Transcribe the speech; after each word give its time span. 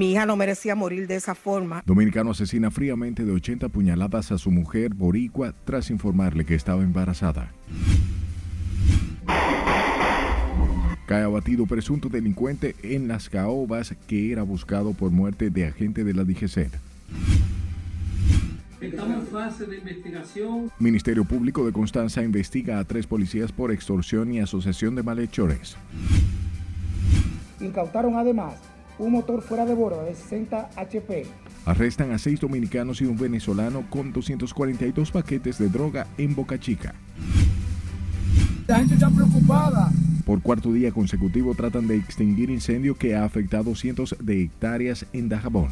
Mi 0.00 0.12
hija 0.12 0.24
no 0.24 0.34
merecía 0.34 0.74
morir 0.74 1.06
de 1.06 1.16
esa 1.16 1.34
forma. 1.34 1.82
Dominicano 1.84 2.30
asesina 2.30 2.70
fríamente 2.70 3.26
de 3.26 3.32
80 3.32 3.68
puñaladas 3.68 4.32
a 4.32 4.38
su 4.38 4.50
mujer 4.50 4.94
boricua 4.94 5.52
tras 5.66 5.90
informarle 5.90 6.46
que 6.46 6.54
estaba 6.54 6.82
embarazada. 6.82 7.52
Cae 11.06 11.22
abatido 11.22 11.66
presunto 11.66 12.08
delincuente 12.08 12.76
en 12.82 13.08
las 13.08 13.28
caobas 13.28 13.94
que 14.06 14.32
era 14.32 14.42
buscado 14.42 14.94
por 14.94 15.10
muerte 15.10 15.50
de 15.50 15.66
agente 15.66 16.02
de 16.02 16.14
la 16.14 16.24
DGCET. 16.24 16.72
Estamos 18.80 19.16
en 19.16 19.26
fase 19.26 19.66
de 19.66 19.76
investigación. 19.80 20.72
Ministerio 20.78 21.26
Público 21.26 21.66
de 21.66 21.72
Constanza 21.72 22.22
investiga 22.22 22.78
a 22.78 22.84
tres 22.84 23.06
policías 23.06 23.52
por 23.52 23.70
extorsión 23.70 24.32
y 24.32 24.40
asociación 24.40 24.94
de 24.94 25.02
malhechores. 25.02 25.76
Incautaron 27.60 28.16
además 28.16 28.54
un 29.00 29.12
motor 29.12 29.42
fuera 29.42 29.64
de 29.64 29.74
borda 29.74 30.04
de 30.04 30.14
60 30.14 30.70
HP. 30.76 31.26
Arrestan 31.64 32.12
a 32.12 32.18
seis 32.18 32.38
dominicanos 32.38 33.00
y 33.00 33.06
un 33.06 33.16
venezolano 33.16 33.84
con 33.90 34.12
242 34.12 35.10
paquetes 35.10 35.58
de 35.58 35.68
droga 35.68 36.06
en 36.18 36.34
Boca 36.34 36.58
Chica. 36.58 36.94
La 38.66 38.78
gente 38.78 38.94
está 38.94 39.10
preocupada. 39.10 39.90
Por 40.24 40.42
cuarto 40.42 40.72
día 40.72 40.92
consecutivo 40.92 41.54
tratan 41.54 41.88
de 41.88 41.96
extinguir 41.96 42.50
incendio 42.50 42.94
que 42.94 43.16
ha 43.16 43.24
afectado 43.24 43.74
cientos 43.74 44.14
de 44.20 44.42
hectáreas 44.42 45.06
en 45.12 45.28
Dajabón. 45.28 45.70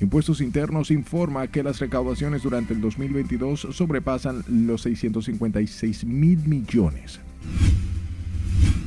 Impuestos 0.00 0.40
Internos 0.40 0.90
informa 0.90 1.46
que 1.48 1.62
las 1.62 1.78
recaudaciones 1.80 2.42
durante 2.42 2.74
el 2.74 2.80
2022 2.80 3.68
sobrepasan 3.72 4.44
los 4.48 4.82
656 4.82 6.04
mil 6.04 6.38
millones. 6.46 7.20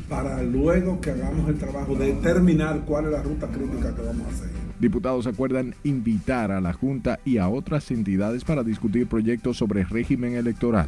Para 0.09 0.41
luego 0.41 1.01
que 1.01 1.11
hagamos 1.11 1.49
el 1.49 1.57
trabajo 1.57 1.95
de 1.95 2.13
determinar 2.13 2.81
cuál 2.85 3.05
es 3.05 3.11
la 3.11 3.23
ruta 3.23 3.47
crítica 3.47 3.93
que 3.93 4.01
vamos 4.01 4.25
a 4.25 4.29
hacer. 4.29 4.49
Diputados 4.79 5.25
acuerdan 5.27 5.73
invitar 5.83 6.51
a 6.51 6.61
la 6.61 6.71
Junta 6.71 7.19
y 7.25 7.39
a 7.39 7.49
otras 7.49 7.89
entidades 7.91 8.43
para 8.43 8.63
discutir 8.63 9.07
proyectos 9.07 9.57
sobre 9.57 9.83
régimen 9.83 10.35
electoral. 10.35 10.87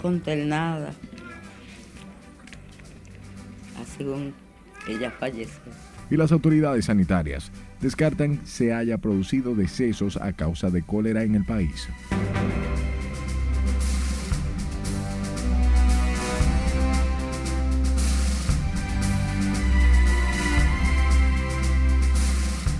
Consternada. 0.00 0.92
Así 3.80 4.04
como 4.04 4.32
ella 4.88 5.10
falleció. 5.10 5.60
Y 6.10 6.16
las 6.16 6.32
autoridades 6.32 6.86
sanitarias 6.86 7.52
descartan 7.80 8.40
se 8.44 8.72
haya 8.72 8.98
producido 8.98 9.54
decesos 9.54 10.16
a 10.16 10.32
causa 10.32 10.70
de 10.70 10.82
cólera 10.82 11.22
en 11.22 11.34
el 11.34 11.44
país. 11.44 11.88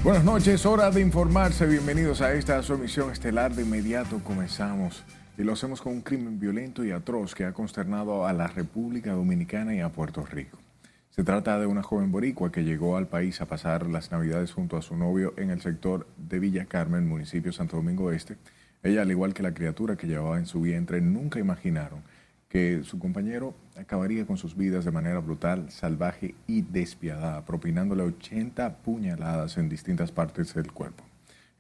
Buenas 0.02 0.24
noches, 0.24 0.64
hora 0.64 0.90
de 0.90 1.02
informarse. 1.02 1.66
Bienvenidos 1.66 2.22
a 2.22 2.32
esta 2.32 2.62
su 2.62 2.72
emisión 2.72 3.10
estelar. 3.10 3.54
De 3.54 3.64
inmediato 3.64 4.24
comenzamos 4.24 5.04
y 5.36 5.42
lo 5.42 5.52
hacemos 5.52 5.82
con 5.82 5.92
un 5.92 6.00
crimen 6.00 6.40
violento 6.40 6.82
y 6.82 6.90
atroz 6.90 7.34
que 7.34 7.44
ha 7.44 7.52
consternado 7.52 8.26
a 8.26 8.32
la 8.32 8.46
República 8.46 9.12
Dominicana 9.12 9.74
y 9.74 9.80
a 9.80 9.90
Puerto 9.90 10.24
Rico. 10.24 10.56
Se 11.10 11.22
trata 11.22 11.60
de 11.60 11.66
una 11.66 11.82
joven 11.82 12.10
boricua 12.10 12.50
que 12.50 12.64
llegó 12.64 12.96
al 12.96 13.08
país 13.08 13.42
a 13.42 13.46
pasar 13.46 13.88
las 13.88 14.10
navidades 14.10 14.52
junto 14.52 14.78
a 14.78 14.82
su 14.82 14.96
novio 14.96 15.34
en 15.36 15.50
el 15.50 15.60
sector 15.60 16.06
de 16.16 16.38
Villa 16.38 16.64
Carmen, 16.64 17.06
municipio 17.06 17.52
Santo 17.52 17.76
Domingo 17.76 18.10
Este. 18.10 18.38
Ella, 18.82 19.02
al 19.02 19.10
igual 19.10 19.34
que 19.34 19.42
la 19.42 19.52
criatura 19.52 19.96
que 19.96 20.06
llevaba 20.06 20.38
en 20.38 20.46
su 20.46 20.62
vientre, 20.62 21.02
nunca 21.02 21.40
imaginaron 21.40 22.02
que 22.50 22.82
su 22.82 22.98
compañero 22.98 23.54
acabaría 23.76 24.26
con 24.26 24.36
sus 24.36 24.56
vidas 24.56 24.84
de 24.84 24.90
manera 24.90 25.20
brutal, 25.20 25.70
salvaje 25.70 26.34
y 26.48 26.62
despiadada, 26.62 27.44
propinándole 27.44 28.02
80 28.02 28.78
puñaladas 28.78 29.56
en 29.56 29.68
distintas 29.68 30.10
partes 30.10 30.52
del 30.52 30.72
cuerpo. 30.72 31.04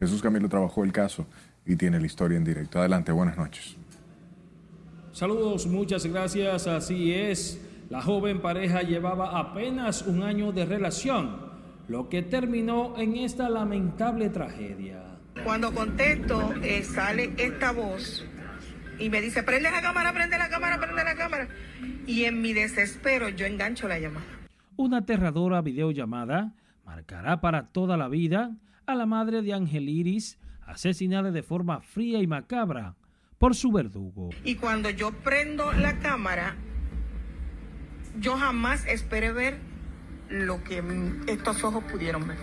Jesús 0.00 0.20
Camilo 0.20 0.48
trabajó 0.48 0.82
el 0.82 0.90
caso 0.90 1.26
y 1.64 1.76
tiene 1.76 2.00
la 2.00 2.06
historia 2.06 2.36
en 2.36 2.44
directo. 2.44 2.80
Adelante, 2.80 3.12
buenas 3.12 3.38
noches. 3.38 3.76
Saludos, 5.12 5.68
muchas 5.68 6.04
gracias. 6.06 6.66
Así 6.66 7.12
es, 7.12 7.60
la 7.88 8.02
joven 8.02 8.42
pareja 8.42 8.82
llevaba 8.82 9.38
apenas 9.38 10.02
un 10.02 10.24
año 10.24 10.50
de 10.50 10.64
relación, 10.64 11.36
lo 11.86 12.08
que 12.08 12.22
terminó 12.22 12.98
en 12.98 13.16
esta 13.16 13.48
lamentable 13.48 14.28
tragedia. 14.28 15.04
Cuando 15.44 15.72
contesto, 15.72 16.52
eh, 16.62 16.82
sale 16.82 17.32
esta 17.38 17.70
voz 17.70 18.24
y 19.00 19.10
me 19.10 19.20
dice, 19.20 19.42
prende 19.42 19.70
la 19.70 19.80
cámara, 19.80 20.12
prende 20.12 20.38
la 20.38 20.48
cámara, 20.48 20.78
prende 20.78 21.02
la 21.02 21.14
cámara. 21.14 21.48
Y 22.06 22.24
en 22.24 22.40
mi 22.40 22.52
desespero 22.52 23.28
yo 23.30 23.46
engancho 23.46 23.88
la 23.88 23.98
llamada. 23.98 24.26
Una 24.76 24.98
aterradora 24.98 25.62
videollamada 25.62 26.52
marcará 26.84 27.40
para 27.40 27.68
toda 27.68 27.96
la 27.96 28.08
vida 28.08 28.56
a 28.86 28.94
la 28.94 29.06
madre 29.06 29.42
de 29.42 29.54
Ángel 29.54 29.88
Iris, 29.88 30.38
asesinada 30.66 31.30
de 31.30 31.42
forma 31.42 31.80
fría 31.80 32.20
y 32.20 32.26
macabra 32.26 32.94
por 33.38 33.54
su 33.54 33.72
verdugo. 33.72 34.30
Y 34.44 34.56
cuando 34.56 34.90
yo 34.90 35.12
prendo 35.12 35.72
la 35.72 35.98
cámara, 35.98 36.56
yo 38.18 38.36
jamás 38.36 38.86
esperé 38.86 39.32
ver 39.32 39.58
lo 40.28 40.62
que 40.62 40.82
estos 41.26 41.64
ojos 41.64 41.84
pudieron 41.84 42.28
ver. 42.28 42.36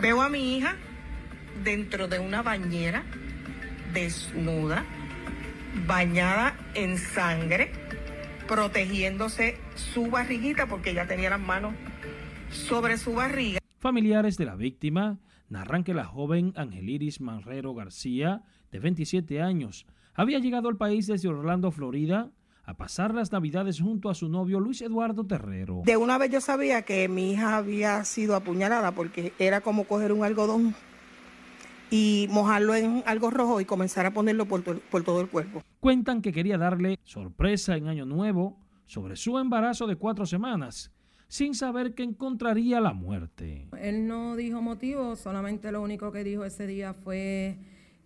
Veo 0.00 0.20
a 0.22 0.28
mi 0.28 0.56
hija 0.56 0.74
dentro 1.62 2.08
de 2.08 2.18
una 2.18 2.42
bañera, 2.42 3.04
desnuda, 3.92 4.84
bañada 5.86 6.56
en 6.74 6.98
sangre, 6.98 7.70
protegiéndose 8.48 9.58
su 9.74 10.10
barriguita 10.10 10.66
porque 10.66 10.90
ella 10.90 11.06
tenía 11.06 11.30
las 11.30 11.40
manos 11.40 11.74
sobre 12.50 12.96
su 12.98 13.14
barriga. 13.14 13.58
Familiares 13.78 14.36
de 14.36 14.46
la 14.46 14.56
víctima 14.56 15.18
narran 15.48 15.84
que 15.84 15.94
la 15.94 16.04
joven 16.04 16.52
Angeliris 16.56 17.20
Marrero 17.20 17.74
García, 17.74 18.42
de 18.70 18.80
27 18.80 19.40
años, 19.42 19.86
había 20.14 20.38
llegado 20.38 20.68
al 20.68 20.76
país 20.76 21.06
desde 21.06 21.28
Orlando, 21.28 21.70
Florida, 21.70 22.30
a 22.64 22.74
pasar 22.74 23.14
las 23.14 23.30
navidades 23.30 23.80
junto 23.80 24.10
a 24.10 24.14
su 24.14 24.28
novio 24.28 24.58
Luis 24.58 24.82
Eduardo 24.82 25.24
Terrero. 25.24 25.82
De 25.84 25.96
una 25.96 26.18
vez 26.18 26.32
yo 26.32 26.40
sabía 26.40 26.82
que 26.82 27.08
mi 27.08 27.32
hija 27.32 27.56
había 27.56 28.04
sido 28.04 28.34
apuñalada 28.34 28.90
porque 28.92 29.32
era 29.38 29.60
como 29.60 29.84
coger 29.84 30.12
un 30.12 30.24
algodón 30.24 30.74
y 31.90 32.26
mojarlo 32.30 32.74
en 32.74 33.02
algo 33.06 33.30
rojo 33.30 33.60
y 33.60 33.64
comenzar 33.64 34.06
a 34.06 34.12
ponerlo 34.12 34.46
por, 34.46 34.62
to- 34.62 34.80
por 34.90 35.02
todo 35.04 35.20
el 35.20 35.28
cuerpo. 35.28 35.62
Cuentan 35.80 36.20
que 36.22 36.32
quería 36.32 36.58
darle 36.58 36.98
sorpresa 37.04 37.76
en 37.76 37.86
Año 37.88 38.04
Nuevo 38.04 38.58
sobre 38.86 39.16
su 39.16 39.38
embarazo 39.38 39.86
de 39.86 39.96
cuatro 39.96 40.26
semanas, 40.26 40.90
sin 41.28 41.54
saber 41.54 41.94
que 41.94 42.02
encontraría 42.02 42.80
la 42.80 42.92
muerte. 42.92 43.68
Él 43.80 44.06
no 44.06 44.36
dijo 44.36 44.62
motivo, 44.62 45.16
solamente 45.16 45.72
lo 45.72 45.82
único 45.82 46.12
que 46.12 46.24
dijo 46.24 46.44
ese 46.44 46.66
día 46.66 46.94
fue 46.94 47.56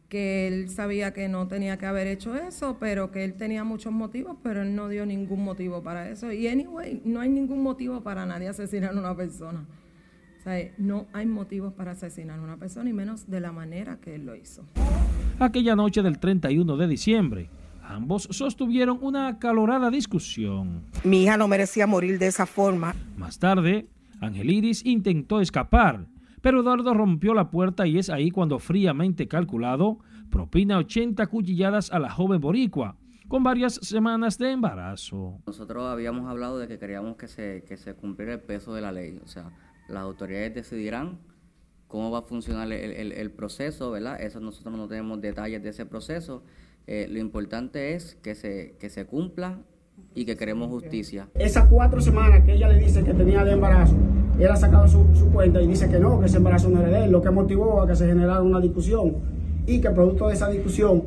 que 0.08 0.48
él 0.48 0.68
sabía 0.68 1.12
que 1.12 1.28
no 1.28 1.46
tenía 1.46 1.76
que 1.78 1.86
haber 1.86 2.06
hecho 2.08 2.34
eso, 2.34 2.78
pero 2.80 3.12
que 3.12 3.22
él 3.24 3.34
tenía 3.34 3.62
muchos 3.62 3.92
motivos, 3.92 4.36
pero 4.42 4.62
él 4.62 4.74
no 4.74 4.88
dio 4.88 5.06
ningún 5.06 5.44
motivo 5.44 5.82
para 5.82 6.08
eso. 6.10 6.32
Y 6.32 6.48
anyway, 6.48 7.00
no 7.04 7.20
hay 7.20 7.28
ningún 7.28 7.62
motivo 7.62 8.00
para 8.02 8.26
nadie 8.26 8.48
asesinar 8.48 8.94
a 8.94 8.98
una 8.98 9.14
persona. 9.16 9.64
O 10.40 10.42
sea, 10.42 10.72
no 10.78 11.06
hay 11.12 11.26
motivos 11.26 11.74
para 11.74 11.90
asesinar 11.90 12.38
a 12.38 12.42
una 12.42 12.56
persona 12.56 12.88
y 12.88 12.94
menos 12.94 13.28
de 13.28 13.40
la 13.40 13.52
manera 13.52 14.00
que 14.00 14.14
él 14.14 14.24
lo 14.24 14.34
hizo. 14.34 14.64
Aquella 15.38 15.76
noche 15.76 16.02
del 16.02 16.18
31 16.18 16.78
de 16.78 16.88
diciembre, 16.88 17.50
ambos 17.82 18.22
sostuvieron 18.30 18.98
una 19.02 19.28
acalorada 19.28 19.90
discusión. 19.90 20.86
Mi 21.04 21.24
hija 21.24 21.36
no 21.36 21.46
merecía 21.46 21.86
morir 21.86 22.18
de 22.18 22.28
esa 22.28 22.46
forma. 22.46 22.94
Más 23.18 23.38
tarde, 23.38 23.88
Angeliris 24.22 24.86
intentó 24.86 25.42
escapar, 25.42 26.06
pero 26.40 26.62
Eduardo 26.62 26.94
rompió 26.94 27.34
la 27.34 27.50
puerta 27.50 27.86
y 27.86 27.98
es 27.98 28.08
ahí 28.08 28.30
cuando 28.30 28.58
fríamente 28.58 29.28
calculado 29.28 29.98
propina 30.30 30.78
80 30.78 31.26
cuchilladas 31.26 31.92
a 31.92 31.98
la 31.98 32.08
joven 32.08 32.40
boricua, 32.40 32.96
con 33.28 33.42
varias 33.42 33.74
semanas 33.74 34.38
de 34.38 34.52
embarazo. 34.52 35.38
Nosotros 35.46 35.84
habíamos 35.86 36.30
hablado 36.30 36.58
de 36.58 36.66
que 36.66 36.78
queríamos 36.78 37.16
que 37.16 37.28
se, 37.28 37.62
que 37.68 37.76
se 37.76 37.94
cumpliera 37.94 38.32
el 38.32 38.40
peso 38.40 38.72
de 38.72 38.80
la 38.80 38.90
ley. 38.90 39.20
O 39.22 39.28
sea, 39.28 39.50
las 39.90 40.02
autoridades 40.02 40.54
decidirán 40.54 41.18
cómo 41.88 42.10
va 42.10 42.20
a 42.20 42.22
funcionar 42.22 42.70
el, 42.72 42.92
el- 42.92 43.12
el 43.12 43.30
proceso, 43.30 43.90
¿verdad? 43.90 44.20
Eso 44.22 44.40
nosotros 44.40 44.74
no 44.76 44.86
tenemos 44.88 45.20
detalles 45.20 45.62
de 45.62 45.70
ese 45.70 45.86
proceso. 45.86 46.42
Eh, 46.86 47.06
lo 47.10 47.18
importante 47.18 47.94
es 47.94 48.16
que 48.22 48.34
se, 48.34 48.76
que 48.78 48.88
se 48.90 49.04
cumpla 49.06 49.58
y 50.14 50.24
que 50.24 50.36
queremos 50.36 50.68
justicia. 50.70 51.28
Esas 51.34 51.68
cuatro 51.68 52.00
semanas 52.00 52.44
que 52.44 52.54
ella 52.54 52.68
le 52.68 52.78
dice 52.78 53.02
que 53.04 53.12
tenía 53.12 53.44
de 53.44 53.52
embarazo, 53.52 53.94
él 54.38 54.48
ha 54.48 54.56
sacado 54.56 54.88
su, 54.88 55.04
su 55.14 55.30
cuenta 55.30 55.60
y 55.60 55.66
dice 55.66 55.88
que 55.90 55.98
no, 55.98 56.18
que 56.20 56.26
ese 56.26 56.38
embarazo 56.38 56.68
no 56.70 56.80
era 56.80 56.88
de 57.00 57.04
él, 57.04 57.10
lo 57.12 57.20
que 57.20 57.30
motivó 57.30 57.82
a 57.82 57.86
que 57.86 57.94
se 57.94 58.06
generara 58.06 58.40
una 58.42 58.60
discusión 58.60 59.16
y 59.66 59.80
que 59.80 59.90
producto 59.90 60.28
de 60.28 60.34
esa 60.34 60.48
discusión 60.48 61.02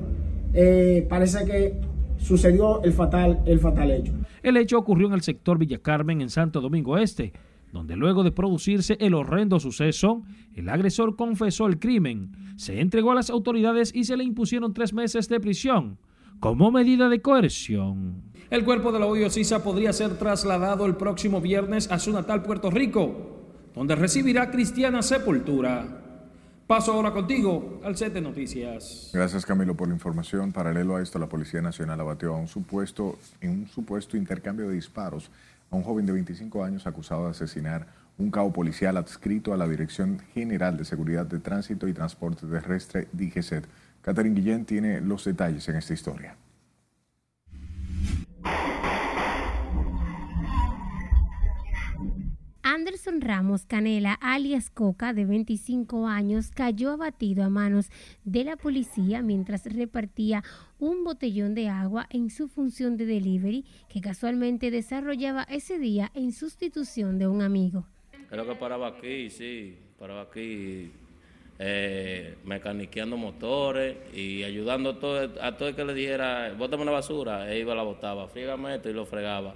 eh, 0.53 1.05
parece 1.09 1.43
que 1.45 1.81
sucedió 2.17 2.83
el 2.83 2.93
fatal, 2.93 3.41
el 3.45 3.59
fatal 3.59 3.89
hecho. 3.91 4.13
El 4.43 4.57
hecho 4.57 4.77
ocurrió 4.77 5.07
en 5.07 5.13
el 5.13 5.21
sector 5.21 5.57
Villa 5.57 5.79
Carmen, 5.79 6.21
en 6.21 6.29
Santo 6.29 6.61
Domingo 6.61 6.97
Este, 6.97 7.33
donde 7.73 7.95
luego 7.97 8.23
de 8.23 8.31
producirse 8.31 8.97
el 9.01 9.15
horrendo 9.15 9.59
suceso, 9.59 10.21
el 10.55 10.69
agresor 10.69 11.15
confesó 11.15 11.65
el 11.65 11.79
crimen, 11.79 12.31
se 12.55 12.79
entregó 12.79 13.11
a 13.11 13.15
las 13.15 13.31
autoridades 13.31 13.91
y 13.93 14.03
se 14.03 14.15
le 14.15 14.23
impusieron 14.23 14.73
tres 14.73 14.93
meses 14.93 15.27
de 15.27 15.39
prisión 15.39 15.97
como 16.39 16.71
medida 16.71 17.09
de 17.09 17.21
coerción. 17.21 18.21
El 18.49 18.63
cuerpo 18.63 18.91
de 18.91 18.99
la 18.99 19.07
hoyosisa 19.07 19.63
podría 19.63 19.91
ser 19.91 20.17
trasladado 20.19 20.85
el 20.85 20.95
próximo 20.95 21.41
viernes 21.41 21.89
a 21.89 21.97
su 21.97 22.11
natal 22.11 22.43
Puerto 22.43 22.69
Rico, 22.69 23.41
donde 23.73 23.95
recibirá 23.95 24.51
cristiana 24.51 25.01
sepultura. 25.01 26.01
Paso 26.67 26.93
ahora 26.93 27.11
contigo 27.11 27.81
al 27.83 27.97
set 27.97 28.13
de 28.13 28.21
noticias. 28.21 29.09
Gracias 29.13 29.45
Camilo 29.45 29.75
por 29.75 29.87
la 29.87 29.95
información. 29.95 30.51
Paralelo 30.51 30.95
a 30.95 31.01
esto, 31.01 31.17
la 31.17 31.27
Policía 31.27 31.61
Nacional 31.61 31.99
abatió 31.99 32.33
a 32.33 32.37
un 32.37 32.47
supuesto, 32.47 33.17
en 33.41 33.49
un 33.49 33.67
supuesto 33.67 34.15
intercambio 34.15 34.69
de 34.69 34.75
disparos 34.75 35.29
a 35.73 35.75
un 35.75 35.83
joven 35.83 36.05
de 36.05 36.13
25 36.13 36.63
años 36.63 36.85
acusado 36.85 37.25
de 37.25 37.31
asesinar 37.31 37.87
un 38.19 38.29
cabo 38.29 38.53
policial 38.53 38.95
adscrito 38.95 39.53
a 39.53 39.57
la 39.57 39.67
Dirección 39.67 40.19
General 40.33 40.77
de 40.77 40.85
Seguridad 40.85 41.25
de 41.25 41.39
Tránsito 41.39 41.87
y 41.87 41.93
Transporte 41.93 42.45
Terrestre 42.45 43.07
DGCET. 43.11 43.65
Catherine 44.03 44.35
Guillén 44.35 44.65
tiene 44.65 45.01
los 45.01 45.25
detalles 45.25 45.67
en 45.69 45.77
esta 45.77 45.93
historia. 45.93 46.35
Anderson 52.65 53.19
Ramos 53.19 53.65
Canela, 53.65 54.13
alias 54.21 54.69
Coca, 54.69 55.11
de 55.11 55.25
25 55.25 56.07
años, 56.07 56.49
cayó 56.49 56.91
abatido 56.91 57.43
a 57.43 57.49
manos 57.49 57.89
de 58.23 58.45
la 58.45 58.55
policía 58.55 59.21
mientras 59.21 59.65
repartía 59.65 60.43
un 60.79 61.03
botellón 61.03 61.55
de 61.55 61.67
agua 61.67 62.07
en 62.09 62.29
su 62.29 62.47
función 62.47 62.95
de 62.95 63.05
delivery 63.05 63.65
que 63.89 63.99
casualmente 63.99 64.71
desarrollaba 64.71 65.43
ese 65.43 65.77
día 65.77 66.09
en 66.13 66.31
sustitución 66.31 67.19
de 67.19 67.27
un 67.27 67.41
amigo. 67.41 67.85
Creo 68.29 68.47
que 68.47 68.55
paraba 68.55 68.87
aquí, 68.87 69.29
sí, 69.29 69.77
paraba 69.99 70.21
aquí 70.21 70.89
eh, 71.59 72.37
mecaniqueando 72.45 73.17
motores 73.17 73.97
y 74.15 74.41
ayudando 74.43 74.91
a 74.91 74.99
todo, 74.99 75.41
a 75.41 75.57
todo 75.57 75.67
el 75.67 75.75
que 75.75 75.83
le 75.83 75.93
dijera, 75.93 76.53
bótame 76.57 76.83
una 76.83 76.93
basura, 76.93 77.53
e 77.53 77.59
iba 77.59 77.75
la 77.75 77.83
botaba, 77.83 78.29
frígame 78.29 78.75
esto 78.75 78.89
y 78.89 78.93
lo 78.93 79.05
fregaba, 79.05 79.53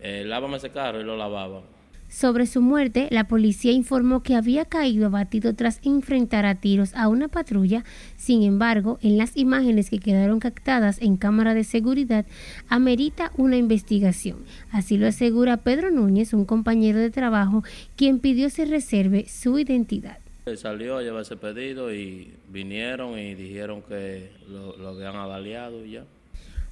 eh, 0.00 0.24
lávame 0.24 0.56
ese 0.56 0.70
carro 0.70 1.02
y 1.02 1.04
lo 1.04 1.18
lavaba. 1.18 1.79
Sobre 2.10 2.46
su 2.46 2.60
muerte, 2.60 3.06
la 3.12 3.28
policía 3.28 3.70
informó 3.70 4.24
que 4.24 4.34
había 4.34 4.64
caído 4.64 5.06
abatido 5.06 5.54
tras 5.54 5.78
enfrentar 5.84 6.44
a 6.44 6.56
tiros 6.56 6.92
a 6.96 7.06
una 7.06 7.28
patrulla. 7.28 7.84
Sin 8.16 8.42
embargo, 8.42 8.98
en 9.00 9.16
las 9.16 9.36
imágenes 9.36 9.90
que 9.90 10.00
quedaron 10.00 10.40
captadas 10.40 11.00
en 11.00 11.16
cámara 11.16 11.54
de 11.54 11.62
seguridad, 11.62 12.26
amerita 12.68 13.30
una 13.36 13.56
investigación. 13.56 14.38
Así 14.72 14.98
lo 14.98 15.06
asegura 15.06 15.58
Pedro 15.58 15.92
Núñez, 15.92 16.32
un 16.32 16.44
compañero 16.44 16.98
de 16.98 17.10
trabajo, 17.10 17.62
quien 17.94 18.18
pidió 18.18 18.50
se 18.50 18.64
reserve 18.64 19.26
su 19.28 19.56
identidad. 19.60 20.18
Salió 20.56 20.98
a 20.98 21.02
llevar 21.02 21.22
ese 21.22 21.36
pedido 21.36 21.94
y 21.94 22.32
vinieron 22.48 23.16
y 23.20 23.36
dijeron 23.36 23.82
que 23.82 24.32
lo, 24.50 24.76
lo 24.76 24.88
habían 24.88 25.14
avaliado 25.14 25.84
y 25.86 25.92
ya. 25.92 26.04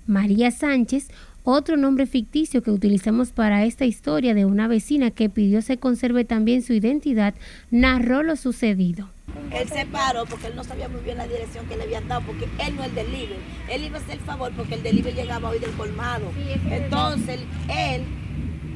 María 0.09 0.51
Sánchez, 0.51 1.11
otro 1.51 1.79
nombre 1.79 2.05
ficticio 2.05 2.63
que 2.63 2.71
utilizamos 2.71 3.33
para 3.33 3.65
esta 3.65 3.87
historia 3.87 4.35
de 4.35 4.45
una 4.45 4.69
vecina 4.69 5.11
que 5.11 5.31
pidió 5.31 5.63
se 5.63 5.79
conserve 5.79 6.27
también 6.27 6.61
su 6.61 6.75
identidad, 6.75 7.35
narró 7.71 8.23
lo 8.23 8.37
sucedido. 8.37 9.09
Él 9.51 9.67
se 9.67 9.87
paró 9.87 10.27
porque 10.27 10.49
él 10.49 10.57
no 10.57 10.63
sabía 10.63 10.91
muy 10.91 11.01
bien 11.01 11.17
la 11.17 11.27
dirección 11.27 11.65
que 11.67 11.79
le 11.79 11.85
habían 11.85 12.07
dado, 12.07 12.21
porque 12.27 12.45
él 12.45 12.77
no 12.77 12.83
es 12.83 12.91
el 12.91 12.95
delivery. 12.95 13.41
Él 13.71 13.83
iba 13.83 13.97
a 13.97 14.01
hacer 14.03 14.17
el 14.17 14.21
favor 14.21 14.53
porque 14.55 14.75
el 14.75 14.83
delivery 14.83 15.17
llegaba 15.17 15.49
hoy 15.49 15.59
del 15.59 15.71
colmado. 15.71 16.31
Entonces, 16.71 17.41
él 17.71 18.03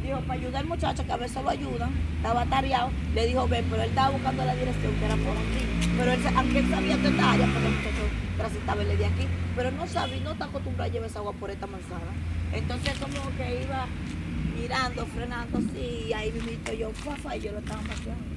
dijo, 0.03 0.21
para 0.21 0.41
ayudar 0.41 0.63
al 0.63 0.69
muchacho, 0.69 1.05
que 1.05 1.13
a 1.13 1.19
veces 1.19 1.43
lo 1.43 1.51
ayudan, 1.51 1.91
estaba 2.17 2.47
tareado, 2.47 2.91
le 3.15 3.27
dijo, 3.27 3.47
ven, 3.49 3.67
pero 3.69 3.83
él 3.83 3.91
estaba 3.91 4.11
buscando 4.13 4.47
la 4.47 4.55
dirección 4.55 4.95
que 4.95 5.05
era 5.05 5.17
por 5.17 5.37
aquí. 5.37 5.91
Pero 5.99 6.13
él, 6.13 6.21
aunque 6.35 6.59
él 6.61 6.71
sabía 6.71 6.97
que 6.97 7.09
área, 7.09 7.47
porque 7.53 7.69
el 7.69 7.75
muchacho 7.75 8.03
transitaba 8.39 8.83
el 8.83 8.97
de 8.97 9.05
aquí, 9.05 9.27
pero 9.55 9.71
no 9.73 9.87
sabía, 9.87 10.21
no 10.25 10.33
está 10.33 10.47
acostumbrado 10.47 10.91
a 10.91 10.93
llevar 10.93 11.11
esa 11.11 11.19
agua 11.19 11.35
por 11.35 11.51
esta 11.51 11.67
manzana. 11.67 12.13
Entonces 12.53 12.95
como 12.99 13.37
que 13.37 13.63
iba 13.63 13.87
mirando, 14.61 15.07
frenando 15.07 15.59
y 15.77 16.13
ahí 16.13 16.31
mismo 16.33 16.51
yo, 16.79 16.91
y 17.35 17.41
yo 17.41 17.53
lo 17.53 17.59
estaba 17.59 17.83
paseando. 17.83 18.33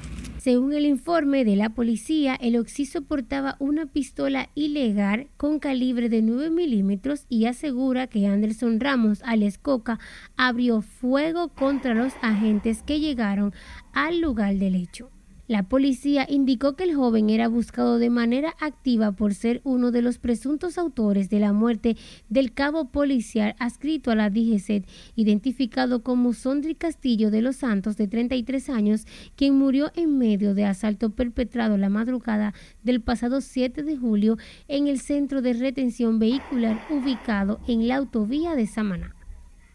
Según 0.45 0.73
el 0.73 0.85
informe 0.85 1.43
de 1.43 1.55
la 1.55 1.69
policía, 1.69 2.35
el 2.35 2.55
occiso 2.55 3.01
portaba 3.01 3.55
una 3.57 3.87
pistola 3.87 4.49
ilegal 4.53 5.27
con 5.37 5.57
calibre 5.57 6.07
de 6.07 6.21
9 6.21 6.51
milímetros 6.51 7.25
y 7.29 7.45
asegura 7.45 8.05
que 8.05 8.27
Anderson 8.27 8.79
Ramos, 8.79 9.23
alias 9.23 9.57
Coca, 9.57 9.97
abrió 10.37 10.81
fuego 10.81 11.47
contra 11.47 11.95
los 11.95 12.13
agentes 12.21 12.83
que 12.83 12.99
llegaron 12.99 13.55
al 13.91 14.21
lugar 14.21 14.53
del 14.57 14.75
hecho. 14.75 15.09
La 15.47 15.61
policía 15.61 16.25
indicó 16.27 16.75
que 16.75 16.85
el 16.85 16.95
joven 16.95 17.29
era 17.29 17.47
buscado 17.47 17.99
de 17.99 18.09
manera 18.09 18.55
activa 18.59 19.11
por 19.11 19.35
ser 19.35 19.61
uno 19.63 19.91
de 19.91 20.01
los 20.01 20.17
presuntos 20.17 20.79
autores 20.79 21.29
de 21.29 21.39
la 21.39 21.53
muerte 21.53 21.97
del 22.29 22.51
cabo 22.51 22.85
policial 22.85 23.55
adscrito 23.59 24.09
a 24.09 24.15
la 24.15 24.31
DGC, 24.31 24.85
identificado 25.15 26.01
como 26.01 26.33
Sondri 26.33 26.73
Castillo 26.73 27.29
de 27.29 27.43
los 27.43 27.57
Santos, 27.57 27.95
de 27.95 28.07
33 28.07 28.69
años, 28.71 29.05
quien 29.35 29.55
murió 29.55 29.91
en 29.95 30.17
medio 30.17 30.55
de 30.55 30.65
asalto 30.65 31.11
perpetrado 31.11 31.77
la 31.77 31.89
madrugada 31.89 32.55
del 32.81 33.01
pasado 33.01 33.39
7 33.39 33.83
de 33.83 33.97
julio 33.97 34.39
en 34.67 34.87
el 34.87 34.99
centro 34.99 35.43
de 35.43 35.53
retención 35.53 36.17
vehicular 36.17 36.81
ubicado 36.89 37.59
en 37.67 37.87
la 37.87 37.97
autovía 37.97 38.55
de 38.55 38.65
Samaná. 38.65 39.13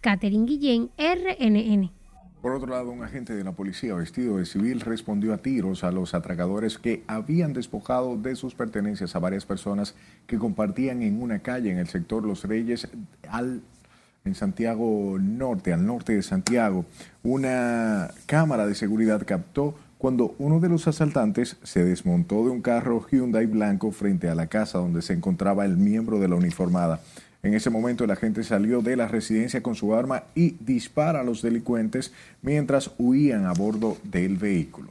Catherine 0.01 0.47
Guillén, 0.47 0.91
RNN. 0.99 2.00
Por 2.43 2.53
otro 2.53 2.69
lado, 2.69 2.91
un 2.91 3.03
agente 3.03 3.35
de 3.35 3.45
la 3.45 3.53
policía 3.53 3.95
vestido 3.95 4.39
de 4.39 4.47
civil 4.47 4.81
respondió 4.81 5.35
a 5.35 5.39
tiros 5.39 5.85
a 5.85 5.91
los 5.91 6.15
atracadores 6.15 6.79
que 6.79 7.03
habían 7.07 7.53
despojado 7.53 8.17
de 8.17 8.35
sus 8.35 8.55
pertenencias 8.55 9.15
a 9.15 9.19
varias 9.19 9.45
personas 9.45 9.95
que 10.27 10.39
compartían 10.39 11.03
en 11.03 11.21
una 11.21 11.41
calle 11.41 11.71
en 11.71 11.79
el 11.79 11.89
sector 11.89 12.25
Los 12.25 12.45
Reyes 12.45 12.89
al 13.29 13.61
en 14.25 14.35
Santiago 14.35 15.19
Norte, 15.19 15.73
al 15.73 15.85
norte 15.87 16.15
de 16.15 16.23
Santiago. 16.23 16.85
Una 17.23 18.11
cámara 18.27 18.67
de 18.67 18.75
seguridad 18.75 19.23
captó 19.27 19.75
cuando 19.99 20.35
uno 20.39 20.61
de 20.61 20.69
los 20.69 20.89
asaltantes 20.89 21.57
se 21.63 21.85
desmontó 21.85 22.45
de 22.45 22.51
un 22.51 22.63
carro 22.63 23.07
Hyundai 23.11 23.47
blanco 23.47 23.91
frente 23.93 24.29
a 24.29 24.35
la 24.35 24.47
casa 24.47 24.79
donde 24.79 25.03
se 25.03 25.13
encontraba 25.13 25.67
el 25.67 25.77
miembro 25.77 26.19
de 26.19 26.29
la 26.29 26.37
uniformada. 26.37 27.01
En 27.43 27.55
ese 27.55 27.71
momento 27.71 28.05
el 28.05 28.11
agente 28.11 28.45
salió 28.45 28.83
de 28.83 28.97
la 28.97 29.09
residencia 29.09 29.63
con 29.63 29.75
su 29.75 29.95
arma 29.95 30.25
y 30.35 30.57
dispara 30.61 31.21
a 31.21 31.25
los 31.25 31.41
delincuentes 31.41 32.13
mientras 32.43 32.91
huían 32.99 33.47
a 33.47 33.53
bordo 33.55 33.97
del 34.05 34.37
vehículo. 34.37 34.91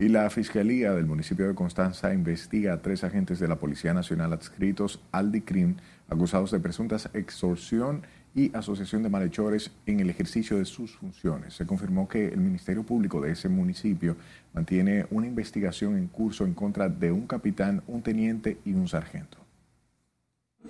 Y 0.00 0.08
la 0.08 0.28
Fiscalía 0.30 0.92
del 0.92 1.06
municipio 1.06 1.48
de 1.48 1.54
Constanza 1.54 2.12
investiga 2.12 2.74
a 2.74 2.82
tres 2.82 3.02
agentes 3.02 3.40
de 3.40 3.48
la 3.48 3.56
Policía 3.56 3.94
Nacional 3.94 4.32
adscritos 4.32 5.00
al 5.10 5.32
DICRIM 5.32 5.76
acusados 6.08 6.50
de 6.50 6.60
presuntas 6.60 7.08
extorsión 7.14 8.02
y 8.34 8.54
asociación 8.54 9.02
de 9.02 9.08
malhechores 9.08 9.72
en 9.86 10.00
el 10.00 10.10
ejercicio 10.10 10.58
de 10.58 10.66
sus 10.66 10.96
funciones. 10.96 11.54
Se 11.54 11.66
confirmó 11.66 12.08
que 12.08 12.28
el 12.28 12.38
Ministerio 12.38 12.84
Público 12.84 13.20
de 13.22 13.32
ese 13.32 13.48
municipio 13.48 14.16
mantiene 14.52 15.06
una 15.10 15.26
investigación 15.26 15.96
en 15.96 16.06
curso 16.06 16.44
en 16.44 16.54
contra 16.54 16.88
de 16.88 17.10
un 17.10 17.26
capitán, 17.26 17.82
un 17.88 18.02
teniente 18.02 18.58
y 18.64 18.74
un 18.74 18.86
sargento 18.86 19.47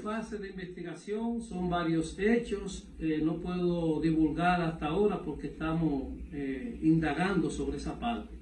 fase 0.08 0.38
de 0.38 0.48
investigación, 0.48 1.42
son 1.42 1.68
varios 1.68 2.18
hechos, 2.18 2.88
eh, 2.98 3.20
no 3.22 3.36
puedo 3.36 4.00
divulgar 4.00 4.60
hasta 4.62 4.86
ahora 4.86 5.20
porque 5.22 5.48
estamos 5.48 6.14
eh, 6.32 6.78
indagando 6.82 7.50
sobre 7.50 7.76
esa 7.76 7.98
parte. 7.98 8.34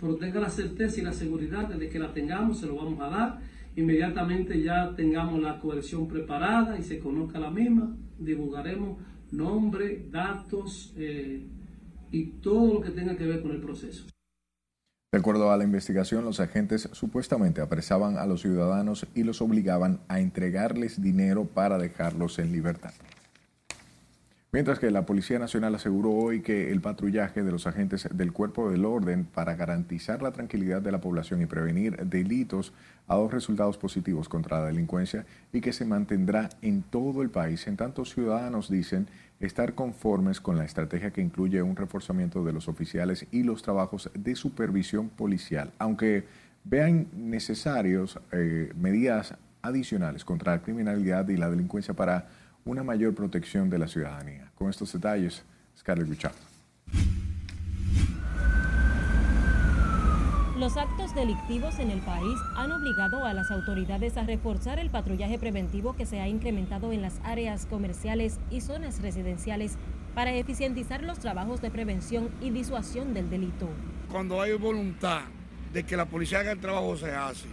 Pero 0.00 0.16
tenga 0.16 0.40
la 0.40 0.50
certeza 0.50 1.00
y 1.00 1.04
la 1.04 1.12
seguridad 1.12 1.68
de 1.68 1.88
que 1.88 1.98
la 1.98 2.12
tengamos, 2.12 2.58
se 2.58 2.66
lo 2.66 2.74
vamos 2.74 3.00
a 3.00 3.08
dar. 3.08 3.40
Inmediatamente 3.76 4.60
ya 4.60 4.94
tengamos 4.96 5.40
la 5.40 5.60
coerción 5.60 6.08
preparada 6.08 6.76
y 6.78 6.82
se 6.82 6.98
conozca 6.98 7.38
la 7.38 7.50
misma, 7.50 7.96
divulgaremos 8.18 8.98
nombre, 9.30 10.06
datos 10.10 10.92
eh, 10.96 11.46
y 12.10 12.24
todo 12.42 12.74
lo 12.74 12.80
que 12.80 12.90
tenga 12.90 13.16
que 13.16 13.26
ver 13.26 13.42
con 13.42 13.52
el 13.52 13.60
proceso. 13.60 14.04
De 15.12 15.18
acuerdo 15.18 15.52
a 15.52 15.58
la 15.58 15.64
investigación, 15.64 16.24
los 16.24 16.40
agentes 16.40 16.88
supuestamente 16.92 17.60
apresaban 17.60 18.16
a 18.16 18.24
los 18.24 18.40
ciudadanos 18.40 19.06
y 19.14 19.24
los 19.24 19.42
obligaban 19.42 20.00
a 20.08 20.20
entregarles 20.20 21.02
dinero 21.02 21.44
para 21.44 21.76
dejarlos 21.76 22.38
en 22.38 22.50
libertad. 22.50 22.94
Mientras 24.52 24.78
que 24.78 24.90
la 24.90 25.04
Policía 25.04 25.38
Nacional 25.38 25.74
aseguró 25.74 26.12
hoy 26.12 26.40
que 26.40 26.70
el 26.70 26.80
patrullaje 26.80 27.42
de 27.42 27.52
los 27.52 27.66
agentes 27.66 28.08
del 28.10 28.32
cuerpo 28.32 28.70
del 28.70 28.86
orden 28.86 29.26
para 29.26 29.54
garantizar 29.54 30.22
la 30.22 30.32
tranquilidad 30.32 30.80
de 30.80 30.92
la 30.92 31.02
población 31.02 31.42
y 31.42 31.46
prevenir 31.46 31.96
delitos 32.06 32.72
ha 33.06 33.14
dado 33.14 33.28
resultados 33.28 33.76
positivos 33.76 34.30
contra 34.30 34.60
la 34.60 34.66
delincuencia 34.66 35.26
y 35.52 35.60
que 35.60 35.74
se 35.74 35.84
mantendrá 35.84 36.48
en 36.62 36.82
todo 36.82 37.20
el 37.20 37.28
país. 37.28 37.66
En 37.66 37.76
tanto, 37.76 38.06
ciudadanos 38.06 38.70
dicen 38.70 39.08
estar 39.42 39.74
conformes 39.74 40.40
con 40.40 40.56
la 40.56 40.64
estrategia 40.64 41.10
que 41.10 41.20
incluye 41.20 41.62
un 41.62 41.76
reforzamiento 41.76 42.44
de 42.44 42.52
los 42.52 42.68
oficiales 42.68 43.26
y 43.30 43.42
los 43.42 43.62
trabajos 43.62 44.10
de 44.14 44.36
supervisión 44.36 45.08
policial, 45.08 45.72
aunque 45.78 46.24
vean 46.64 47.08
necesarios 47.12 48.18
eh, 48.30 48.72
medidas 48.76 49.34
adicionales 49.60 50.24
contra 50.24 50.52
la 50.52 50.62
criminalidad 50.62 51.28
y 51.28 51.36
la 51.36 51.50
delincuencia 51.50 51.94
para 51.94 52.28
una 52.64 52.84
mayor 52.84 53.14
protección 53.14 53.68
de 53.68 53.78
la 53.78 53.88
ciudadanía. 53.88 54.50
Con 54.54 54.70
estos 54.70 54.92
detalles, 54.92 55.42
Scarlett 55.76 56.08
Richard. 56.08 56.34
Los 60.62 60.76
actos 60.76 61.12
delictivos 61.12 61.80
en 61.80 61.90
el 61.90 61.98
país 62.02 62.38
han 62.54 62.70
obligado 62.70 63.24
a 63.24 63.34
las 63.34 63.50
autoridades 63.50 64.16
a 64.16 64.22
reforzar 64.22 64.78
el 64.78 64.90
patrullaje 64.90 65.36
preventivo 65.36 65.96
que 65.96 66.06
se 66.06 66.20
ha 66.20 66.28
incrementado 66.28 66.92
en 66.92 67.02
las 67.02 67.18
áreas 67.24 67.66
comerciales 67.66 68.38
y 68.48 68.60
zonas 68.60 69.02
residenciales 69.02 69.76
para 70.14 70.32
eficientizar 70.32 71.02
los 71.02 71.18
trabajos 71.18 71.60
de 71.62 71.72
prevención 71.72 72.30
y 72.40 72.50
disuasión 72.50 73.12
del 73.12 73.28
delito. 73.28 73.68
Cuando 74.08 74.40
hay 74.40 74.52
voluntad 74.52 75.22
de 75.72 75.82
que 75.82 75.96
la 75.96 76.06
policía 76.06 76.38
haga 76.38 76.52
el 76.52 76.60
trabajo, 76.60 76.96
se 76.96 77.10
hace. 77.10 77.48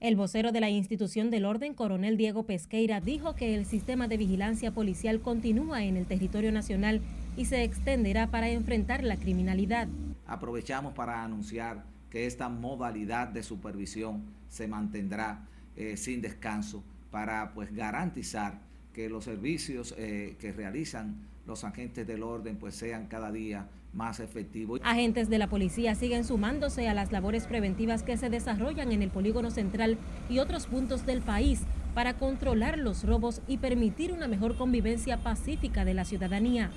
El 0.00 0.16
vocero 0.16 0.50
de 0.50 0.60
la 0.60 0.68
institución 0.68 1.30
del 1.30 1.44
orden, 1.44 1.74
coronel 1.74 2.16
Diego 2.16 2.42
Pesqueira, 2.42 3.00
dijo 3.00 3.36
que 3.36 3.54
el 3.54 3.66
sistema 3.66 4.08
de 4.08 4.16
vigilancia 4.16 4.72
policial 4.72 5.20
continúa 5.20 5.84
en 5.84 5.96
el 5.96 6.06
territorio 6.06 6.50
nacional 6.50 7.02
y 7.36 7.44
se 7.44 7.62
extenderá 7.62 8.32
para 8.32 8.48
enfrentar 8.48 9.04
la 9.04 9.16
criminalidad. 9.16 9.86
Aprovechamos 10.26 10.94
para 10.94 11.22
anunciar 11.22 11.84
que 12.10 12.26
esta 12.26 12.48
modalidad 12.48 13.28
de 13.28 13.42
supervisión 13.42 14.22
se 14.48 14.68
mantendrá 14.68 15.46
eh, 15.76 15.96
sin 15.96 16.20
descanso 16.22 16.82
para 17.10 17.52
pues 17.52 17.74
garantizar 17.74 18.60
que 18.92 19.08
los 19.08 19.24
servicios 19.24 19.94
eh, 19.98 20.36
que 20.38 20.52
realizan 20.52 21.16
los 21.46 21.64
agentes 21.64 22.06
del 22.06 22.22
orden 22.22 22.56
pues 22.56 22.74
sean 22.76 23.06
cada 23.06 23.30
día 23.32 23.68
más 23.92 24.20
efectivos. 24.20 24.80
Agentes 24.84 25.28
de 25.28 25.38
la 25.38 25.48
policía 25.48 25.94
siguen 25.94 26.24
sumándose 26.24 26.88
a 26.88 26.94
las 26.94 27.12
labores 27.12 27.46
preventivas 27.46 28.02
que 28.02 28.16
se 28.16 28.30
desarrollan 28.30 28.92
en 28.92 29.02
el 29.02 29.10
polígono 29.10 29.50
central 29.50 29.98
y 30.28 30.38
otros 30.38 30.66
puntos 30.66 31.06
del 31.06 31.22
país 31.22 31.62
para 31.94 32.14
controlar 32.14 32.78
los 32.78 33.04
robos 33.04 33.40
y 33.46 33.58
permitir 33.58 34.12
una 34.12 34.26
mejor 34.26 34.56
convivencia 34.56 35.18
pacífica 35.18 35.84
de 35.84 35.94
la 35.94 36.04
ciudadanía. 36.04 36.70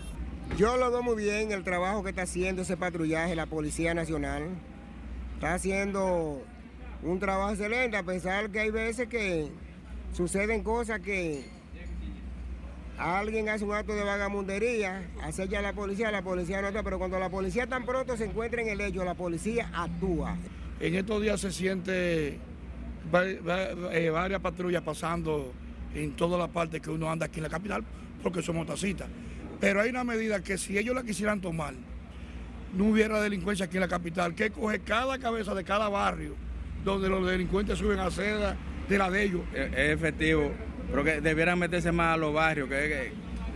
Yo 0.55 0.77
lo 0.77 0.89
veo 0.89 1.03
muy 1.03 1.15
bien 1.15 1.51
el 1.51 1.63
trabajo 1.63 2.03
que 2.03 2.09
está 2.09 2.23
haciendo 2.23 2.61
ese 2.61 2.77
patrullaje, 2.77 3.35
la 3.35 3.45
Policía 3.45 3.93
Nacional. 3.93 4.43
Está 5.35 5.53
haciendo 5.53 6.41
un 7.03 7.19
trabajo 7.19 7.51
excelente, 7.51 7.97
a 7.97 8.03
pesar 8.03 8.49
que 8.49 8.59
hay 8.59 8.71
veces 8.71 9.07
que 9.07 9.49
suceden 10.13 10.63
cosas 10.63 10.99
que 11.01 11.45
alguien 12.97 13.49
hace 13.49 13.63
un 13.63 13.73
acto 13.73 13.93
de 13.93 14.03
vagamundería, 14.03 15.07
ya 15.49 15.61
la 15.61 15.73
policía, 15.73 16.09
la 16.09 16.23
policía 16.23 16.61
no 16.61 16.69
está, 16.69 16.81
pero 16.81 16.97
cuando 16.97 17.19
la 17.19 17.29
policía 17.29 17.67
tan 17.67 17.85
pronto 17.85 18.17
se 18.17 18.25
encuentra 18.25 18.61
en 18.63 18.69
el 18.69 18.81
hecho, 18.81 19.05
la 19.05 19.13
policía 19.13 19.69
actúa. 19.73 20.35
En 20.79 20.95
estos 20.95 21.21
días 21.21 21.39
se 21.39 21.51
siente 21.51 22.39
eh, 23.13 24.09
varias 24.11 24.41
patrullas 24.41 24.81
pasando 24.81 25.53
en 25.93 26.15
toda 26.15 26.39
la 26.39 26.47
parte 26.47 26.79
que 26.79 26.89
uno 26.89 27.11
anda 27.11 27.27
aquí 27.27 27.37
en 27.37 27.43
la 27.43 27.49
capital, 27.49 27.83
porque 28.23 28.41
somos 28.41 28.65
tacitas. 28.65 29.07
Pero 29.59 29.81
hay 29.81 29.89
una 29.89 30.03
medida 30.03 30.41
que 30.43 30.57
si 30.57 30.77
ellos 30.77 30.95
la 30.95 31.03
quisieran 31.03 31.41
tomar, 31.41 31.73
no 32.75 32.85
hubiera 32.85 33.21
delincuencia 33.21 33.65
aquí 33.65 33.77
en 33.77 33.81
la 33.81 33.87
capital, 33.87 34.35
que 34.35 34.51
coge 34.51 34.79
cada 34.79 35.17
cabeza 35.17 35.55
de 35.55 35.63
cada 35.63 35.89
barrio 35.89 36.35
donde 36.83 37.09
los 37.09 37.25
delincuentes 37.25 37.79
suben 37.79 37.99
a 37.99 38.11
seda 38.11 38.55
de 38.87 38.97
la 38.97 39.09
de 39.09 39.23
ellos. 39.23 39.41
Es 39.53 39.89
efectivo, 39.89 40.51
pero 40.89 41.03
que 41.03 41.21
debieran 41.21 41.59
meterse 41.59 41.91
más 41.91 42.13
a 42.13 42.17
los 42.17 42.33
barrios, 42.33 42.69
que, 42.69 43.11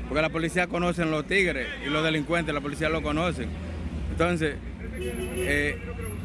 porque 0.08 0.22
la 0.22 0.30
policía 0.30 0.68
conoce 0.68 1.06
los 1.06 1.26
tigres 1.26 1.68
y 1.86 1.90
los 1.90 2.04
delincuentes, 2.04 2.54
la 2.54 2.62
policía 2.62 2.90
lo 2.90 3.02
conocen. 3.02 3.50
Entonces, 4.12 4.56
eh, 5.00 5.78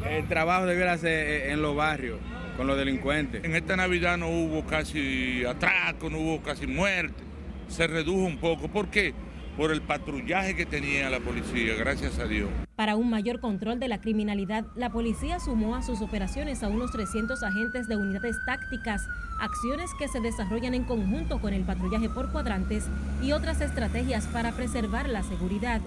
el 0.09 0.27
trabajo 0.27 0.65
debiera 0.65 0.97
ser 0.97 1.27
eh, 1.27 1.51
en 1.51 1.61
los 1.61 1.75
barrios 1.75 2.19
con 2.57 2.67
los 2.67 2.77
delincuentes. 2.77 3.43
En 3.43 3.55
esta 3.55 3.75
Navidad 3.75 4.17
no 4.17 4.29
hubo 4.29 4.65
casi 4.65 5.45
atraco, 5.45 6.09
no 6.09 6.17
hubo 6.17 6.41
casi 6.41 6.67
muerte, 6.67 7.23
se 7.69 7.87
redujo 7.87 8.25
un 8.25 8.37
poco. 8.37 8.67
¿Por 8.67 8.89
qué? 8.89 9.13
Por 9.57 9.71
el 9.71 9.81
patrullaje 9.81 10.55
que 10.55 10.67
tenía 10.67 11.09
la 11.09 11.19
policía, 11.19 11.73
gracias 11.73 12.19
a 12.19 12.25
Dios. 12.25 12.47
Para 12.75 12.95
un 12.95 13.09
mayor 13.09 13.39
control 13.39 13.79
de 13.79 13.87
la 13.87 13.99
criminalidad, 13.99 14.65
la 14.75 14.91
policía 14.91 15.39
sumó 15.39 15.75
a 15.75 15.81
sus 15.81 16.01
operaciones 16.01 16.61
a 16.61 16.69
unos 16.69 16.91
300 16.91 17.41
agentes 17.41 17.87
de 17.87 17.97
unidades 17.97 18.37
tácticas, 18.45 19.01
acciones 19.41 19.89
que 19.97 20.07
se 20.07 20.19
desarrollan 20.19 20.75
en 20.75 20.83
conjunto 20.83 21.41
con 21.41 21.53
el 21.53 21.63
patrullaje 21.63 22.07
por 22.07 22.31
cuadrantes 22.31 22.85
y 23.23 23.31
otras 23.31 23.59
estrategias 23.61 24.27
para 24.27 24.51
preservar 24.51 25.09
la 25.09 25.23
seguridad. 25.23 25.81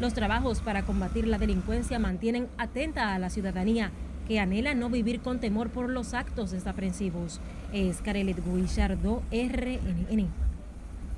Los 0.00 0.12
trabajos 0.12 0.60
para 0.60 0.82
combatir 0.82 1.26
la 1.26 1.38
delincuencia 1.38 1.98
mantienen 1.98 2.46
atenta 2.58 3.14
a 3.14 3.18
la 3.18 3.30
ciudadanía 3.30 3.90
que 4.28 4.38
anhela 4.38 4.74
no 4.74 4.90
vivir 4.90 5.20
con 5.20 5.40
temor 5.40 5.70
por 5.70 5.88
los 5.88 6.12
actos 6.12 6.50
desaprensivos. 6.50 7.40
Es 7.72 8.02
Carelet 8.02 8.44
Guillardo, 8.44 9.22
RNN. 9.32 10.47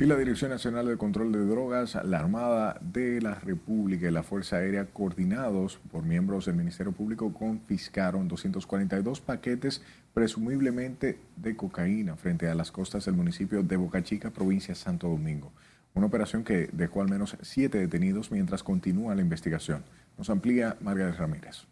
Y 0.00 0.06
la 0.06 0.16
Dirección 0.16 0.50
Nacional 0.50 0.86
de 0.86 0.96
Control 0.96 1.30
de 1.30 1.44
Drogas, 1.44 1.94
la 2.06 2.20
Armada 2.20 2.78
de 2.80 3.20
la 3.20 3.34
República 3.34 4.08
y 4.08 4.10
la 4.10 4.22
Fuerza 4.22 4.56
Aérea, 4.56 4.86
coordinados 4.86 5.78
por 5.92 6.04
miembros 6.04 6.46
del 6.46 6.54
Ministerio 6.54 6.92
Público, 6.92 7.34
confiscaron 7.34 8.26
242 8.26 9.20
paquetes 9.20 9.82
presumiblemente 10.14 11.18
de 11.36 11.54
cocaína 11.54 12.16
frente 12.16 12.48
a 12.48 12.54
las 12.54 12.72
costas 12.72 13.04
del 13.04 13.14
municipio 13.14 13.62
de 13.62 13.76
Boca 13.76 14.02
Chica, 14.02 14.30
provincia 14.30 14.72
de 14.72 14.80
Santo 14.80 15.06
Domingo. 15.06 15.52
Una 15.92 16.06
operación 16.06 16.44
que 16.44 16.70
dejó 16.72 17.02
al 17.02 17.10
menos 17.10 17.36
siete 17.42 17.76
detenidos 17.76 18.30
mientras 18.30 18.62
continúa 18.62 19.14
la 19.14 19.20
investigación. 19.20 19.84
Nos 20.16 20.30
amplía 20.30 20.78
Margarita 20.80 21.18
Ramírez. 21.18 21.66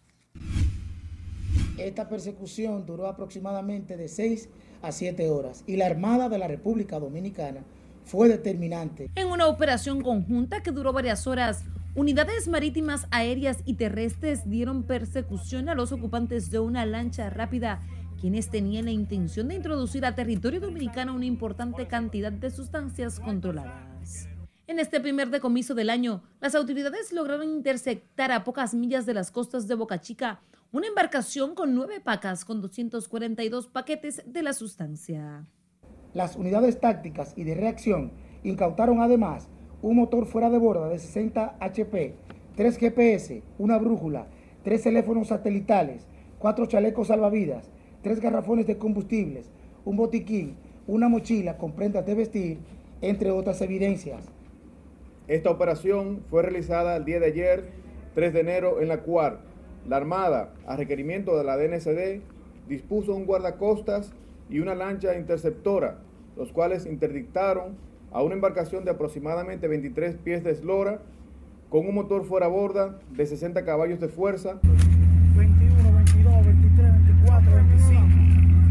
Esta 1.79 2.11
persecución 2.11 2.85
duró 2.85 3.07
aproximadamente 3.07 3.97
de 3.97 4.09
seis 4.09 4.51
a 4.83 4.93
siete 4.93 5.31
horas 5.31 5.65
y 5.67 5.77
la 5.77 5.87
Armada 5.87 6.29
de 6.29 6.37
la 6.37 6.47
República 6.47 6.99
Dominicana 6.99 7.63
fue 8.09 8.29
determinante. 8.29 9.11
En 9.15 9.29
una 9.29 9.47
operación 9.47 10.01
conjunta 10.01 10.63
que 10.63 10.73
duró 10.73 10.93
varias 10.93 11.27
horas, 11.27 11.63
unidades 11.95 12.49
marítimas, 12.49 13.07
aéreas 13.11 13.59
y 13.65 13.75
terrestres 13.75 14.49
dieron 14.49 14.83
persecución 14.83 15.69
a 15.69 15.75
los 15.75 15.93
ocupantes 15.93 16.51
de 16.51 16.59
una 16.59 16.87
lancha 16.87 17.29
rápida, 17.29 17.83
quienes 18.19 18.49
tenían 18.49 18.87
la 18.87 18.91
intención 18.91 19.49
de 19.49 19.57
introducir 19.57 20.07
a 20.07 20.15
territorio 20.15 20.59
dominicano 20.59 21.15
una 21.15 21.27
importante 21.27 21.87
cantidad 21.87 22.33
de 22.33 22.51
sustancias 22.51 23.21
controladas. 23.21 24.29
En 24.67 24.79
este 24.79 25.01
primer 25.01 25.31
decomiso 25.31 25.75
del 25.75 25.91
año, 25.91 26.23
las 26.41 26.55
autoridades 26.55 27.13
lograron 27.13 27.49
interceptar 27.49 28.33
a 28.33 28.45
pocas 28.45 28.75
millas 28.75 29.07
de 29.07 29.15
las 29.15 29.31
costas 29.31 29.69
de 29.69 29.75
Boca 29.75 30.01
Chica 30.01 30.41
una 30.71 30.87
embarcación 30.87 31.55
con 31.55 31.75
nueve 31.75 32.01
pacas 32.01 32.45
con 32.45 32.61
242 32.61 33.69
paquetes 33.69 34.23
de 34.27 34.43
la 34.43 34.53
sustancia. 34.53 35.47
Las 36.15 36.37
unidades 36.37 36.81
tácticas 36.81 37.35
y 37.37 37.45
de 37.45 37.55
reacción 37.55 38.13
incautaron 38.43 39.01
además 39.01 39.49
un 39.83 39.97
motor 39.97 40.27
fuera 40.27 40.49
de 40.49 40.59
borda 40.59 40.89
de 40.89 40.99
60 40.99 41.57
HP, 41.61 42.15
tres 42.57 42.79
GPS, 42.79 43.43
una 43.59 43.79
brújula, 43.79 44.27
tres 44.65 44.83
teléfonos 44.83 45.29
satelitales, 45.29 46.07
cuatro 46.39 46.67
chalecos 46.67 47.09
salvavidas, 47.09 47.71
tres 48.03 48.21
garrafones 48.21 48.67
de 48.67 48.79
combustibles, 48.79 49.51
un 49.85 49.97
botiquín, 49.97 50.57
una 50.87 51.09
mochila 51.09 51.59
con 51.59 51.73
prendas 51.73 52.07
de 52.07 52.15
vestir, 52.15 52.59
entre 53.03 53.31
otras 53.31 53.61
evidencias. 53.61 54.25
Esta 55.29 55.51
operación 55.51 56.23
fue 56.31 56.43
realizada 56.43 56.97
el 56.97 57.05
día 57.05 57.21
de 57.21 57.27
ayer, 57.27 57.65
3 58.15 58.33
de 58.33 58.41
enero, 58.41 58.81
en 58.81 58.89
la 58.89 59.03
cual 59.03 59.41
la 59.87 59.97
Armada, 59.97 60.55
a 60.67 60.75
requerimiento 60.77 61.37
de 61.37 61.45
la 61.45 61.59
DNCD, 61.59 62.23
dispuso 62.67 63.15
un 63.15 63.27
guardacostas 63.27 64.13
y 64.49 64.61
una 64.61 64.75
lancha 64.75 65.17
interceptora 65.17 65.99
los 66.39 66.53
cuales 66.53 66.87
interdictaron 66.87 67.77
a 68.13 68.23
una 68.23 68.35
embarcación 68.35 68.85
de 68.85 68.93
aproximadamente 68.93 69.67
23 69.69 70.17
pies 70.17 70.45
de 70.45 70.53
eslora 70.53 71.03
con 71.69 71.87
un 71.87 71.95
motor 71.95 72.25
fuera 72.25 72.47
borda 72.47 72.99
de 73.11 73.27
60 73.27 73.65
caballos 73.65 74.01
de 74.01 74.09
fuerza. 74.09 74.61
21, 74.63 75.93
22, 75.95 76.47
23, 76.47 76.93
24, 76.93 77.55
25, 77.55 78.01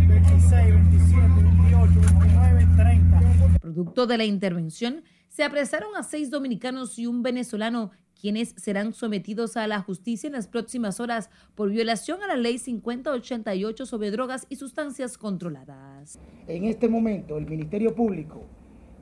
26, 0.08 0.52
27, 0.52 1.28
28, 1.44 1.94
29, 2.20 2.68
30. 2.76 3.60
Producto 3.62 4.08
de 4.08 4.18
la 4.18 4.26
intervención, 4.26 5.04
se 5.28 5.44
apresaron 5.44 5.96
a 5.96 6.04
seis 6.04 6.32
dominicanos 6.32 6.98
y 6.98 7.06
un 7.06 7.22
venezolano 7.22 7.92
quienes 8.20 8.54
serán 8.58 8.94
sometidos 8.94 9.58
a 9.58 9.68
la 9.68 9.82
justicia 9.82 10.28
en 10.28 10.34
las 10.34 10.48
próximas 10.48 11.00
horas 11.00 11.30
por 11.56 11.70
violación 11.70 12.22
a 12.24 12.28
la 12.28 12.36
ley 12.36 12.58
5088 12.58 13.86
sobre 13.86 14.12
drogas 14.12 14.46
y 14.50 14.56
sustancias 14.56 15.18
controladas. 15.18 16.20
En 16.48 16.66
este 16.66 16.88
momento, 16.90 17.38
el 17.38 17.48
Ministerio 17.48 17.96
Público 17.96 18.44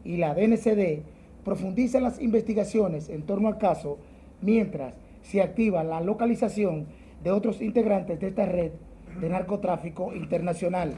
y 0.03 0.17
la 0.17 0.33
DNCD 0.33 1.03
profundizan 1.43 2.03
las 2.03 2.21
investigaciones 2.21 3.09
en 3.09 3.23
torno 3.23 3.47
al 3.47 3.57
caso 3.57 3.99
mientras 4.41 4.95
se 5.21 5.41
activa 5.41 5.83
la 5.83 6.01
localización 6.01 6.87
de 7.23 7.31
otros 7.31 7.61
integrantes 7.61 8.19
de 8.19 8.27
esta 8.27 8.45
red 8.45 8.71
de 9.19 9.29
narcotráfico 9.29 10.13
internacional. 10.13 10.95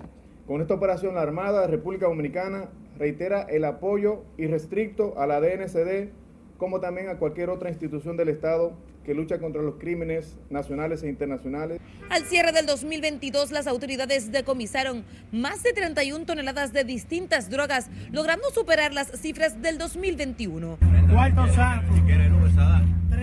Con 0.47 0.61
esta 0.61 0.73
operación, 0.73 1.15
la 1.15 1.21
Armada 1.21 1.61
de 1.61 1.67
República 1.67 2.07
Dominicana 2.07 2.69
reitera 2.97 3.41
el 3.43 3.65
apoyo 3.65 4.23
irrestricto 4.37 5.19
a 5.19 5.27
la 5.27 5.39
DNCD 5.39 6.09
como 6.57 6.79
también 6.79 7.09
a 7.09 7.17
cualquier 7.17 7.49
otra 7.49 7.69
institución 7.69 8.17
del 8.17 8.29
Estado 8.29 8.73
que 9.05 9.13
lucha 9.13 9.39
contra 9.39 9.61
los 9.61 9.75
crímenes 9.75 10.35
nacionales 10.49 11.01
e 11.01 11.07
internacionales. 11.07 11.79
Al 12.09 12.23
cierre 12.23 12.51
del 12.51 12.65
2022, 12.65 13.51
las 13.51 13.65
autoridades 13.65 14.31
decomisaron 14.31 15.05
más 15.31 15.63
de 15.63 15.71
31 15.71 16.25
toneladas 16.25 16.73
de 16.73 16.83
distintas 16.83 17.49
drogas, 17.49 17.89
logrando 18.11 18.49
superar 18.51 18.93
las 18.93 19.07
cifras 19.11 19.61
del 19.61 19.77
2021. 19.77 20.77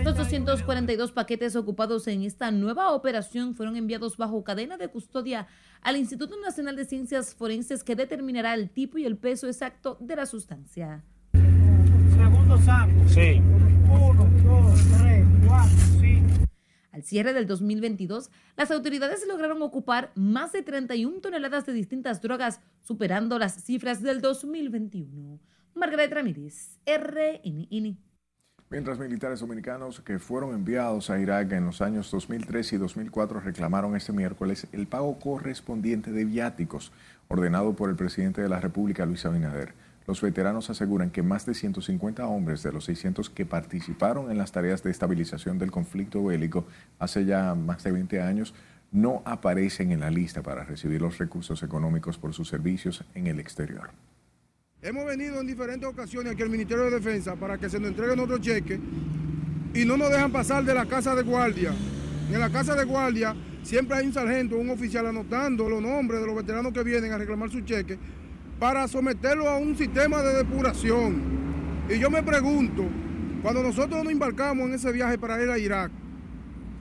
Los 0.03 0.17
242 0.17 1.11
paquetes 1.11 1.55
ocupados 1.55 2.07
en 2.07 2.23
esta 2.23 2.51
nueva 2.51 2.91
operación 2.93 3.55
fueron 3.55 3.75
enviados 3.75 4.17
bajo 4.17 4.43
cadena 4.43 4.77
de 4.77 4.87
custodia 4.87 5.47
al 5.81 5.97
Instituto 5.97 6.35
Nacional 6.41 6.75
de 6.75 6.85
Ciencias 6.85 7.33
Forenses 7.33 7.83
que 7.83 7.95
determinará 7.95 8.53
el 8.53 8.69
tipo 8.69 8.97
y 8.97 9.05
el 9.05 9.17
peso 9.17 9.47
exacto 9.47 9.97
de 9.99 10.15
la 10.15 10.25
sustancia. 10.25 11.03
Segundo 12.17 12.57
saco. 12.59 12.91
Sí. 13.07 13.41
Uno, 13.89 14.27
dos, 14.43 14.79
tres, 14.97 15.25
cuatro, 15.45 15.77
cinco. 15.99 16.45
Al 16.91 17.03
cierre 17.03 17.33
del 17.33 17.45
2022, 17.45 18.31
las 18.55 18.71
autoridades 18.71 19.25
lograron 19.27 19.61
ocupar 19.61 20.11
más 20.15 20.53
de 20.53 20.63
31 20.63 21.19
toneladas 21.19 21.65
de 21.65 21.73
distintas 21.73 22.21
drogas, 22.21 22.61
superando 22.81 23.37
las 23.37 23.63
cifras 23.63 24.01
del 24.01 24.21
2021. 24.21 25.39
Margaret 25.73 26.13
Ramírez, 26.13 26.79
RNN. 26.85 27.97
Mientras 28.69 28.97
militares 28.97 29.41
dominicanos 29.41 30.01
que 30.01 30.17
fueron 30.17 30.55
enviados 30.55 31.09
a 31.09 31.19
Irak 31.19 31.51
en 31.51 31.65
los 31.65 31.81
años 31.81 32.09
2003 32.09 32.73
y 32.73 32.77
2004 32.77 33.41
reclamaron 33.41 33.95
este 33.95 34.11
miércoles 34.11 34.67
el 34.71 34.87
pago 34.87 35.19
correspondiente 35.19 36.11
de 36.11 36.25
viáticos 36.25 36.91
ordenado 37.27 37.75
por 37.75 37.89
el 37.89 37.95
presidente 37.95 38.41
de 38.41 38.49
la 38.49 38.59
República, 38.59 39.05
Luis 39.05 39.25
Abinader. 39.25 39.73
Los 40.07 40.21
veteranos 40.21 40.69
aseguran 40.69 41.09
que 41.09 41.23
más 41.23 41.45
de 41.45 41.55
150 41.55 42.27
hombres 42.27 42.61
de 42.61 42.71
los 42.71 42.85
600 42.85 43.29
que 43.31 43.45
participaron 43.45 44.29
en 44.29 44.37
las 44.37 44.51
tareas 44.51 44.83
de 44.83 44.91
estabilización 44.91 45.57
del 45.57 45.71
conflicto 45.71 46.23
bélico 46.23 46.67
hace 46.99 47.25
ya 47.25 47.55
más 47.55 47.83
de 47.83 47.91
20 47.91 48.21
años 48.21 48.53
no 48.91 49.23
aparecen 49.25 49.91
en 49.91 50.01
la 50.01 50.11
lista 50.11 50.43
para 50.43 50.63
recibir 50.63 51.01
los 51.01 51.17
recursos 51.17 51.63
económicos 51.63 52.19
por 52.19 52.33
sus 52.33 52.47
servicios 52.47 53.03
en 53.15 53.27
el 53.27 53.39
exterior. 53.39 53.89
Hemos 54.81 55.05
venido 55.05 55.41
en 55.41 55.47
diferentes 55.47 55.89
ocasiones 55.89 56.33
aquí 56.33 56.43
al 56.43 56.49
Ministerio 56.51 56.83
de 56.85 56.91
Defensa 56.91 57.35
para 57.35 57.57
que 57.57 57.67
se 57.67 57.79
nos 57.79 57.89
entreguen 57.89 58.19
otro 58.19 58.37
cheque 58.37 58.79
y 59.73 59.85
no 59.85 59.97
nos 59.97 60.11
dejan 60.11 60.31
pasar 60.31 60.63
de 60.63 60.75
la 60.75 60.85
casa 60.85 61.15
de 61.15 61.23
guardia. 61.23 61.73
En 62.31 62.39
la 62.39 62.51
casa 62.51 62.75
de 62.75 62.83
guardia 62.85 63.35
siempre 63.63 63.97
hay 63.97 64.05
un 64.05 64.13
sargento, 64.13 64.55
un 64.55 64.69
oficial 64.69 65.07
anotando 65.07 65.67
los 65.67 65.81
nombres 65.81 66.21
de 66.21 66.27
los 66.27 66.35
veteranos 66.35 66.71
que 66.71 66.83
vienen 66.83 67.11
a 67.11 67.17
reclamar 67.17 67.49
su 67.49 67.61
cheque 67.61 67.97
para 68.59 68.87
someterlo 68.87 69.49
a 69.49 69.57
un 69.57 69.77
sistema 69.77 70.21
de 70.21 70.35
depuración. 70.35 71.85
Y 71.89 71.99
yo 71.99 72.09
me 72.09 72.23
pregunto, 72.23 72.83
cuando 73.41 73.61
nosotros 73.61 74.03
nos 74.03 74.11
embarcamos 74.11 74.67
en 74.67 74.73
ese 74.73 74.91
viaje 74.91 75.17
para 75.17 75.41
ir 75.41 75.49
a 75.49 75.57
Irak, 75.57 75.91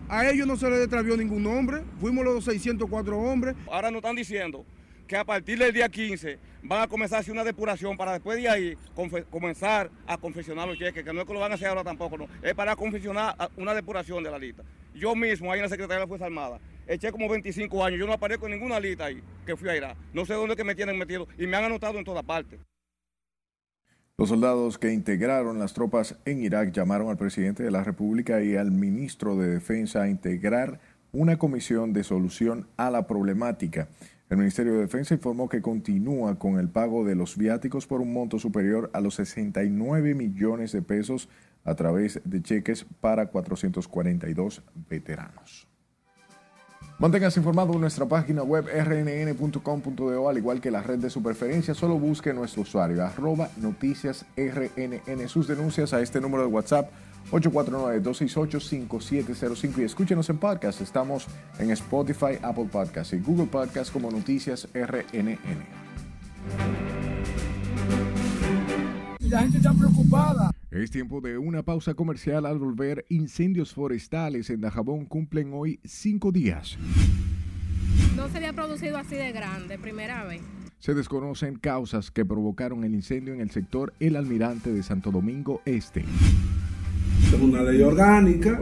a 0.08 0.28
ellos 0.28 0.46
no 0.46 0.56
se 0.56 0.68
les 0.70 0.80
detravió 0.80 1.16
ningún 1.16 1.42
nombre, 1.42 1.82
fuimos 2.00 2.24
los 2.24 2.44
604 2.44 3.18
hombres. 3.18 3.54
Ahora 3.70 3.90
nos 3.90 3.98
están 3.98 4.16
diciendo 4.16 4.64
que 5.06 5.16
a 5.16 5.24
partir 5.24 5.58
del 5.58 5.72
día 5.72 5.88
15 5.88 6.38
van 6.62 6.82
a 6.82 6.86
comenzar 6.86 7.18
a 7.18 7.20
hacer 7.20 7.32
una 7.32 7.44
depuración 7.44 7.96
para 7.96 8.12
después 8.12 8.38
de 8.38 8.48
ahí 8.48 8.76
comenzar 9.30 9.90
a 10.06 10.16
confeccionar 10.16 10.66
los 10.66 10.78
cheques, 10.78 11.04
que 11.04 11.12
no 11.12 11.20
es 11.20 11.26
que 11.26 11.34
lo 11.34 11.40
van 11.40 11.52
a 11.52 11.56
hacer 11.56 11.68
ahora 11.68 11.84
tampoco, 11.84 12.16
no, 12.16 12.28
es 12.42 12.54
para 12.54 12.74
confeccionar 12.76 13.34
una 13.56 13.74
depuración 13.74 14.22
de 14.22 14.30
la 14.30 14.38
lista. 14.38 14.62
Yo 14.94 15.14
mismo, 15.14 15.52
ahí 15.52 15.58
en 15.58 15.64
la 15.64 15.68
Secretaría 15.68 15.96
de 15.96 16.04
la 16.04 16.08
Fuerza 16.08 16.26
Armada, 16.26 16.60
eché 16.86 17.10
como 17.12 17.28
25 17.28 17.84
años, 17.84 17.98
yo 17.98 18.06
no 18.06 18.12
aparezco 18.12 18.46
en 18.46 18.52
ninguna 18.52 18.80
lista 18.80 19.06
ahí 19.06 19.22
que 19.46 19.56
fui 19.56 19.68
a 19.68 19.76
Irak. 19.76 19.96
No 20.12 20.24
sé 20.24 20.34
dónde 20.34 20.56
que 20.56 20.64
me 20.64 20.74
tienen 20.74 20.98
metido 20.98 21.28
y 21.38 21.46
me 21.46 21.56
han 21.56 21.64
anotado 21.64 21.98
en 21.98 22.04
todas 22.04 22.24
partes. 22.24 22.60
Los 24.16 24.28
soldados 24.28 24.78
que 24.78 24.92
integraron 24.92 25.58
las 25.58 25.74
tropas 25.74 26.16
en 26.24 26.40
Irak 26.40 26.72
llamaron 26.72 27.08
al 27.08 27.16
presidente 27.16 27.64
de 27.64 27.72
la 27.72 27.82
República 27.82 28.42
y 28.42 28.54
al 28.54 28.70
ministro 28.70 29.36
de 29.36 29.48
Defensa 29.48 30.02
a 30.02 30.08
integrar 30.08 30.78
una 31.12 31.36
comisión 31.36 31.92
de 31.92 32.04
solución 32.04 32.68
a 32.76 32.90
la 32.90 33.08
problemática. 33.08 33.88
El 34.30 34.38
Ministerio 34.38 34.74
de 34.74 34.80
Defensa 34.80 35.14
informó 35.14 35.48
que 35.48 35.62
continúa 35.62 36.38
con 36.38 36.58
el 36.58 36.68
pago 36.68 37.04
de 37.04 37.14
los 37.14 37.36
viáticos 37.36 37.86
por 37.86 38.00
un 38.00 38.12
monto 38.12 38.38
superior 38.38 38.88
a 38.92 39.00
los 39.00 39.16
69 39.16 40.14
millones 40.14 40.72
de 40.72 40.82
pesos 40.82 41.28
a 41.64 41.74
través 41.74 42.20
de 42.24 42.42
cheques 42.42 42.86
para 43.00 43.26
442 43.26 44.62
veteranos. 44.88 45.66
Manténgase 46.98 47.40
informado 47.40 47.72
en 47.74 47.80
nuestra 47.80 48.06
página 48.06 48.44
web 48.44 48.66
rnn.com.do, 48.66 50.28
al 50.28 50.38
igual 50.38 50.60
que 50.60 50.70
la 50.70 50.80
red 50.80 50.98
de 50.98 51.10
su 51.10 51.20
preferencia. 51.22 51.74
Solo 51.74 51.98
busque 51.98 52.32
nuestro 52.32 52.62
usuario, 52.62 53.04
arroba 53.04 53.48
noticias 53.56 54.24
rnn. 54.36 55.28
Sus 55.28 55.48
denuncias 55.48 55.92
a 55.92 56.00
este 56.00 56.20
número 56.20 56.44
de 56.44 56.48
WhatsApp 56.48 56.88
849-268-5705 57.32 59.78
y 59.78 59.82
escúchenos 59.82 60.30
en 60.30 60.38
podcast. 60.38 60.80
Estamos 60.80 61.26
en 61.58 61.72
Spotify, 61.72 62.38
Apple 62.42 62.68
Podcasts 62.70 63.12
y 63.12 63.18
Google 63.18 63.46
Podcasts 63.46 63.90
como 63.90 64.08
Noticias 64.10 64.68
RNN. 64.72 65.38
La 69.20 69.40
gente 69.40 69.58
está 69.58 69.72
preocupada. 69.72 70.50
Es 70.74 70.90
tiempo 70.90 71.20
de 71.20 71.38
una 71.38 71.62
pausa 71.62 71.94
comercial 71.94 72.44
al 72.46 72.58
volver. 72.58 73.06
Incendios 73.08 73.72
forestales 73.72 74.50
en 74.50 74.60
Dajabón 74.60 75.04
cumplen 75.04 75.52
hoy 75.52 75.78
cinco 75.84 76.32
días. 76.32 76.76
No 78.16 78.28
se 78.28 78.38
había 78.38 78.52
producido 78.52 78.98
así 78.98 79.14
de 79.14 79.30
grande, 79.30 79.78
primera 79.78 80.24
vez. 80.24 80.42
Se 80.80 80.92
desconocen 80.94 81.60
causas 81.60 82.10
que 82.10 82.24
provocaron 82.24 82.82
el 82.82 82.92
incendio 82.92 83.32
en 83.34 83.40
el 83.40 83.52
sector 83.52 83.94
El 84.00 84.16
Almirante 84.16 84.72
de 84.72 84.82
Santo 84.82 85.12
Domingo 85.12 85.62
Este. 85.64 86.04
Es 87.22 87.40
una 87.40 87.62
ley 87.62 87.80
orgánica 87.80 88.58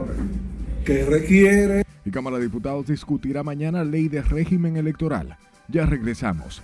que 0.85 1.05
requiere... 1.05 1.83
Y 2.05 2.11
Cámara 2.11 2.37
de 2.37 2.43
Diputados 2.43 2.85
discutirá 2.85 3.41
mañana 3.41 3.83
ley 3.83 4.07
de 4.07 4.21
régimen 4.21 4.77
electoral. 4.77 5.35
Ya 5.67 5.87
regresamos. 5.87 6.61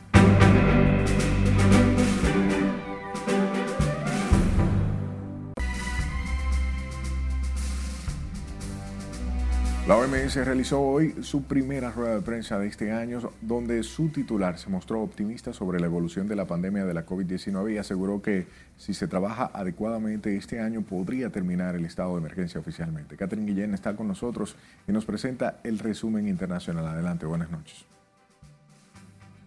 La 9.89 9.97
OMS 9.97 10.35
realizó 10.45 10.81
hoy 10.81 11.15
su 11.23 11.45
primera 11.45 11.91
rueda 11.91 12.13
de 12.13 12.21
prensa 12.21 12.59
de 12.59 12.67
este 12.67 12.91
año, 12.91 13.31
donde 13.41 13.81
su 13.81 14.09
titular 14.09 14.59
se 14.59 14.69
mostró 14.69 15.01
optimista 15.01 15.51
sobre 15.51 15.79
la 15.79 15.87
evolución 15.87 16.27
de 16.27 16.35
la 16.35 16.45
pandemia 16.45 16.85
de 16.85 16.93
la 16.93 17.07
COVID-19 17.07 17.73
y 17.73 17.79
aseguró 17.79 18.21
que 18.21 18.45
si 18.77 18.93
se 18.93 19.07
trabaja 19.07 19.49
adecuadamente 19.51 20.37
este 20.37 20.59
año 20.59 20.83
podría 20.83 21.31
terminar 21.31 21.73
el 21.73 21.85
estado 21.85 22.11
de 22.11 22.19
emergencia 22.19 22.59
oficialmente. 22.59 23.17
Catherine 23.17 23.51
Guillén 23.51 23.73
está 23.73 23.95
con 23.95 24.07
nosotros 24.07 24.55
y 24.87 24.91
nos 24.91 25.05
presenta 25.05 25.59
el 25.63 25.79
resumen 25.79 26.27
internacional. 26.27 26.85
Adelante, 26.85 27.25
buenas 27.25 27.49
noches. 27.49 27.83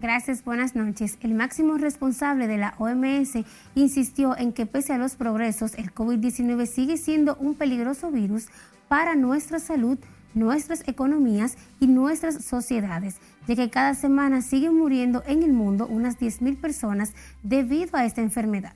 Gracias, 0.00 0.42
buenas 0.42 0.74
noches. 0.74 1.18
El 1.20 1.34
máximo 1.34 1.78
responsable 1.78 2.48
de 2.48 2.58
la 2.58 2.74
OMS 2.78 3.44
insistió 3.76 4.36
en 4.36 4.52
que 4.52 4.66
pese 4.66 4.92
a 4.92 4.98
los 4.98 5.14
progresos, 5.14 5.74
el 5.78 5.94
COVID-19 5.94 6.66
sigue 6.66 6.96
siendo 6.96 7.36
un 7.36 7.54
peligroso 7.54 8.10
virus 8.10 8.48
para 8.88 9.14
nuestra 9.14 9.60
salud 9.60 10.00
nuestras 10.34 10.86
economías 10.88 11.56
y 11.80 11.86
nuestras 11.86 12.44
sociedades, 12.44 13.16
ya 13.46 13.56
que 13.56 13.70
cada 13.70 13.94
semana 13.94 14.42
siguen 14.42 14.76
muriendo 14.76 15.22
en 15.26 15.42
el 15.42 15.52
mundo 15.52 15.86
unas 15.86 16.18
10.000 16.18 16.56
personas 16.56 17.12
debido 17.42 17.96
a 17.96 18.04
esta 18.04 18.20
enfermedad. 18.20 18.74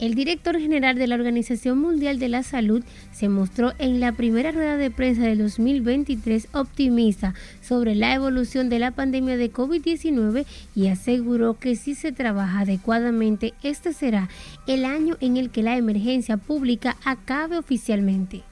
El 0.00 0.14
director 0.14 0.58
general 0.58 0.96
de 0.96 1.06
la 1.06 1.14
Organización 1.14 1.78
Mundial 1.78 2.18
de 2.18 2.30
la 2.30 2.42
Salud 2.42 2.82
se 3.12 3.28
mostró 3.28 3.74
en 3.78 4.00
la 4.00 4.12
primera 4.12 4.50
rueda 4.50 4.78
de 4.78 4.90
prensa 4.90 5.24
del 5.24 5.36
2023 5.36 6.48
optimista 6.54 7.34
sobre 7.60 7.94
la 7.94 8.14
evolución 8.14 8.70
de 8.70 8.78
la 8.78 8.92
pandemia 8.92 9.36
de 9.36 9.52
COVID-19 9.52 10.46
y 10.74 10.86
aseguró 10.86 11.58
que 11.58 11.76
si 11.76 11.94
se 11.94 12.12
trabaja 12.12 12.60
adecuadamente, 12.60 13.52
este 13.62 13.92
será 13.92 14.30
el 14.66 14.86
año 14.86 15.18
en 15.20 15.36
el 15.36 15.50
que 15.50 15.62
la 15.62 15.76
emergencia 15.76 16.38
pública 16.38 16.96
acabe 17.04 17.58
oficialmente. 17.58 18.42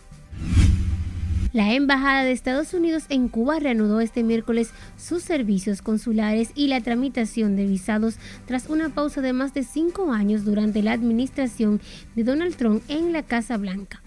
La 1.55 1.73
Embajada 1.73 2.25
de 2.25 2.33
Estados 2.33 2.75
Unidos 2.75 3.05
en 3.09 3.29
Cuba 3.29 3.59
reanudó 3.59 4.01
este 4.01 4.23
miércoles 4.23 4.71
sus 4.99 5.23
servicios 5.23 5.81
consulares 5.81 6.51
y 6.55 6.67
la 6.67 6.83
tramitación 6.83 7.57
de 7.57 7.65
visados 7.65 8.17
tras 8.47 8.69
una 8.69 8.91
pausa 8.91 9.23
de 9.23 9.33
más 9.33 9.55
de 9.55 9.63
cinco 9.63 10.13
años 10.13 10.45
durante 10.45 10.83
la 10.83 10.93
administración 10.93 11.81
de 12.15 12.25
Donald 12.25 12.55
Trump 12.55 12.83
en 12.89 13.15
la 13.15 13.23
Casa 13.23 13.57
Blanca. 13.57 14.03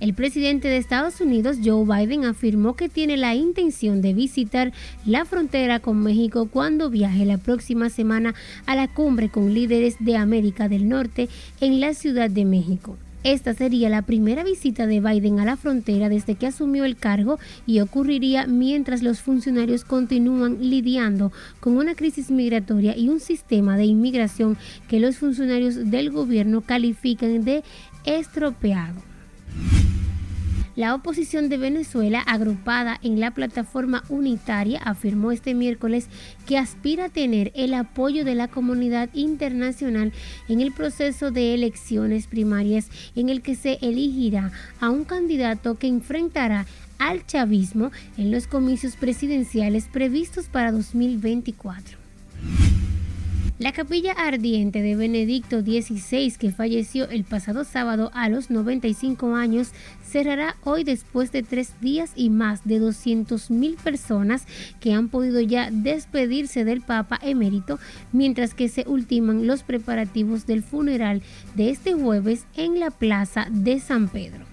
El 0.00 0.14
presidente 0.14 0.66
de 0.66 0.78
Estados 0.78 1.20
Unidos, 1.20 1.58
Joe 1.64 1.84
Biden, 1.84 2.24
afirmó 2.24 2.74
que 2.74 2.88
tiene 2.88 3.16
la 3.16 3.36
intención 3.36 4.02
de 4.02 4.14
visitar 4.14 4.72
la 5.06 5.24
frontera 5.24 5.78
con 5.78 6.02
México 6.02 6.48
cuando 6.50 6.90
viaje 6.90 7.24
la 7.24 7.38
próxima 7.38 7.88
semana 7.88 8.34
a 8.66 8.74
la 8.74 8.88
cumbre 8.88 9.28
con 9.28 9.54
líderes 9.54 9.94
de 10.00 10.16
América 10.16 10.68
del 10.68 10.88
Norte 10.88 11.28
en 11.60 11.78
la 11.78 11.94
Ciudad 11.94 12.28
de 12.28 12.44
México. 12.44 12.98
Esta 13.24 13.54
sería 13.54 13.88
la 13.88 14.02
primera 14.02 14.42
visita 14.42 14.88
de 14.88 15.00
Biden 15.00 15.38
a 15.38 15.44
la 15.44 15.56
frontera 15.56 16.08
desde 16.08 16.34
que 16.34 16.48
asumió 16.48 16.84
el 16.84 16.96
cargo 16.96 17.38
y 17.66 17.78
ocurriría 17.78 18.48
mientras 18.48 19.02
los 19.02 19.20
funcionarios 19.20 19.84
continúan 19.84 20.58
lidiando 20.60 21.30
con 21.60 21.76
una 21.76 21.94
crisis 21.94 22.32
migratoria 22.32 22.96
y 22.96 23.08
un 23.08 23.20
sistema 23.20 23.76
de 23.76 23.84
inmigración 23.84 24.58
que 24.88 24.98
los 24.98 25.18
funcionarios 25.18 25.90
del 25.90 26.10
gobierno 26.10 26.62
califican 26.62 27.44
de 27.44 27.62
estropeado. 28.04 29.00
La 30.82 30.96
oposición 30.96 31.48
de 31.48 31.58
Venezuela, 31.58 32.18
agrupada 32.18 32.98
en 33.04 33.20
la 33.20 33.30
plataforma 33.30 34.02
unitaria, 34.08 34.80
afirmó 34.80 35.30
este 35.30 35.54
miércoles 35.54 36.08
que 36.44 36.58
aspira 36.58 37.04
a 37.04 37.08
tener 37.08 37.52
el 37.54 37.72
apoyo 37.74 38.24
de 38.24 38.34
la 38.34 38.48
comunidad 38.48 39.08
internacional 39.12 40.12
en 40.48 40.60
el 40.60 40.72
proceso 40.72 41.30
de 41.30 41.54
elecciones 41.54 42.26
primarias 42.26 42.88
en 43.14 43.28
el 43.28 43.42
que 43.42 43.54
se 43.54 43.78
elegirá 43.80 44.50
a 44.80 44.90
un 44.90 45.04
candidato 45.04 45.76
que 45.76 45.86
enfrentará 45.86 46.66
al 46.98 47.24
chavismo 47.26 47.92
en 48.16 48.32
los 48.32 48.48
comicios 48.48 48.96
presidenciales 48.96 49.84
previstos 49.86 50.46
para 50.46 50.72
2024. 50.72 51.96
La 53.62 53.70
capilla 53.70 54.10
ardiente 54.10 54.82
de 54.82 54.96
Benedicto 54.96 55.60
XVI, 55.60 56.32
que 56.36 56.50
falleció 56.50 57.08
el 57.08 57.22
pasado 57.22 57.62
sábado 57.62 58.10
a 58.12 58.28
los 58.28 58.50
95 58.50 59.36
años, 59.36 59.70
cerrará 60.04 60.56
hoy 60.64 60.82
después 60.82 61.30
de 61.30 61.44
tres 61.44 61.80
días 61.80 62.10
y 62.16 62.28
más 62.28 62.64
de 62.64 62.80
200.000 62.80 63.76
personas 63.76 64.48
que 64.80 64.92
han 64.92 65.08
podido 65.08 65.40
ya 65.40 65.70
despedirse 65.70 66.64
del 66.64 66.80
Papa 66.80 67.20
emérito, 67.22 67.78
mientras 68.10 68.52
que 68.52 68.68
se 68.68 68.82
ultiman 68.88 69.46
los 69.46 69.62
preparativos 69.62 70.44
del 70.44 70.64
funeral 70.64 71.22
de 71.54 71.70
este 71.70 71.94
jueves 71.94 72.46
en 72.56 72.80
la 72.80 72.90
Plaza 72.90 73.46
de 73.48 73.78
San 73.78 74.08
Pedro. 74.08 74.51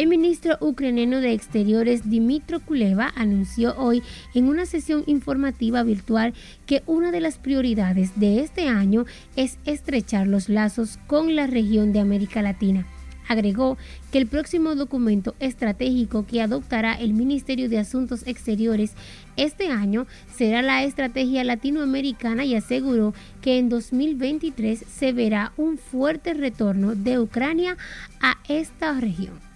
El 0.00 0.06
ministro 0.06 0.56
ucraniano 0.62 1.20
de 1.20 1.34
Exteriores 1.34 2.08
Dimitro 2.08 2.60
Kuleva 2.60 3.12
anunció 3.16 3.76
hoy 3.76 4.02
en 4.32 4.48
una 4.48 4.64
sesión 4.64 5.04
informativa 5.06 5.82
virtual 5.82 6.32
que 6.64 6.82
una 6.86 7.10
de 7.10 7.20
las 7.20 7.36
prioridades 7.36 8.18
de 8.18 8.40
este 8.40 8.66
año 8.66 9.04
es 9.36 9.58
estrechar 9.66 10.26
los 10.26 10.48
lazos 10.48 10.98
con 11.06 11.36
la 11.36 11.46
región 11.46 11.92
de 11.92 12.00
América 12.00 12.40
Latina. 12.40 12.86
Agregó 13.28 13.76
que 14.10 14.16
el 14.16 14.26
próximo 14.26 14.74
documento 14.74 15.34
estratégico 15.38 16.24
que 16.24 16.40
adoptará 16.40 16.94
el 16.94 17.12
Ministerio 17.12 17.68
de 17.68 17.78
Asuntos 17.78 18.26
Exteriores 18.26 18.94
este 19.36 19.68
año 19.68 20.06
será 20.34 20.62
la 20.62 20.82
estrategia 20.82 21.44
latinoamericana 21.44 22.46
y 22.46 22.54
aseguró 22.54 23.12
que 23.42 23.58
en 23.58 23.68
2023 23.68 24.78
se 24.78 25.12
verá 25.12 25.52
un 25.58 25.76
fuerte 25.76 26.32
retorno 26.32 26.94
de 26.94 27.18
Ucrania 27.18 27.76
a 28.22 28.38
esta 28.48 28.98
región. 28.98 29.49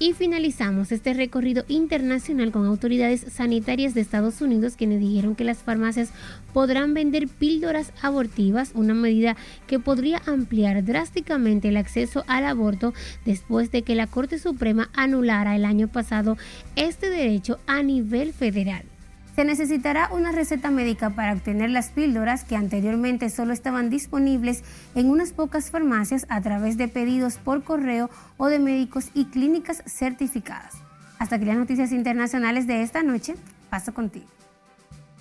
Y 0.00 0.12
finalizamos 0.12 0.92
este 0.92 1.12
recorrido 1.12 1.64
internacional 1.66 2.52
con 2.52 2.64
autoridades 2.66 3.26
sanitarias 3.32 3.94
de 3.94 4.00
Estados 4.00 4.40
Unidos 4.40 4.76
quienes 4.76 5.00
dijeron 5.00 5.34
que 5.34 5.42
las 5.42 5.58
farmacias 5.58 6.10
podrán 6.52 6.94
vender 6.94 7.26
píldoras 7.26 7.92
abortivas, 8.00 8.70
una 8.74 8.94
medida 8.94 9.36
que 9.66 9.80
podría 9.80 10.22
ampliar 10.26 10.84
drásticamente 10.84 11.70
el 11.70 11.76
acceso 11.76 12.22
al 12.28 12.46
aborto 12.46 12.94
después 13.24 13.72
de 13.72 13.82
que 13.82 13.96
la 13.96 14.06
Corte 14.06 14.38
Suprema 14.38 14.88
anulara 14.94 15.56
el 15.56 15.64
año 15.64 15.88
pasado 15.88 16.36
este 16.76 17.10
derecho 17.10 17.58
a 17.66 17.82
nivel 17.82 18.32
federal. 18.32 18.84
Se 19.38 19.44
necesitará 19.44 20.10
una 20.12 20.32
receta 20.32 20.72
médica 20.72 21.10
para 21.10 21.32
obtener 21.32 21.70
las 21.70 21.90
píldoras 21.90 22.42
que 22.42 22.56
anteriormente 22.56 23.30
solo 23.30 23.52
estaban 23.52 23.88
disponibles 23.88 24.64
en 24.96 25.08
unas 25.08 25.30
pocas 25.30 25.70
farmacias 25.70 26.26
a 26.28 26.40
través 26.40 26.76
de 26.76 26.88
pedidos 26.88 27.36
por 27.36 27.62
correo 27.62 28.10
o 28.36 28.48
de 28.48 28.58
médicos 28.58 29.12
y 29.14 29.26
clínicas 29.26 29.84
certificadas. 29.86 30.74
Hasta 31.20 31.36
aquí 31.36 31.44
las 31.44 31.56
noticias 31.56 31.92
internacionales 31.92 32.66
de 32.66 32.82
esta 32.82 33.04
noche. 33.04 33.36
Paso 33.70 33.94
contigo. 33.94 34.26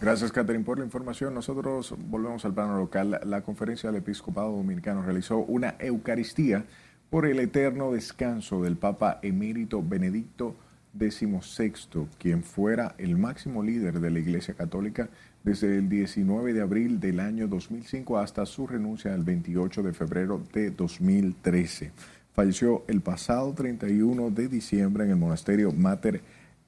Gracias, 0.02 0.32
Catherine, 0.32 0.66
por 0.66 0.80
la 0.80 0.86
información. 0.86 1.36
Nosotros 1.36 1.94
volvemos 1.96 2.44
al 2.44 2.56
plano 2.56 2.76
local. 2.76 3.20
La 3.24 3.42
Conferencia 3.42 3.92
del 3.92 4.02
Episcopado 4.02 4.52
Dominicano 4.52 5.04
realizó 5.04 5.38
una 5.38 5.76
Eucaristía 5.78 6.66
por 7.12 7.28
el 7.28 7.40
eterno 7.40 7.92
descanso 7.92 8.64
del 8.64 8.78
Papa 8.78 9.20
emérito 9.22 9.84
Benedicto 9.84 10.56
XVI, 10.98 12.08
quien 12.18 12.44
fuera 12.44 12.96
el 12.98 13.18
máximo 13.18 13.64
líder 13.64 14.00
de 14.00 14.12
la 14.12 14.20
Iglesia 14.20 14.54
Católica 14.54 15.10
desde 15.44 15.78
el 15.78 15.88
19 15.88 16.54
de 16.54 16.62
abril 16.62 17.00
del 17.00 17.20
año 17.20 17.48
2005 17.48 18.18
hasta 18.18 18.46
su 18.46 18.68
renuncia 18.68 19.14
el 19.14 19.24
28 19.24 19.84
de 19.84 19.94
febrero 19.94 20.42
de 20.54 20.72
2013. 20.72 21.92
Falleció 22.34 22.84
el 22.88 23.02
pasado 23.02 23.54
31 23.54 24.30
de 24.32 24.48
diciembre 24.48 25.06
en 25.06 25.12
el 25.12 25.16
monasterio 25.16 25.72
Mater 25.72 26.22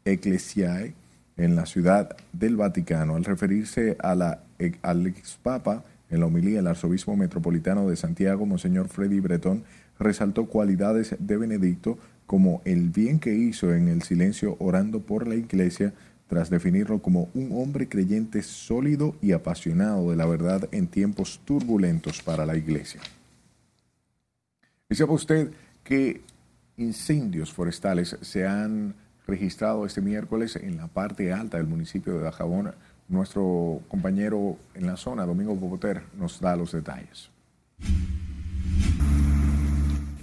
Ecclesiae 0.06 0.94
en 1.38 1.56
la 1.56 1.66
ciudad 1.66 2.16
del 2.34 2.56
Vaticano. 2.56 3.16
Al 3.16 3.26
referirse 3.26 3.98
a 4.00 4.16
la, 4.16 4.44
al 4.82 5.08
expapa 5.08 5.84
en 6.10 6.20
la 6.20 6.26
homilía, 6.26 6.60
el 6.60 6.68
arzobispo 6.68 7.16
metropolitano 7.16 7.88
de 7.88 7.96
Santiago, 7.96 8.46
Monseñor 8.46 8.88
Freddy 8.88 9.20
Bretón, 9.20 9.64
resaltó 10.00 10.46
cualidades 10.48 11.16
de 11.20 11.38
Benedicto 11.38 11.98
como 12.30 12.62
el 12.64 12.90
bien 12.90 13.20
que 13.20 13.34
hizo 13.34 13.74
en 13.74 13.88
el 13.88 14.04
silencio 14.04 14.56
orando 14.60 15.00
por 15.00 15.28
la 15.28 15.34
iglesia, 15.34 15.96
tras 16.28 16.52
definirlo 16.52 17.02
como 17.02 17.28
un 17.34 17.50
hombre 17.54 17.90
creyente 17.90 18.44
sólido 18.44 19.16
y 19.20 19.32
apasionado 19.32 20.12
de 20.12 20.16
la 20.16 20.28
verdad 20.28 20.70
en 20.72 20.86
tiempos 20.86 21.42
turbulentos 21.44 22.22
para 22.22 22.46
la 22.46 22.56
iglesia. 22.56 23.02
Dice 24.88 25.06
usted 25.06 25.50
que 25.84 26.22
incendios 26.78 27.52
forestales 27.52 28.16
se 28.22 28.46
han 28.46 28.94
registrado 29.26 29.88
este 29.88 30.02
miércoles 30.02 30.56
en 30.56 30.78
la 30.78 30.86
parte 30.86 31.34
alta 31.34 31.58
del 31.58 31.66
municipio 31.66 32.14
de 32.14 32.26
Dajabón. 32.26 32.76
Nuestro 33.08 33.82
compañero 33.88 34.56
en 34.76 34.86
la 34.86 34.98
zona, 34.98 35.26
Domingo 35.26 35.56
Boboter, 35.56 36.04
nos 36.16 36.40
da 36.40 36.56
los 36.56 36.74
detalles. 36.74 37.32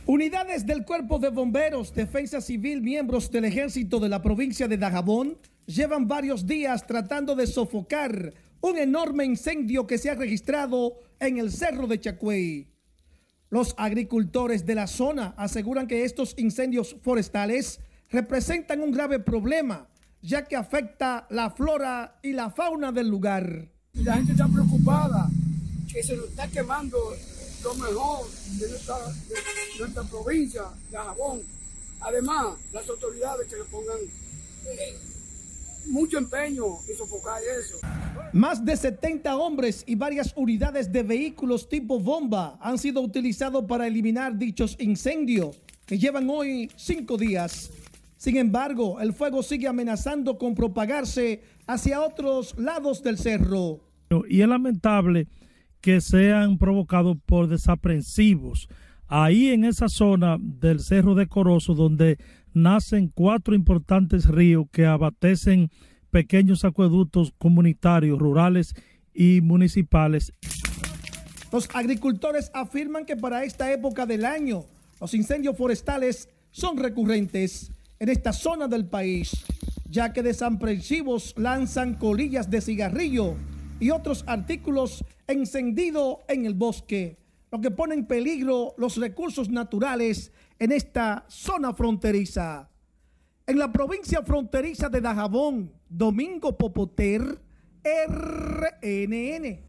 Unidades 0.09 0.65
del 0.65 0.85
Cuerpo 0.85 1.19
de 1.19 1.31
Bomberos, 1.31 1.93
Defensa 1.93 2.41
Civil, 2.41 2.81
miembros 2.81 3.29
del 3.29 3.45
Ejército 3.45 3.99
de 3.99 4.09
la 4.09 4.23
provincia 4.23 4.69
de 4.69 4.79
Dajabón 4.79 5.37
llevan 5.67 6.07
varios 6.07 6.47
días 6.47 6.87
tratando 6.87 7.35
de 7.35 7.49
sofocar 7.49 8.33
un 8.61 8.79
enorme 8.79 9.25
incendio 9.25 9.85
que 9.89 9.99
se 9.99 10.09
ha 10.09 10.15
registrado 10.15 10.95
en 11.19 11.39
el 11.39 11.51
Cerro 11.51 11.89
de 11.89 11.99
Chacuey. 11.99 12.69
Los 13.51 13.75
agricultores 13.77 14.65
de 14.65 14.77
la 14.77 14.87
zona 14.87 15.35
aseguran 15.37 15.89
que 15.89 16.05
estos 16.05 16.35
incendios 16.39 16.95
forestales 17.03 17.81
representan 18.09 18.83
un 18.83 18.93
grave 18.93 19.19
problema, 19.19 19.89
ya 20.23 20.45
que 20.45 20.55
afecta 20.55 21.27
la 21.31 21.51
flora 21.51 22.21
y 22.23 22.31
la 22.31 22.51
fauna 22.51 22.93
del 22.93 23.09
lugar. 23.09 23.67
La 23.95 24.15
gente 24.15 24.33
está 24.33 24.47
preocupada 24.47 25.29
que 25.93 26.01
se 26.01 26.15
está 26.15 26.47
quemando 26.47 26.97
lo 27.67 27.75
mejor 27.75 28.27
de 28.59 28.69
nuestra, 28.69 30.05
provincia 30.09 30.63
de 30.91 30.97
Jabón. 30.97 31.41
Además, 32.01 32.57
las 32.73 32.89
autoridades 32.89 33.49
que 33.49 33.57
le 33.57 33.65
pongan 33.65 33.99
eh, 34.67 34.99
mucho 35.87 36.19
empeño 36.19 36.65
en 36.89 36.97
sofocar 36.97 37.41
eso. 37.43 37.79
Más 38.33 38.65
de 38.65 38.77
70 38.77 39.37
hombres 39.37 39.83
y 39.87 39.97
varias 39.97 40.33
unidades 40.37 40.93
de 40.93 41.03
vehículos 41.03 41.69
tipo 41.69 41.99
bomba 41.99 42.57
han 42.61 42.79
sido 42.79 43.01
utilizados 43.01 43.65
para 43.65 43.87
eliminar 43.87 44.37
dichos 44.37 44.77
incendios 44.79 45.61
que 45.87 45.99
llevan 45.99 46.29
hoy 46.31 46.71
cinco 46.77 47.17
días. 47.17 47.71
Sin 48.17 48.37
embargo, 48.37 49.01
el 49.01 49.13
fuego 49.13 49.43
sigue 49.43 49.67
amenazando 49.67 50.39
con 50.39 50.55
propagarse 50.55 51.43
hacia 51.67 52.01
otros 52.01 52.57
lados 52.59 53.03
del 53.03 53.19
cerro. 53.19 53.81
Y 54.29 54.41
es 54.41 54.49
lamentable 54.49 55.27
que 55.81 56.01
sean 56.01 56.59
provocados 56.59 57.17
por 57.27 57.49
desaprensivos. 57.49 58.69
Ahí 59.09 59.49
en 59.49 59.65
esa 59.65 59.89
zona 59.89 60.37
del 60.41 60.81
Cerro 60.81 61.15
de 61.15 61.29
Corozo, 61.29 61.75
donde 61.75 62.19
nacen 62.53 63.09
cuatro 63.15 63.55
importantes 63.55 64.27
ríos 64.27 64.67
que 64.73 64.87
abastecen 64.87 65.71
pequeños 66.11 66.65
acueductos 66.65 67.33
comunitarios, 67.39 68.19
rurales 68.19 68.75
y 69.13 69.41
municipales. 69.43 70.33
Los 71.53 71.69
agricultores 71.75 72.51
afirman 72.55 73.05
que 73.05 73.17
para 73.17 73.45
esta 73.45 73.71
época 73.73 74.07
del 74.07 74.25
año 74.25 74.65
los 75.01 75.15
incendios 75.15 75.57
forestales 75.57 76.29
son 76.51 76.79
recurrentes 76.79 77.71
en 77.99 78.09
esta 78.09 78.33
zona 78.33 78.67
del 78.67 78.87
país, 78.87 79.45
ya 79.89 80.13
que 80.13 80.23
desaprensivos 80.23 81.35
lanzan 81.37 81.95
colillas 81.95 82.51
de 82.51 82.61
cigarrillo 82.61 83.35
y 83.79 83.91
otros 83.91 84.25
artículos 84.27 85.05
encendidos 85.27 86.19
en 86.29 86.47
el 86.47 86.55
bosque, 86.55 87.19
lo 87.51 87.61
que 87.61 87.71
pone 87.71 87.95
en 87.95 88.07
peligro 88.07 88.75
los 88.77 88.97
recursos 88.97 89.49
naturales 89.49 90.33
en 90.59 90.73
esta 90.73 91.25
zona 91.29 91.75
fronteriza. 91.75 92.71
En 93.47 93.59
la 93.59 93.73
provincia 93.73 94.23
fronteriza 94.23 94.89
de 94.89 95.01
Dajabón, 95.01 95.73
Domingo 95.89 96.57
Popoter, 96.59 97.41
RNN. 97.85 99.67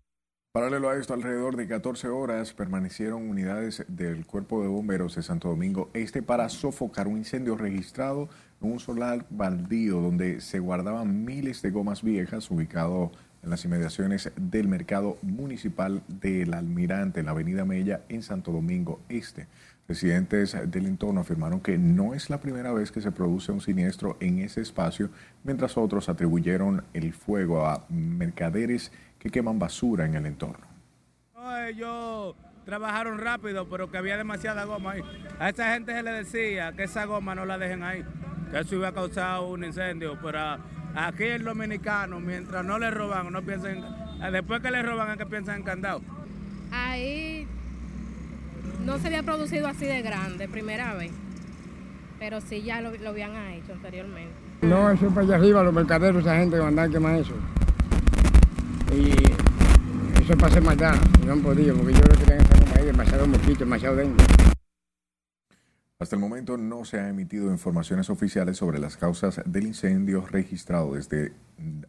Paralelo 0.51 0.89
a 0.89 0.97
esto, 0.97 1.13
alrededor 1.13 1.55
de 1.55 1.67
14 1.67 2.07
horas 2.07 2.51
permanecieron 2.53 3.29
unidades 3.29 3.85
del 3.87 4.25
Cuerpo 4.25 4.63
de 4.63 4.67
Bomberos 4.67 5.13
de 5.13 5.21
Santo 5.21 5.49
Domingo 5.49 5.91
Este 5.93 6.23
para 6.23 6.49
sofocar 6.49 7.07
un 7.07 7.17
incendio 7.17 7.55
registrado 7.55 8.27
en 8.59 8.71
un 8.71 8.79
solar 8.79 9.27
baldío 9.29 10.01
donde 10.01 10.41
se 10.41 10.57
guardaban 10.57 11.23
miles 11.25 11.61
de 11.61 11.69
gomas 11.69 12.01
viejas 12.01 12.49
ubicado 12.49 13.11
en 13.47 13.51
las 13.51 13.63
inmediaciones 13.63 14.29
del 14.35 14.67
mercado 14.67 15.17
municipal 15.21 16.03
del 16.07 16.53
Almirante, 16.53 17.21
en 17.21 17.27
la 17.27 17.31
avenida 17.31 17.63
Mella, 17.63 18.01
en 18.09 18.21
Santo 18.21 18.51
Domingo 18.51 18.99
Este. 19.07 19.47
Residentes 19.87 20.57
del 20.69 20.85
entorno 20.85 21.21
afirmaron 21.21 21.61
que 21.61 21.77
no 21.77 22.13
es 22.13 22.29
la 22.29 22.41
primera 22.41 22.73
vez 22.73 22.91
que 22.91 22.99
se 22.99 23.13
produce 23.13 23.53
un 23.53 23.61
siniestro 23.61 24.17
en 24.19 24.39
ese 24.39 24.59
espacio, 24.59 25.09
mientras 25.45 25.77
otros 25.77 26.09
atribuyeron 26.09 26.83
el 26.93 27.13
fuego 27.13 27.65
a 27.65 27.85
mercaderes 27.87 28.91
que 29.17 29.29
queman 29.29 29.59
basura 29.59 30.05
en 30.05 30.15
el 30.15 30.25
entorno. 30.25 30.67
ellos 31.69 32.35
trabajaron 32.65 33.17
rápido, 33.17 33.69
pero 33.69 33.89
que 33.89 33.97
había 33.97 34.17
demasiada 34.17 34.65
goma 34.65 34.91
ahí. 34.91 35.01
A 35.39 35.47
esa 35.47 35.73
gente 35.73 35.93
se 35.93 36.03
le 36.03 36.11
decía 36.11 36.73
que 36.73 36.83
esa 36.83 37.05
goma 37.05 37.33
no 37.33 37.45
la 37.45 37.57
dejen 37.57 37.81
ahí, 37.81 38.03
que 38.51 38.59
eso 38.59 38.75
iba 38.75 38.89
a 38.89 38.93
causar 38.93 39.39
un 39.39 39.63
incendio, 39.63 40.19
pero 40.21 40.57
Aquí 40.99 41.25
el 41.25 41.43
dominicano, 41.43 42.19
mientras 42.19 42.65
no 42.65 42.79
le 42.79 42.89
roban, 42.89 43.31
no 43.31 43.43
piensen 43.43 43.85
Después 44.31 44.63
que 44.63 44.71
le 44.71 44.81
roban, 44.81 45.11
¿a 45.11 45.17
qué 45.17 45.27
piensan 45.27 45.57
en 45.57 45.63
candado? 45.63 46.01
Ahí 46.71 47.45
no 48.83 48.97
se 48.97 49.05
había 49.05 49.21
producido 49.21 49.67
así 49.67 49.85
de 49.85 50.01
grande, 50.01 50.47
primera 50.47 50.95
vez. 50.95 51.11
Pero 52.17 52.41
sí 52.41 52.63
ya 52.63 52.81
lo, 52.81 52.95
lo 52.97 53.09
habían 53.09 53.35
hecho 53.51 53.73
anteriormente. 53.73 54.33
No, 54.63 54.89
eso 54.89 55.05
es 55.05 55.13
para 55.13 55.27
allá 55.27 55.35
arriba, 55.35 55.61
los 55.61 55.73
mercaderos, 55.73 56.23
esa 56.23 56.35
gente 56.37 56.57
a 56.57 56.67
andar 56.67 56.89
quemar 56.89 57.13
eso. 57.13 57.33
Y 58.91 59.11
eso 60.19 60.33
es 60.33 60.35
para 60.35 60.47
hacer 60.47 60.63
maldad, 60.63 60.95
no 61.27 61.33
han 61.33 61.41
podido, 61.41 61.75
porque 61.75 61.93
yo 61.93 62.01
creo 62.01 62.17
que 62.17 62.25
tienen 62.25 62.47
que 62.47 62.55
estar 62.55 62.79
ahí 62.79 62.85
demasiado 62.87 63.27
mosquito, 63.27 63.59
demasiado 63.59 63.95
dengue. 63.97 64.23
Hasta 65.99 66.15
el 66.15 66.21
momento 66.21 66.57
no 66.57 66.85
se 66.85 66.99
han 66.99 67.07
emitido 67.07 67.49
informaciones 67.49 68.11
oficiales 68.11 68.57
sobre 68.57 68.77
las 68.77 68.97
causas 68.97 69.41
del 69.45 69.65
incendio 69.65 70.23
registrado 70.27 70.93
desde, 70.93 71.33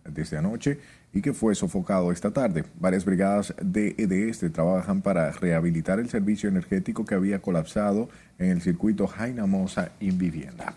desde 0.09 0.39
anoche 0.39 0.79
y 1.13 1.21
que 1.21 1.35
fue 1.35 1.55
sofocado 1.55 2.11
esta 2.11 2.31
tarde. 2.31 2.65
Varias 2.81 3.05
brigadas 3.05 3.53
de 3.61 3.95
EDESTE 3.99 4.49
trabajan 4.49 5.03
para 5.03 5.31
rehabilitar 5.33 5.99
el 5.99 6.09
servicio 6.09 6.49
energético 6.49 7.05
que 7.05 7.17
había 7.17 7.43
colapsado 7.43 8.09
en 8.39 8.51
el 8.51 8.63
circuito 8.63 9.07
Jaina 9.07 9.45
Mosa 9.45 9.93
Vivienda. 10.01 10.75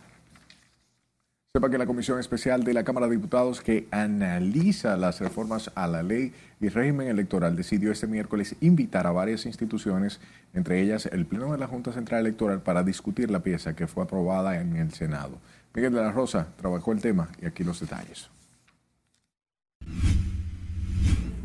Sepa 1.54 1.70
que 1.70 1.78
la 1.78 1.86
Comisión 1.86 2.18
Especial 2.18 2.64
de 2.64 2.74
la 2.74 2.86
Cámara 2.86 3.08
de 3.08 3.18
Diputados 3.18 3.60
que 3.60 3.86
analiza 3.92 4.96
las 4.96 5.20
reformas 5.20 5.70
a 5.76 5.86
la 5.86 6.02
ley 6.02 6.32
y 6.62 6.70
régimen 6.70 7.10
electoral 7.10 7.58
decidió 7.58 7.92
este 7.92 8.08
miércoles 8.08 8.56
invitar 8.62 9.06
a 9.06 9.12
varias 9.12 9.46
instituciones, 9.46 10.22
entre 10.54 10.80
ellas 10.80 11.08
el 11.08 11.26
Pleno 11.26 11.52
de 11.52 11.58
la 11.58 11.68
Junta 11.68 11.92
Central 11.92 12.22
Electoral, 12.22 12.62
para 12.62 12.84
discutir 12.84 13.30
la 13.30 13.42
pieza 13.42 13.76
que 13.76 13.88
fue 13.88 14.06
aprobada 14.06 14.62
en 14.62 14.78
el 14.78 14.94
Senado. 14.94 15.40
Miguel 15.74 15.92
de 15.92 16.00
la 16.00 16.14
Rosa 16.14 16.48
trabajó 16.56 16.94
el 16.94 17.02
tema 17.02 17.28
y 17.42 17.46
aquí 17.46 17.66
los 17.66 17.82
detalles. 17.82 18.30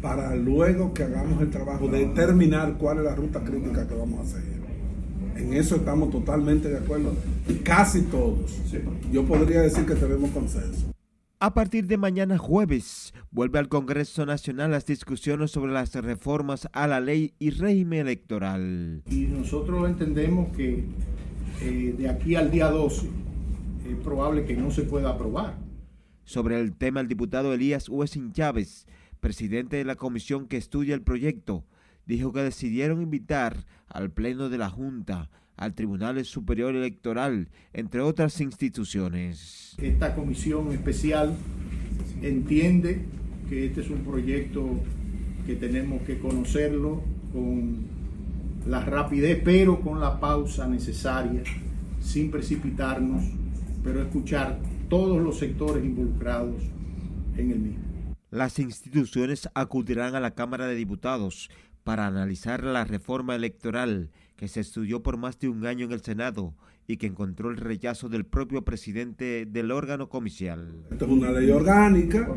Para 0.00 0.36
luego 0.36 0.94
que 0.94 1.02
hagamos 1.02 1.42
el 1.42 1.50
trabajo 1.50 1.88
de 1.88 2.06
determinar 2.06 2.74
cuál 2.74 2.98
es 2.98 3.04
la 3.06 3.16
ruta 3.16 3.40
crítica 3.42 3.88
que 3.88 3.94
vamos 3.96 4.20
a 4.20 4.22
hacer. 4.22 4.65
En 5.36 5.52
eso 5.52 5.76
estamos 5.76 6.10
totalmente 6.10 6.68
de 6.68 6.78
acuerdo, 6.78 7.14
casi 7.62 8.02
todos. 8.02 8.58
Yo 9.12 9.24
podría 9.24 9.60
decir 9.60 9.84
que 9.84 9.94
tenemos 9.94 10.30
consenso. 10.30 10.92
A 11.38 11.52
partir 11.52 11.86
de 11.86 11.98
mañana 11.98 12.38
jueves, 12.38 13.12
vuelve 13.30 13.58
al 13.58 13.68
Congreso 13.68 14.24
Nacional 14.24 14.70
las 14.70 14.86
discusiones 14.86 15.50
sobre 15.50 15.72
las 15.72 15.94
reformas 15.94 16.66
a 16.72 16.86
la 16.86 17.00
ley 17.00 17.34
y 17.38 17.50
régimen 17.50 18.00
electoral. 18.00 19.02
Y 19.10 19.26
nosotros 19.26 19.86
entendemos 19.86 20.56
que 20.56 20.84
eh, 21.60 21.94
de 21.98 22.08
aquí 22.08 22.36
al 22.36 22.50
día 22.50 22.70
12 22.70 23.06
es 23.90 23.96
probable 24.02 24.46
que 24.46 24.56
no 24.56 24.70
se 24.70 24.82
pueda 24.82 25.10
aprobar. 25.10 25.58
Sobre 26.24 26.58
el 26.58 26.74
tema, 26.74 27.00
el 27.00 27.08
diputado 27.08 27.52
Elías 27.52 27.90
Uesin 27.90 28.32
Chávez, 28.32 28.86
presidente 29.20 29.76
de 29.76 29.84
la 29.84 29.96
comisión 29.96 30.46
que 30.46 30.56
estudia 30.56 30.94
el 30.94 31.02
proyecto, 31.02 31.64
dijo 32.06 32.32
que 32.32 32.42
decidieron 32.42 33.02
invitar 33.02 33.66
al 33.88 34.10
Pleno 34.10 34.48
de 34.48 34.58
la 34.58 34.70
Junta, 34.70 35.28
al 35.56 35.74
Tribunal 35.74 36.24
Superior 36.24 36.74
Electoral, 36.74 37.48
entre 37.72 38.00
otras 38.00 38.40
instituciones. 38.40 39.74
Esta 39.78 40.14
comisión 40.14 40.72
especial 40.72 41.34
entiende 42.22 43.04
que 43.48 43.66
este 43.66 43.80
es 43.80 43.90
un 43.90 44.00
proyecto 44.00 44.68
que 45.46 45.54
tenemos 45.56 46.02
que 46.02 46.18
conocerlo 46.18 47.02
con 47.32 47.86
la 48.66 48.84
rapidez, 48.84 49.40
pero 49.44 49.80
con 49.80 50.00
la 50.00 50.18
pausa 50.18 50.66
necesaria, 50.66 51.42
sin 52.00 52.30
precipitarnos, 52.30 53.24
pero 53.84 54.02
escuchar 54.02 54.58
todos 54.88 55.22
los 55.22 55.38
sectores 55.38 55.84
involucrados 55.84 56.62
en 57.36 57.50
el 57.50 57.58
mismo. 57.58 57.86
Las 58.30 58.58
instituciones 58.58 59.48
acudirán 59.54 60.16
a 60.16 60.20
la 60.20 60.32
Cámara 60.32 60.66
de 60.66 60.74
Diputados 60.74 61.48
para 61.86 62.08
analizar 62.08 62.64
la 62.64 62.82
reforma 62.82 63.36
electoral 63.36 64.10
que 64.34 64.48
se 64.48 64.58
estudió 64.58 65.04
por 65.04 65.18
más 65.18 65.38
de 65.38 65.48
un 65.48 65.64
año 65.66 65.86
en 65.86 65.92
el 65.92 66.00
Senado 66.00 66.52
y 66.88 66.96
que 66.96 67.06
encontró 67.06 67.48
el 67.48 67.58
rechazo 67.58 68.08
del 68.08 68.24
propio 68.24 68.62
presidente 68.62 69.46
del 69.46 69.70
órgano 69.70 70.08
comicial. 70.08 70.84
Esta 70.90 71.04
es 71.04 71.10
una 71.12 71.30
ley 71.30 71.48
orgánica 71.48 72.28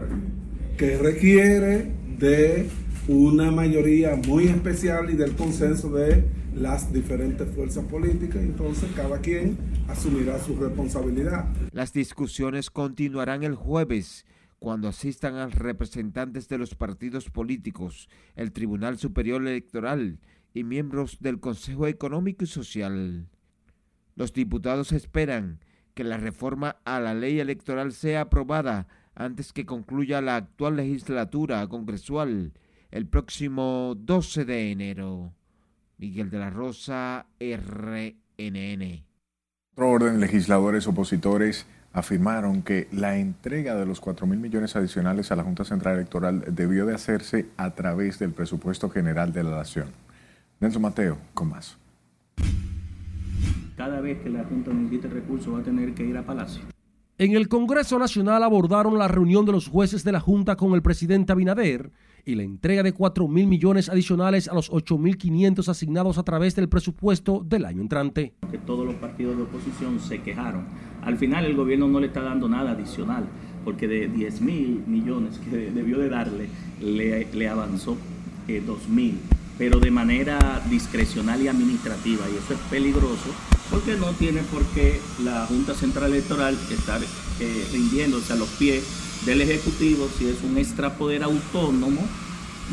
que 0.77 0.99
requiere 0.99 1.91
de 2.19 2.69
una 3.07 3.49
mayoría 3.49 4.15
muy 4.15 4.49
especial 4.49 5.09
y 5.09 5.15
del 5.15 5.35
consenso 5.35 5.89
de 5.89 6.25
las 6.55 6.93
diferentes 6.93 7.49
fuerzas 7.49 7.85
políticas, 7.85 8.43
entonces 8.43 8.88
cada 8.95 9.17
quien 9.17 9.57
asumirá 9.88 10.38
su 10.38 10.57
responsabilidad. 10.57 11.47
Las 11.71 11.91
discusiones 11.91 12.69
continuarán 12.69 13.41
el 13.41 13.55
jueves 13.55 14.27
cuando 14.60 14.89
asistan 14.89 15.36
a 15.36 15.48
representantes 15.48 16.48
de 16.50 16.58
los 16.58 16.76
partidos 16.76 17.30
políticos, 17.30 18.10
el 18.36 18.52
Tribunal 18.52 18.98
Superior 18.98 19.41
Electoral 19.41 20.19
y 20.54 20.63
miembros 20.63 21.19
del 21.19 21.39
Consejo 21.39 21.88
Económico 21.88 22.43
y 22.43 22.48
Social. 22.48 23.28
Los 24.15 24.34
diputados 24.34 24.91
esperan 24.91 25.60
que 25.93 26.04
la 26.04 26.17
reforma 26.17 26.78
a 26.86 27.00
la 27.00 27.13
ley 27.13 27.39
electoral 27.39 27.93
sea 27.93 28.22
aprobada 28.22 28.88
antes 29.15 29.54
que 29.54 29.65
concluya 29.65 30.22
la 30.22 30.36
actual 30.36 30.76
legislatura 30.76 31.65
congresual 31.67 32.54
el 32.91 33.08
próximo 33.08 33.95
12 33.98 34.45
de 34.45 34.72
enero. 34.72 35.34
Miguel 35.98 36.30
de 36.30 36.39
la 36.39 36.50
Rosa, 36.50 37.28
RNN. 37.39 39.06
Otro 39.74 39.89
orden, 39.89 40.19
legisladores 40.19 40.88
opositores 40.88 41.65
afirmaron 41.93 42.62
que 42.62 42.88
la 42.91 43.17
entrega 43.17 43.75
de 43.75 43.86
los 43.86 43.99
4 43.99 44.28
mil 44.28 44.39
millones 44.39 44.75
adicionales 44.75 45.32
a 45.32 45.36
la 45.36 45.43
Junta 45.43 45.63
Central 45.63 45.95
Electoral 45.95 46.43
debió 46.47 46.86
de 46.86 46.95
hacerse 46.95 47.47
a 47.58 47.71
través 47.71 48.19
del 48.19 48.32
presupuesto 48.32 48.89
general 48.89 49.34
de 49.34 49.43
la 49.43 49.52
nación. 49.52 49.88
Nelson 50.60 50.82
Mateo, 50.82 51.17
con 51.34 51.49
más. 51.49 51.78
Cada 53.78 54.02
vez 54.02 54.19
que 54.21 54.30
la 54.30 54.43
Junta 54.43 54.71
necesite 54.71 55.08
recursos 55.08 55.54
va 55.54 55.60
a 55.60 55.63
tener 55.63 55.93
que 55.93 56.04
ir 56.04 56.17
a 56.17 56.23
Palacio. 56.23 56.63
En 57.19 57.36
el 57.36 57.49
Congreso 57.49 57.99
Nacional 57.99 58.43
abordaron 58.43 58.97
la 58.97 59.10
reunión 59.10 59.45
de 59.45 59.51
los 59.51 59.67
jueces 59.67 60.05
de 60.05 60.13
la 60.13 60.21
Junta 60.21 60.55
con 60.55 60.73
el 60.73 60.82
presidente 60.82 61.34
Abinader 61.34 61.91
y 62.23 62.36
la 62.36 62.43
entrega 62.43 62.82
de 62.82 62.93
4 62.93 63.27
mil 63.27 63.45
millones 63.45 63.89
adicionales 63.89 64.47
a 64.47 64.53
los 64.53 64.69
8 64.71 64.97
mil 64.97 65.17
500 65.17 65.67
asignados 65.67 66.17
a 66.17 66.23
través 66.23 66.55
del 66.55 66.69
presupuesto 66.69 67.43
del 67.45 67.65
año 67.65 67.82
entrante. 67.82 68.36
Que 68.49 68.58
todos 68.58 68.86
los 68.86 68.95
partidos 68.95 69.36
de 69.36 69.43
oposición 69.43 69.99
se 69.99 70.21
quejaron. 70.21 70.63
Al 71.01 71.17
final 71.17 71.43
el 71.43 71.58
gobierno 71.58 71.89
no 71.89 71.99
le 71.99 72.08
está 72.08 72.21
dando 72.21 72.47
nada 72.47 72.71
adicional, 72.71 73.25
porque 73.65 73.89
de 73.89 74.08
10 74.08 74.39
mil 74.39 74.84
millones 74.88 75.39
que 75.39 75.58
debió 75.71 75.99
de 75.99 76.08
darle, 76.08 76.47
le, 76.79 77.49
avanzó 77.49 77.97
eh, 78.47 78.63
2 78.65 78.88
mil, 78.88 79.19
pero 79.60 79.80
de 79.80 79.91
manera 79.91 80.63
discrecional 80.69 81.41
y 81.41 81.50
administrativa, 81.50 82.26
y 82.30 82.38
eso 82.38 82.54
es 82.54 82.60
peligroso 82.72 83.30
porque 83.69 83.98
no 83.98 84.13
tiene 84.13 84.41
por 84.43 84.63
qué 84.67 85.00
la 85.24 85.45
Junta 85.45 85.76
Central 85.76 86.12
Electoral 86.13 86.58
estar 86.72 87.00
eh, 87.39 87.67
rindiéndose 87.72 88.34
a 88.34 88.38
los 88.38 88.50
pies 88.50 89.22
del 89.26 89.41
Ejecutivo 89.41 90.10
si 90.17 90.28
es 90.28 90.41
un 90.43 90.58
extrapoder 90.58 91.24
autónomo. 91.24 92.02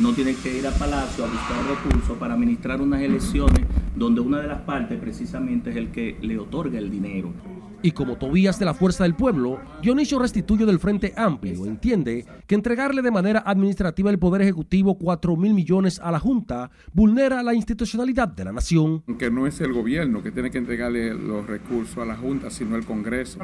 No 0.00 0.12
tiene 0.12 0.34
que 0.36 0.58
ir 0.58 0.66
a 0.66 0.70
Palacio 0.72 1.24
a 1.24 1.28
buscar 1.28 1.66
recursos 1.66 2.16
para 2.18 2.34
administrar 2.34 2.80
unas 2.80 3.02
elecciones 3.02 3.62
donde 3.94 4.20
una 4.20 4.40
de 4.40 4.46
las 4.46 4.60
partes 4.60 4.98
precisamente 5.00 5.70
es 5.70 5.76
el 5.76 5.88
que 5.88 6.16
le 6.20 6.38
otorga 6.38 6.78
el 6.78 6.90
dinero. 6.90 7.32
Y 7.82 7.92
como 7.92 8.16
Tobías 8.16 8.58
de 8.58 8.64
la 8.64 8.74
Fuerza 8.74 9.04
del 9.04 9.14
Pueblo, 9.14 9.60
Dionisio 9.82 10.18
Restituyo 10.18 10.66
del 10.66 10.78
Frente 10.78 11.12
Amplio 11.16 11.66
entiende 11.66 12.24
que 12.46 12.54
entregarle 12.54 13.02
de 13.02 13.10
manera 13.10 13.42
administrativa 13.46 14.10
el 14.10 14.18
Poder 14.18 14.42
Ejecutivo 14.42 14.98
4 14.98 15.36
mil 15.36 15.54
millones 15.54 16.00
a 16.00 16.10
la 16.10 16.18
Junta 16.18 16.70
vulnera 16.92 17.42
la 17.42 17.54
institucionalidad 17.54 18.28
de 18.28 18.44
la 18.44 18.52
nación. 18.52 19.02
Que 19.18 19.30
no 19.30 19.46
es 19.46 19.60
el 19.60 19.72
gobierno 19.72 20.22
que 20.22 20.32
tiene 20.32 20.50
que 20.50 20.58
entregarle 20.58 21.14
los 21.14 21.46
recursos 21.46 21.98
a 21.98 22.06
la 22.06 22.16
Junta, 22.16 22.50
sino 22.50 22.76
el 22.76 22.84
Congreso, 22.84 23.38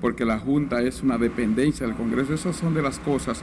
porque 0.00 0.24
la 0.24 0.38
Junta 0.38 0.82
es 0.82 1.02
una 1.02 1.16
dependencia 1.16 1.86
del 1.86 1.96
Congreso. 1.96 2.34
Esas 2.34 2.56
son 2.56 2.74
de 2.74 2.82
las 2.82 2.98
cosas 2.98 3.42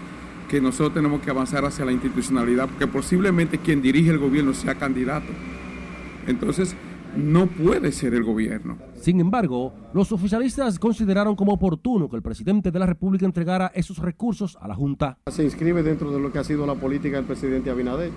que 0.50 0.62
nosotros 0.62 0.94
tenemos 0.94 1.22
que 1.22 1.32
avanzar 1.32 1.66
hacia 1.66 1.86
la 1.86 1.92
institucionalidad, 1.92 2.68
porque 2.68 2.86
posiblemente 2.86 3.58
quien 3.58 3.82
dirige 3.82 4.12
el 4.12 4.20
gobierno 4.20 4.54
sea 4.54 4.76
candidato. 4.76 5.32
Entonces, 6.28 6.76
no 7.16 7.48
puede 7.48 7.92
ser 7.92 8.14
el 8.14 8.24
gobierno. 8.24 8.78
Sin 9.00 9.20
embargo, 9.20 9.74
los 9.94 10.12
oficialistas 10.12 10.80
consideraron 10.80 11.36
como 11.36 11.54
oportuno 11.54 12.10
que 12.10 12.16
el 12.16 12.22
presidente 12.22 12.72
de 12.72 12.80
la 12.80 12.86
República 12.86 13.26
entregara 13.26 13.72
esos 13.76 14.00
recursos 14.00 14.58
a 14.62 14.68
la 14.68 14.76
Junta. 14.76 15.18
Se 15.28 15.44
inscribe 15.44 15.84
dentro 15.84 16.12
de 16.12 16.20
lo 16.20 16.32
que 16.32 16.40
ha 16.40 16.44
sido 16.44 16.66
la 16.66 16.76
política 16.76 17.18
del 17.18 17.26
presidente 17.26 17.70
Abinader, 17.70 18.12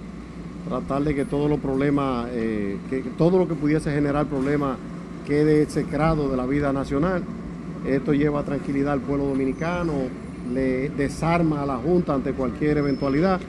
tratar 0.69 1.03
de 1.03 1.15
que 1.15 1.25
todos 1.25 1.51
los 1.51 1.61
problemas, 1.61 2.29
eh, 2.33 2.79
que 2.89 3.03
todo 3.19 3.39
lo 3.39 3.49
que 3.49 3.55
pudiese 3.55 3.93
generar 3.93 4.27
problemas 4.27 4.79
quede 5.27 5.63
execrado 5.63 6.29
de 6.29 6.37
la 6.37 6.47
vida 6.47 6.73
nacional. 6.73 7.23
Esto 7.87 8.15
lleva 8.15 8.43
tranquilidad 8.45 8.95
al 8.95 9.01
pueblo 9.01 9.27
dominicano, 9.27 9.93
le 10.53 10.89
desarma 10.91 11.63
a 11.63 11.67
la 11.67 11.77
Junta 11.77 12.15
ante 12.15 12.33
cualquier 12.33 12.79
eventualidad 12.79 13.41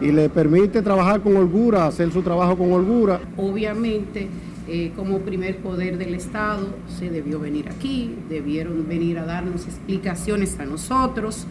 y 0.00 0.12
le 0.12 0.28
permite 0.28 0.82
trabajar 0.82 1.20
con 1.20 1.36
holgura, 1.36 1.86
hacer 1.86 2.10
su 2.12 2.22
trabajo 2.22 2.56
con 2.56 2.72
holgura. 2.72 3.20
Obviamente 3.36 4.28
eh, 4.68 4.92
como 4.94 5.20
primer 5.20 5.56
poder 5.58 5.96
del 5.96 6.14
Estado, 6.14 6.76
se 6.98 7.08
debió 7.08 7.40
venir 7.40 7.70
aquí, 7.70 8.14
debieron 8.28 8.86
venir 8.86 9.18
a 9.18 9.24
darnos 9.24 9.64
explicaciones 9.64 10.60
a 10.60 10.66
nosotros. 10.66 11.46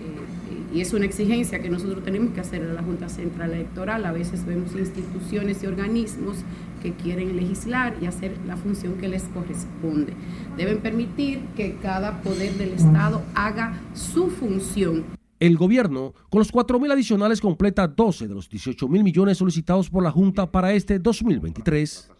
Eh, 0.00 0.76
Y 0.76 0.80
es 0.80 0.92
una 0.92 1.04
exigencia 1.04 1.60
que 1.60 1.68
nosotros 1.68 2.04
tenemos 2.04 2.32
que 2.32 2.40
hacer 2.40 2.62
a 2.62 2.72
la 2.72 2.80
Junta 2.80 3.08
Central 3.08 3.54
Electoral. 3.54 4.04
A 4.06 4.12
veces 4.12 4.46
vemos 4.46 4.72
instituciones 4.76 5.64
y 5.64 5.66
organismos 5.66 6.36
que 6.80 6.92
quieren 6.92 7.34
legislar 7.36 7.96
y 8.00 8.06
hacer 8.06 8.36
la 8.46 8.56
función 8.56 8.94
que 8.94 9.08
les 9.08 9.24
corresponde. 9.24 10.12
Deben 10.56 10.78
permitir 10.78 11.40
que 11.56 11.76
cada 11.82 12.22
poder 12.22 12.54
del 12.54 12.74
Estado 12.74 13.20
haga 13.34 13.80
su 13.94 14.28
función. 14.28 15.04
El 15.40 15.56
gobierno, 15.56 16.12
con 16.28 16.38
los 16.38 16.52
4.000 16.52 16.92
adicionales, 16.92 17.40
completa 17.40 17.88
12 17.88 18.28
de 18.28 18.34
los 18.34 18.48
18.000 18.48 19.02
millones 19.02 19.38
solicitados 19.38 19.88
por 19.90 20.04
la 20.04 20.10
Junta 20.10 20.50
para 20.50 20.72
este 20.72 20.98
2023. 20.98 22.10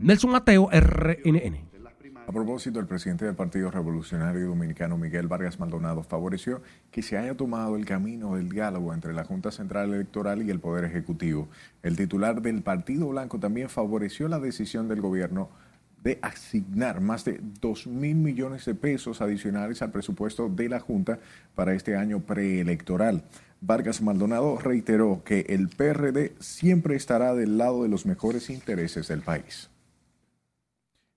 Nelson 0.00 0.30
Mateo, 0.30 0.68
RNN. 0.70 1.68
A 2.28 2.32
propósito, 2.32 2.78
el 2.78 2.86
presidente 2.86 3.24
del 3.24 3.34
Partido 3.34 3.70
Revolucionario 3.70 4.46
Dominicano, 4.46 4.96
Miguel 4.96 5.26
Vargas 5.26 5.58
Maldonado, 5.58 6.04
favoreció 6.04 6.62
que 6.92 7.02
se 7.02 7.18
haya 7.18 7.36
tomado 7.36 7.74
el 7.74 7.84
camino 7.84 8.36
del 8.36 8.48
diálogo 8.48 8.94
entre 8.94 9.12
la 9.12 9.24
Junta 9.24 9.50
Central 9.50 9.92
Electoral 9.92 10.42
y 10.42 10.50
el 10.50 10.60
Poder 10.60 10.84
Ejecutivo. 10.84 11.48
El 11.82 11.96
titular 11.96 12.40
del 12.42 12.62
Partido 12.62 13.08
Blanco 13.08 13.40
también 13.40 13.68
favoreció 13.68 14.28
la 14.28 14.38
decisión 14.38 14.86
del 14.86 15.00
gobierno 15.00 15.48
de 16.04 16.20
asignar 16.22 17.00
más 17.00 17.24
de 17.24 17.40
2 17.60 17.88
mil 17.88 18.16
millones 18.16 18.66
de 18.66 18.76
pesos 18.76 19.20
adicionales 19.20 19.82
al 19.82 19.90
presupuesto 19.90 20.48
de 20.48 20.68
la 20.68 20.78
Junta 20.78 21.18
para 21.56 21.74
este 21.74 21.96
año 21.96 22.20
preelectoral. 22.20 23.24
Vargas 23.60 24.00
Maldonado 24.00 24.58
reiteró 24.58 25.22
que 25.24 25.46
el 25.48 25.68
PRD 25.68 26.34
siempre 26.38 26.94
estará 26.94 27.34
del 27.34 27.58
lado 27.58 27.82
de 27.82 27.88
los 27.88 28.06
mejores 28.06 28.48
intereses 28.48 29.08
del 29.08 29.22
país. 29.22 29.70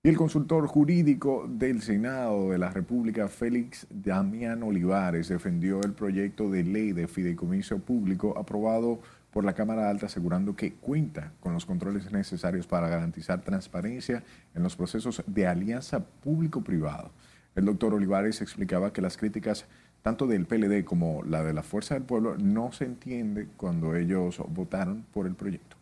Y 0.04 0.08
el 0.08 0.16
consultor 0.16 0.66
jurídico 0.66 1.46
del 1.48 1.80
Senado 1.80 2.50
de 2.50 2.58
la 2.58 2.70
República, 2.70 3.28
Félix 3.28 3.86
Damián 3.88 4.64
Olivares, 4.64 5.28
defendió 5.28 5.80
el 5.80 5.92
proyecto 5.92 6.50
de 6.50 6.64
ley 6.64 6.90
de 6.90 7.06
fideicomiso 7.06 7.78
público 7.78 8.36
aprobado 8.36 8.98
por 9.30 9.44
la 9.44 9.54
Cámara 9.54 9.88
Alta, 9.88 10.06
asegurando 10.06 10.56
que 10.56 10.72
cuenta 10.72 11.32
con 11.38 11.52
los 11.52 11.66
controles 11.66 12.10
necesarios 12.10 12.66
para 12.66 12.88
garantizar 12.88 13.42
transparencia 13.42 14.24
en 14.56 14.64
los 14.64 14.74
procesos 14.74 15.22
de 15.24 15.46
alianza 15.46 16.04
público-privado. 16.04 17.12
El 17.54 17.66
doctor 17.66 17.94
Olivares 17.94 18.42
explicaba 18.42 18.92
que 18.92 19.02
las 19.02 19.16
críticas 19.16 19.66
tanto 20.02 20.26
del 20.26 20.46
PLD 20.46 20.84
como 20.84 21.22
la 21.22 21.44
de 21.44 21.52
la 21.52 21.62
Fuerza 21.62 21.94
del 21.94 22.02
Pueblo 22.02 22.36
no 22.38 22.72
se 22.72 22.86
entiende 22.86 23.46
cuando 23.56 23.94
ellos 23.94 24.42
votaron 24.48 25.04
por 25.12 25.28
el 25.28 25.36
proyecto. 25.36 25.76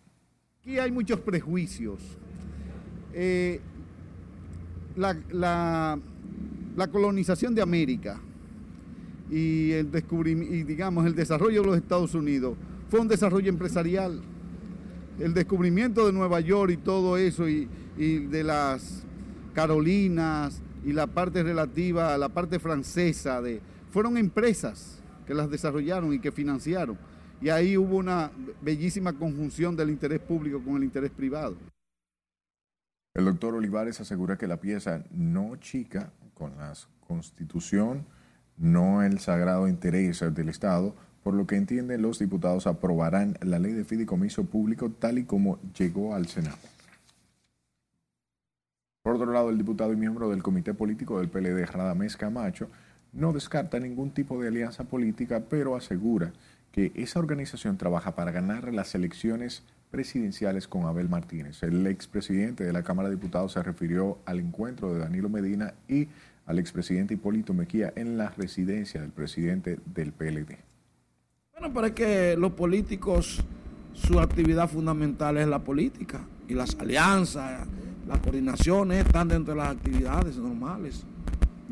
Aquí 0.61 0.79
hay 0.79 0.93
muchos 0.93 1.21
prejuicios. 1.21 2.19
Eh, 3.15 3.63
la, 4.97 5.17
la, 6.77 6.87
colonización 6.89 7.55
de 7.55 7.63
América 7.63 8.21
y 9.31 9.73
el 9.73 9.91
digamos 10.67 11.07
el 11.07 11.15
desarrollo 11.15 11.61
de 11.61 11.67
los 11.67 11.77
Estados 11.77 12.15
Unidos 12.15 12.57
fue 12.89 13.01
un 13.01 13.09
desarrollo 13.09 13.49
empresarial. 13.49 14.21
El 15.19 15.35
descubrimiento 15.35 16.07
de 16.07 16.13
Nueva 16.13 16.41
York 16.41 16.73
y 16.73 16.77
todo 16.79 17.17
eso 17.17 17.49
y, 17.49 17.69
y 17.99 18.21
de 18.21 18.43
las 18.43 19.05
Carolinas 19.55 20.61
y 20.85 20.93
la 20.93 21.07
parte 21.07 21.43
relativa 21.43 22.15
a 22.15 22.19
la 22.19 22.31
parte 22.31 22.59
francesa 22.59 23.43
de 23.43 23.61
fueron 23.91 24.17
empresas 24.17 25.01
que 25.27 25.35
las 25.35 25.51
desarrollaron 25.51 26.13
y 26.13 26.19
que 26.19 26.33
financiaron. 26.33 26.97
Y 27.41 27.49
ahí 27.49 27.77
hubo 27.77 27.97
una 27.97 28.31
bellísima 28.61 29.13
conjunción 29.13 29.77
del 29.77 29.91
interés 29.91 30.21
público 30.21 30.61
con 30.63 30.77
el 30.77 30.85
interés 30.85 31.11
privado. 31.11 31.57
El 33.15 33.25
doctor 33.25 33.55
Olivares 33.55 34.01
asegura 34.01 34.39
que 34.39 34.47
la 34.47 34.61
pieza 34.61 35.03
no 35.11 35.57
chica 35.57 36.13
con 36.35 36.57
la 36.57 36.73
constitución, 37.09 38.07
no 38.57 39.03
el 39.03 39.19
sagrado 39.19 39.67
interés 39.67 40.21
del 40.33 40.49
Estado, 40.49 40.95
por 41.25 41.35
lo 41.35 41.47
que 41.47 41.57
entienden 41.57 42.03
los 42.03 42.21
diputados 42.21 42.67
aprobarán 42.67 43.37
la 43.41 43.59
ley 43.59 43.73
de 43.73 43.85
fideicomiso 43.85 44.45
público 44.45 44.91
tal 44.91 45.19
y 45.19 45.25
como 45.25 45.59
llegó 45.77 46.15
al 46.15 46.29
Senado. 46.29 46.57
Por 49.03 49.17
otro 49.17 49.33
lado, 49.33 49.51
el 49.51 49.59
diputado 49.59 49.93
y 49.93 49.97
miembro 49.97 50.31
del 50.31 50.43
Comité 50.43 50.73
Político 50.73 51.19
del 51.19 51.29
PLD, 51.31 51.67
Radamés 51.67 52.17
Camacho, 52.17 52.69
no 53.13 53.33
descarta 53.33 53.81
ningún 53.81 54.13
tipo 54.13 54.41
de 54.41 54.49
alianza 54.49 54.85
política, 54.85 55.43
pero 55.49 55.75
asegura 55.75 56.33
que 56.71 56.93
esa 56.95 57.19
organización 57.19 57.77
trabaja 57.77 58.15
para 58.15 58.31
ganar 58.31 58.73
las 58.73 58.95
elecciones 58.95 59.65
presidenciales 59.91 60.69
con 60.69 60.85
Abel 60.85 61.09
Martínez. 61.09 61.63
El 61.63 61.87
expresidente 61.87 62.65
de 62.65 62.73
la 62.73 62.83
Cámara 62.83 63.09
de 63.09 63.17
Diputados 63.17 63.53
se 63.53 63.63
refirió 63.63 64.19
al 64.25 64.39
encuentro 64.39 64.93
de 64.93 65.01
Danilo 65.01 65.29
Medina 65.29 65.75
y 65.89 66.09
al 66.47 66.59
expresidente 66.59 67.15
Hipólito 67.15 67.55
Mequía 67.55 67.93
en 67.97 68.17
la 68.17 68.31
residencia 68.31 69.01
del 69.01 69.11
presidente 69.11 69.79
del 69.87 70.13
PLD. 70.13 70.59
Bueno, 71.61 71.87
es 71.87 71.93
que 71.93 72.37
los 72.37 72.53
políticos, 72.53 73.45
su 73.93 74.19
actividad 74.19 74.69
fundamental 74.69 75.37
es 75.37 75.47
la 75.47 75.59
política 75.59 76.21
y 76.49 76.55
las 76.55 76.75
alianzas, 76.81 77.67
las 78.09 78.19
coordinaciones 78.21 79.05
están 79.05 79.29
dentro 79.29 79.55
de 79.55 79.61
las 79.61 79.71
actividades 79.71 80.37
normales. 80.39 81.05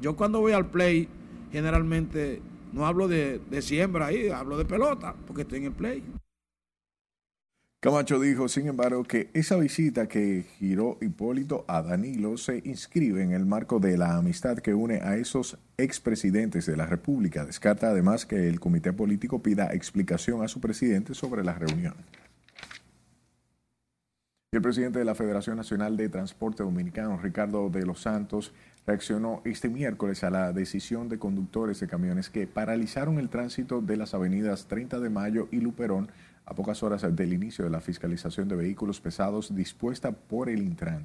Yo 0.01 0.15
cuando 0.15 0.41
voy 0.41 0.53
al 0.53 0.67
play, 0.67 1.09
generalmente 1.51 2.43
no 2.73 2.87
hablo 2.87 3.09
de, 3.09 3.41
de 3.51 3.63
siembra 3.63 4.07
ahí, 4.07 4.29
hablo 4.29 4.59
de 4.59 4.65
pelota, 4.65 5.15
porque 5.27 5.43
estoy 5.43 5.61
en 5.61 5.65
el 5.65 5.73
play. 5.73 6.05
Camacho 7.81 8.19
dijo, 8.19 8.49
sin 8.49 8.67
embargo, 8.67 9.05
que 9.05 9.31
esa 9.35 9.57
visita 9.57 10.09
que 10.09 10.45
giró 10.59 10.99
Hipólito 11.01 11.65
a 11.69 11.81
Danilo 11.81 12.37
se 12.37 12.61
inscribe 12.65 13.23
en 13.23 13.31
el 13.31 13.47
marco 13.47 13.79
de 13.79 13.97
la 13.97 14.17
amistad 14.17 14.59
que 14.59 14.75
une 14.75 14.97
a 14.97 15.17
esos 15.17 15.59
expresidentes 15.77 16.67
de 16.67 16.77
la 16.77 16.87
República. 16.87 17.45
Descarta 17.45 17.91
además 17.91 18.27
que 18.27 18.49
el 18.49 18.59
comité 18.59 18.93
político 18.93 19.45
pida 19.45 19.73
explicación 19.73 20.43
a 20.43 20.49
su 20.49 20.61
presidente 20.61 21.15
sobre 21.15 21.45
la 21.45 21.55
reunión. 21.55 21.95
El 24.51 24.61
presidente 24.61 24.99
de 24.99 25.05
la 25.05 25.15
Federación 25.15 25.57
Nacional 25.57 25.97
de 25.97 26.09
Transporte 26.09 26.65
Dominicano, 26.65 27.17
Ricardo 27.19 27.71
de 27.71 27.87
los 27.87 28.01
Santos, 28.01 28.53
reaccionó 28.89 29.41
este 29.45 29.69
miércoles 29.69 30.25
a 30.25 30.31
la 30.31 30.53
decisión 30.53 31.09
de 31.09 31.21
conductores 31.21 31.79
de 31.79 31.87
camiones 31.87 32.29
que 32.29 32.49
paralizaron 32.49 33.21
el 33.21 33.29
tránsito 33.29 33.81
de 33.83 33.97
las 33.97 34.15
avenidas 34.15 34.67
30 34.67 34.99
de 34.99 35.11
Mayo 35.11 35.47
y 35.53 35.61
Luperón 35.61 36.09
a 36.49 36.55
pocas 36.55 36.83
horas 36.83 37.05
del 37.15 37.35
inicio 37.35 37.67
de 37.67 37.71
la 37.71 37.83
fiscalización 37.83 38.49
de 38.49 38.57
vehículos 38.57 39.03
pesados 39.03 39.55
dispuesta 39.55 40.13
por 40.13 40.49
el 40.49 40.63
Intran. 40.63 41.05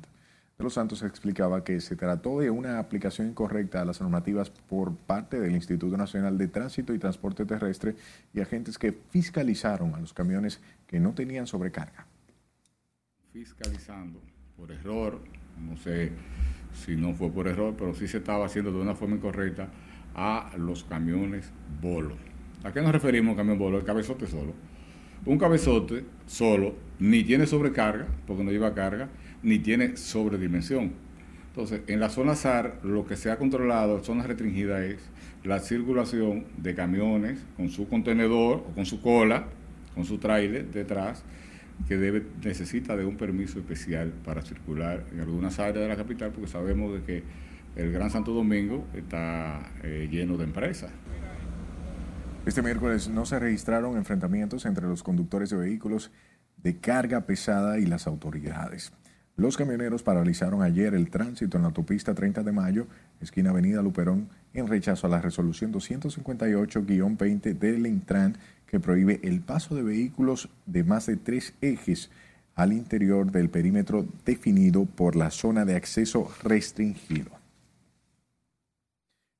De 0.57 0.63
los 0.63 0.75
Santos 0.75 1.03
explicaba 1.03 1.65
que 1.65 1.81
se 1.81 1.97
trató 1.97 2.39
de 2.39 2.49
una 2.49 2.79
aplicación 2.79 3.27
incorrecta 3.27 3.81
a 3.81 3.85
las 3.85 3.99
normativas 3.99 4.49
por 4.49 4.95
parte 4.95 5.41
del 5.41 5.51
Instituto 5.51 5.97
Nacional 5.97 6.37
de 6.37 6.47
Tránsito 6.47 6.93
y 6.93 6.99
Transporte 6.99 7.45
Terrestre 7.45 7.95
y 8.33 8.39
agentes 8.39 8.77
que 8.77 8.93
fiscalizaron 8.93 9.93
a 9.95 9.99
los 9.99 10.13
camiones 10.13 10.61
que 10.87 11.01
no 11.01 11.13
tenían 11.13 11.45
sobrecarga. 11.45 12.07
Fiscalizando 13.33 14.21
por 14.55 14.71
error, 14.71 15.19
no 15.59 15.75
sé 15.75 16.13
si 16.85 16.95
no 16.95 17.13
fue 17.15 17.29
por 17.29 17.49
error, 17.49 17.75
pero 17.77 17.93
sí 17.93 18.07
se 18.07 18.19
estaba 18.19 18.45
haciendo 18.45 18.71
de 18.71 18.79
una 18.79 18.95
forma 18.95 19.17
incorrecta 19.17 19.67
a 20.15 20.51
los 20.57 20.85
camiones 20.85 21.51
bolo. 21.81 22.15
¿A 22.63 22.71
qué 22.71 22.81
nos 22.81 22.93
referimos 22.93 23.35
camión 23.35 23.59
bolo? 23.59 23.77
El 23.77 23.83
cabezote 23.83 24.25
solo 24.25 24.53
un 25.25 25.37
cabezote 25.37 26.03
solo 26.25 26.75
ni 26.99 27.23
tiene 27.23 27.45
sobrecarga, 27.45 28.07
porque 28.27 28.43
no 28.43 28.51
lleva 28.51 28.73
carga, 28.73 29.09
ni 29.41 29.59
tiene 29.59 29.97
sobredimensión. 29.97 30.93
Entonces, 31.49 31.81
en 31.87 31.99
la 31.99 32.09
zona 32.09 32.35
SAR, 32.35 32.79
lo 32.83 33.05
que 33.05 33.15
se 33.15 33.29
ha 33.29 33.37
controlado, 33.37 34.03
zona 34.03 34.23
restringida, 34.23 34.83
es 34.85 34.97
la 35.43 35.59
circulación 35.59 36.45
de 36.57 36.73
camiones 36.73 37.45
con 37.57 37.69
su 37.69 37.87
contenedor 37.87 38.65
o 38.69 38.73
con 38.73 38.85
su 38.85 39.01
cola, 39.01 39.45
con 39.93 40.05
su 40.05 40.17
trailer 40.17 40.71
detrás, 40.71 41.23
que 41.87 42.23
necesita 42.43 42.95
de 42.95 43.05
un 43.05 43.17
permiso 43.17 43.59
especial 43.59 44.13
para 44.23 44.41
circular 44.41 45.03
en 45.11 45.19
algunas 45.19 45.59
áreas 45.59 45.83
de 45.83 45.87
la 45.87 45.95
capital, 45.95 46.31
porque 46.31 46.49
sabemos 46.49 46.99
que 47.05 47.23
el 47.75 47.91
Gran 47.91 48.09
Santo 48.09 48.31
Domingo 48.31 48.85
está 48.95 49.71
eh, 49.83 50.07
lleno 50.09 50.37
de 50.37 50.45
empresas. 50.45 50.91
Este 52.45 52.61
miércoles 52.61 53.07
no 53.07 53.25
se 53.25 53.39
registraron 53.39 53.95
enfrentamientos 53.95 54.65
entre 54.65 54.85
los 54.85 55.01
conductores 55.01 55.49
de 55.49 55.55
vehículos 55.55 56.11
de 56.57 56.75
carga 56.75 57.21
pesada 57.21 57.79
y 57.79 57.85
las 57.85 58.05
autoridades. 58.05 58.91
Los 59.37 59.55
camioneros 59.55 60.03
paralizaron 60.03 60.61
ayer 60.61 60.93
el 60.93 61.09
tránsito 61.09 61.55
en 61.55 61.63
la 61.63 61.69
autopista 61.69 62.13
30 62.13 62.43
de 62.43 62.51
Mayo, 62.51 62.87
esquina 63.21 63.51
Avenida 63.51 63.81
Luperón, 63.81 64.27
en 64.53 64.67
rechazo 64.67 65.07
a 65.07 65.09
la 65.09 65.21
resolución 65.21 65.71
258-20 65.71 67.57
del 67.57 67.87
Intran 67.87 68.35
que 68.67 68.81
prohíbe 68.81 69.21
el 69.23 69.39
paso 69.39 69.73
de 69.73 69.83
vehículos 69.83 70.49
de 70.65 70.83
más 70.83 71.05
de 71.05 71.15
tres 71.15 71.53
ejes 71.61 72.11
al 72.55 72.73
interior 72.73 73.31
del 73.31 73.49
perímetro 73.49 74.05
definido 74.25 74.83
por 74.83 75.15
la 75.15 75.31
zona 75.31 75.63
de 75.63 75.77
acceso 75.77 76.29
restringido. 76.43 77.31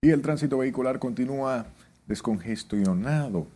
Y 0.02 0.10
el 0.10 0.22
tránsito 0.22 0.58
vehicular 0.58 1.00
continúa 1.00 1.66
descongestionado 2.08 3.48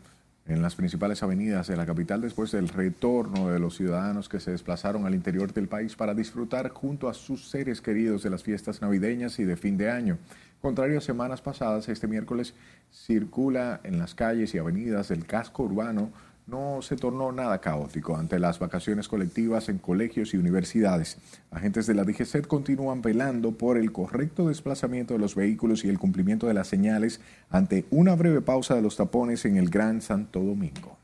en 0.47 0.61
las 0.61 0.75
principales 0.75 1.23
avenidas 1.23 1.67
de 1.67 1.75
la 1.75 1.85
capital 1.85 2.21
después 2.21 2.51
del 2.51 2.69
retorno 2.69 3.49
de 3.49 3.59
los 3.59 3.75
ciudadanos 3.75 4.29
que 4.29 4.39
se 4.39 4.51
desplazaron 4.51 5.05
al 5.05 5.13
interior 5.13 5.53
del 5.53 5.67
país 5.67 5.95
para 5.95 6.13
disfrutar 6.13 6.69
junto 6.69 7.09
a 7.09 7.13
sus 7.13 7.49
seres 7.49 7.81
queridos 7.81 8.23
de 8.23 8.29
las 8.29 8.43
fiestas 8.43 8.81
navideñas 8.81 9.39
y 9.39 9.43
de 9.43 9.57
fin 9.57 9.77
de 9.77 9.91
año. 9.91 10.17
Contrario 10.61 10.97
a 10.97 11.01
semanas 11.01 11.41
pasadas, 11.41 11.89
este 11.89 12.07
miércoles 12.07 12.53
circula 12.91 13.81
en 13.83 13.99
las 13.99 14.15
calles 14.15 14.55
y 14.55 14.57
avenidas 14.57 15.09
del 15.09 15.25
casco 15.25 15.63
urbano 15.63 16.11
no 16.47 16.81
se 16.81 16.95
tornó 16.95 17.31
nada 17.33 17.59
caótico 17.59 18.15
ante 18.15 18.39
las 18.39 18.57
vacaciones 18.57 19.09
colectivas 19.09 19.67
en 19.67 19.77
colegios 19.77 20.33
y 20.33 20.37
universidades. 20.37 21.17
Agentes 21.51 21.85
de 21.87 21.93
la 21.93 22.05
DGCET 22.05 22.47
continúan 22.47 23.01
velando 23.01 23.51
por 23.51 23.77
el 23.77 23.91
correcto 23.91 24.47
desplazamiento 24.47 25.13
de 25.13 25.19
los 25.19 25.35
vehículos 25.35 25.83
y 25.83 25.89
el 25.89 25.99
cumplimiento 25.99 26.47
de 26.47 26.53
las 26.53 26.67
señales 26.67 27.19
ante 27.49 27.85
una 27.91 28.15
breve 28.15 28.41
pausa 28.41 28.75
de 28.75 28.81
los 28.81 28.95
tapones 28.95 29.43
en 29.45 29.57
el 29.57 29.69
Gran 29.69 30.01
Santo 30.01 30.39
Domingo. 30.39 30.97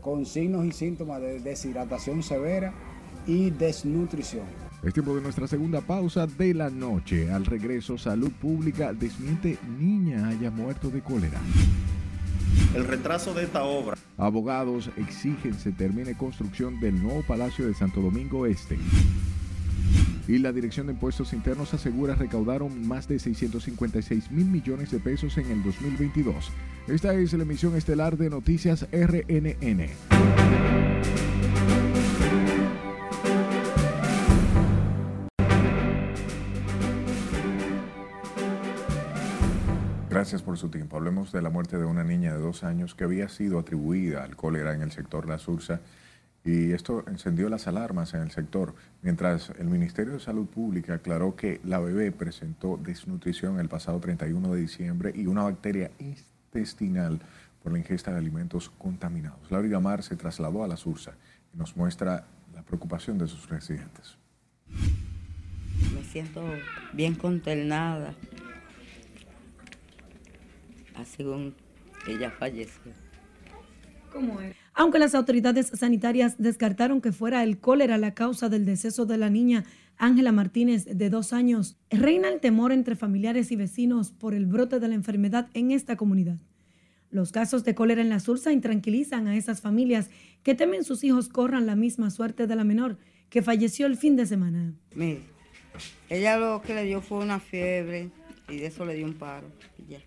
Con 0.00 0.26
signos 0.26 0.66
y 0.66 0.72
síntomas 0.72 1.20
de 1.20 1.38
deshidratación 1.40 2.22
severa 2.22 2.74
y 3.26 3.50
desnutrición. 3.50 4.71
Es 4.82 4.92
tiempo 4.92 5.14
de 5.14 5.22
nuestra 5.22 5.46
segunda 5.46 5.80
pausa 5.80 6.26
de 6.26 6.54
la 6.54 6.68
noche. 6.68 7.30
Al 7.30 7.46
regreso, 7.46 7.98
Salud 7.98 8.32
Pública 8.32 8.92
desmiente 8.92 9.56
niña 9.78 10.26
haya 10.26 10.50
muerto 10.50 10.90
de 10.90 11.00
cólera. 11.00 11.40
El 12.74 12.84
retraso 12.84 13.32
de 13.32 13.44
esta 13.44 13.62
obra. 13.62 13.96
Abogados 14.18 14.90
exigen 14.96 15.54
se 15.54 15.70
termine 15.70 16.16
construcción 16.16 16.80
del 16.80 17.00
nuevo 17.00 17.22
Palacio 17.22 17.66
de 17.66 17.74
Santo 17.74 18.00
Domingo 18.00 18.44
Este. 18.44 18.76
Y 20.26 20.38
la 20.38 20.50
Dirección 20.50 20.88
de 20.88 20.94
Impuestos 20.94 21.32
Internos 21.32 21.72
asegura 21.74 22.16
recaudaron 22.16 22.86
más 22.86 23.06
de 23.06 23.20
656 23.20 24.32
mil 24.32 24.46
millones 24.46 24.90
de 24.90 24.98
pesos 24.98 25.38
en 25.38 25.48
el 25.50 25.62
2022. 25.62 26.50
Esta 26.88 27.14
es 27.14 27.32
la 27.34 27.44
emisión 27.44 27.76
estelar 27.76 28.16
de 28.16 28.30
Noticias 28.30 28.88
RNN. 28.90 30.81
Gracias 40.22 40.42
por 40.42 40.56
su 40.56 40.68
tiempo. 40.68 40.96
Hablemos 40.96 41.32
de 41.32 41.42
la 41.42 41.50
muerte 41.50 41.76
de 41.76 41.84
una 41.84 42.04
niña 42.04 42.32
de 42.32 42.38
dos 42.38 42.62
años 42.62 42.94
que 42.94 43.02
había 43.02 43.28
sido 43.28 43.58
atribuida 43.58 44.22
al 44.22 44.36
cólera 44.36 44.72
en 44.72 44.82
el 44.82 44.92
sector 44.92 45.28
La 45.28 45.40
Sursa 45.40 45.80
y 46.44 46.70
esto 46.70 47.02
encendió 47.08 47.48
las 47.48 47.66
alarmas 47.66 48.14
en 48.14 48.20
el 48.20 48.30
sector, 48.30 48.72
mientras 49.02 49.50
el 49.58 49.66
Ministerio 49.66 50.12
de 50.12 50.20
Salud 50.20 50.46
Pública 50.46 50.94
aclaró 50.94 51.34
que 51.34 51.60
la 51.64 51.80
bebé 51.80 52.12
presentó 52.12 52.76
desnutrición 52.80 53.58
el 53.58 53.68
pasado 53.68 53.98
31 53.98 54.54
de 54.54 54.60
diciembre 54.60 55.12
y 55.12 55.26
una 55.26 55.42
bacteria 55.42 55.90
intestinal 55.98 57.20
por 57.60 57.72
la 57.72 57.78
ingesta 57.78 58.12
de 58.12 58.18
alimentos 58.18 58.70
contaminados. 58.78 59.50
Laura 59.50 59.66
Gamar 59.66 60.04
se 60.04 60.14
trasladó 60.14 60.62
a 60.62 60.68
La 60.68 60.76
Sursa 60.76 61.14
y 61.52 61.58
nos 61.58 61.76
muestra 61.76 62.28
la 62.54 62.62
preocupación 62.62 63.18
de 63.18 63.26
sus 63.26 63.48
residentes. 63.48 64.16
Me 65.92 66.04
siento 66.04 66.44
bien 66.92 67.16
consternada 67.16 68.14
según 71.04 71.54
ella 72.06 72.30
falleció. 72.30 72.92
¿Cómo 74.12 74.40
es? 74.40 74.56
Aunque 74.74 74.98
las 74.98 75.14
autoridades 75.14 75.68
sanitarias 75.74 76.36
descartaron 76.38 77.00
que 77.00 77.12
fuera 77.12 77.42
el 77.42 77.58
cólera 77.58 77.98
la 77.98 78.14
causa 78.14 78.48
del 78.48 78.64
deceso 78.64 79.06
de 79.06 79.18
la 79.18 79.30
niña 79.30 79.64
Ángela 79.98 80.32
Martínez, 80.32 80.84
de 80.84 81.10
dos 81.10 81.32
años, 81.32 81.76
reina 81.90 82.28
el 82.28 82.40
temor 82.40 82.72
entre 82.72 82.96
familiares 82.96 83.52
y 83.52 83.56
vecinos 83.56 84.10
por 84.10 84.34
el 84.34 84.46
brote 84.46 84.80
de 84.80 84.88
la 84.88 84.94
enfermedad 84.94 85.48
en 85.54 85.70
esta 85.70 85.96
comunidad. 85.96 86.38
Los 87.10 87.30
casos 87.30 87.62
de 87.62 87.74
cólera 87.74 88.00
en 88.00 88.08
la 88.08 88.20
Sursa 88.20 88.52
intranquilizan 88.52 89.28
a 89.28 89.36
esas 89.36 89.60
familias 89.60 90.10
que 90.42 90.54
temen 90.54 90.82
sus 90.82 91.04
hijos 91.04 91.28
corran 91.28 91.66
la 91.66 91.76
misma 91.76 92.10
suerte 92.10 92.46
de 92.46 92.56
la 92.56 92.64
menor 92.64 92.98
que 93.28 93.42
falleció 93.42 93.86
el 93.86 93.96
fin 93.96 94.16
de 94.16 94.26
semana. 94.26 94.74
Mire, 94.94 95.20
ella 96.08 96.38
lo 96.38 96.62
que 96.62 96.74
le 96.74 96.84
dio 96.84 97.00
fue 97.00 97.18
una 97.18 97.38
fiebre 97.38 98.10
y 98.48 98.56
de 98.56 98.66
eso 98.66 98.84
le 98.84 98.94
dio 98.94 99.06
un 99.06 99.14
paro. 99.14 99.46
Y 99.78 99.92
ya. 99.92 100.00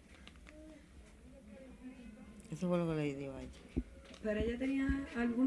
Eso 2.65 2.71
fue 2.71 2.79
lo 2.79 2.89
que 2.89 2.95
le 2.95 3.15
dio 3.15 3.31
a 3.31 3.41
ella. 3.43 3.51
¿Pero 4.23 4.39
ella 4.39 4.57
tenía 4.57 4.87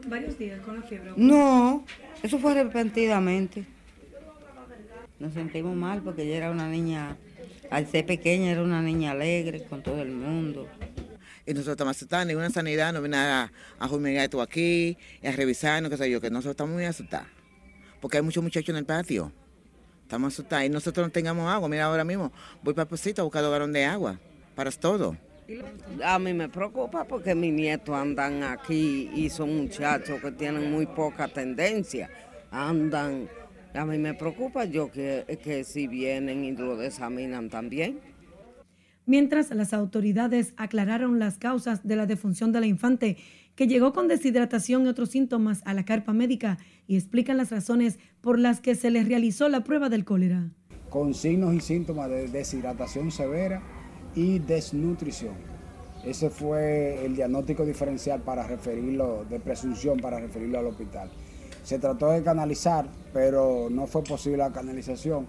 varios 0.06 0.38
días 0.38 0.60
con 0.60 0.76
la 0.76 0.82
fiebre? 0.82 1.10
No, 1.16 1.84
eso 2.22 2.38
fue 2.38 2.54
repentinamente. 2.54 3.64
Nos 5.18 5.32
sentimos 5.32 5.74
mal 5.74 6.00
porque 6.00 6.22
ella 6.22 6.36
era 6.36 6.50
una 6.52 6.68
niña, 6.68 7.16
al 7.72 7.88
ser 7.88 8.06
pequeña, 8.06 8.52
era 8.52 8.62
una 8.62 8.80
niña 8.82 9.10
alegre 9.10 9.64
con 9.64 9.82
todo 9.82 10.00
el 10.00 10.12
mundo. 10.12 10.68
Y 11.44 11.54
nosotros 11.54 11.72
estamos 11.72 11.96
asustados, 11.96 12.24
ninguna 12.28 12.50
sanidad 12.50 12.92
nos 12.92 13.02
viene 13.02 13.16
a, 13.16 13.50
a 13.80 13.88
fumigar 13.88 14.22
esto 14.22 14.40
aquí, 14.40 14.96
y 15.20 15.26
a 15.26 15.32
revisarnos, 15.32 15.90
qué 15.90 15.96
sé 15.96 16.08
yo, 16.08 16.20
que 16.20 16.30
nosotros 16.30 16.52
estamos 16.52 16.72
muy 16.72 16.84
asustados. 16.84 17.26
Porque 18.00 18.18
hay 18.18 18.22
muchos 18.22 18.44
muchachos 18.44 18.68
en 18.68 18.76
el 18.76 18.84
patio. 18.84 19.32
Estamos 20.02 20.34
asustados 20.34 20.66
y 20.66 20.68
nosotros 20.68 21.04
no 21.04 21.10
tengamos 21.10 21.52
agua. 21.52 21.68
Mira, 21.68 21.86
ahora 21.86 22.04
mismo 22.04 22.30
voy 22.62 22.74
para 22.74 22.88
el 22.88 23.14
a 23.18 23.22
buscar 23.24 23.44
un 23.44 23.50
galón 23.50 23.72
de 23.72 23.84
agua 23.84 24.20
para 24.54 24.70
todo. 24.70 25.16
A 26.04 26.18
mí 26.18 26.34
me 26.34 26.48
preocupa 26.48 27.04
porque 27.04 27.34
mis 27.34 27.52
nietos 27.52 27.94
andan 27.94 28.42
aquí 28.42 29.10
y 29.14 29.30
son 29.30 29.56
muchachos 29.56 30.20
que 30.20 30.32
tienen 30.32 30.70
muy 30.70 30.86
poca 30.86 31.26
tendencia. 31.28 32.10
Andan, 32.50 33.28
a 33.74 33.84
mí 33.86 33.96
me 33.98 34.12
preocupa 34.12 34.66
yo 34.66 34.90
que, 34.90 35.24
que 35.42 35.64
si 35.64 35.86
vienen 35.86 36.44
y 36.44 36.52
lo 36.52 36.80
examinan 36.82 37.48
también. 37.48 38.00
Mientras 39.06 39.50
las 39.50 39.72
autoridades 39.72 40.52
aclararon 40.58 41.18
las 41.18 41.38
causas 41.38 41.82
de 41.82 41.96
la 41.96 42.04
defunción 42.04 42.52
de 42.52 42.60
la 42.60 42.66
infante, 42.66 43.16
que 43.54 43.66
llegó 43.66 43.94
con 43.94 44.06
deshidratación 44.06 44.84
y 44.84 44.88
otros 44.88 45.08
síntomas 45.08 45.62
a 45.64 45.72
la 45.72 45.86
carpa 45.86 46.12
médica 46.12 46.58
y 46.86 46.96
explican 46.96 47.38
las 47.38 47.50
razones 47.50 47.98
por 48.20 48.38
las 48.38 48.60
que 48.60 48.74
se 48.74 48.90
les 48.90 49.08
realizó 49.08 49.48
la 49.48 49.64
prueba 49.64 49.88
del 49.88 50.04
cólera. 50.04 50.50
Con 50.90 51.14
signos 51.14 51.54
y 51.54 51.60
síntomas 51.60 52.10
de 52.10 52.28
deshidratación 52.28 53.10
severa, 53.10 53.62
y 54.14 54.38
desnutrición. 54.38 55.34
Ese 56.04 56.30
fue 56.30 57.04
el 57.04 57.16
diagnóstico 57.16 57.64
diferencial 57.64 58.20
para 58.20 58.46
referirlo, 58.46 59.24
de 59.28 59.40
presunción 59.40 59.98
para 59.98 60.20
referirlo 60.20 60.58
al 60.58 60.66
hospital. 60.66 61.10
Se 61.64 61.78
trató 61.78 62.10
de 62.10 62.22
canalizar, 62.22 62.86
pero 63.12 63.68
no 63.70 63.86
fue 63.86 64.02
posible 64.04 64.38
la 64.38 64.52
canalización 64.52 65.26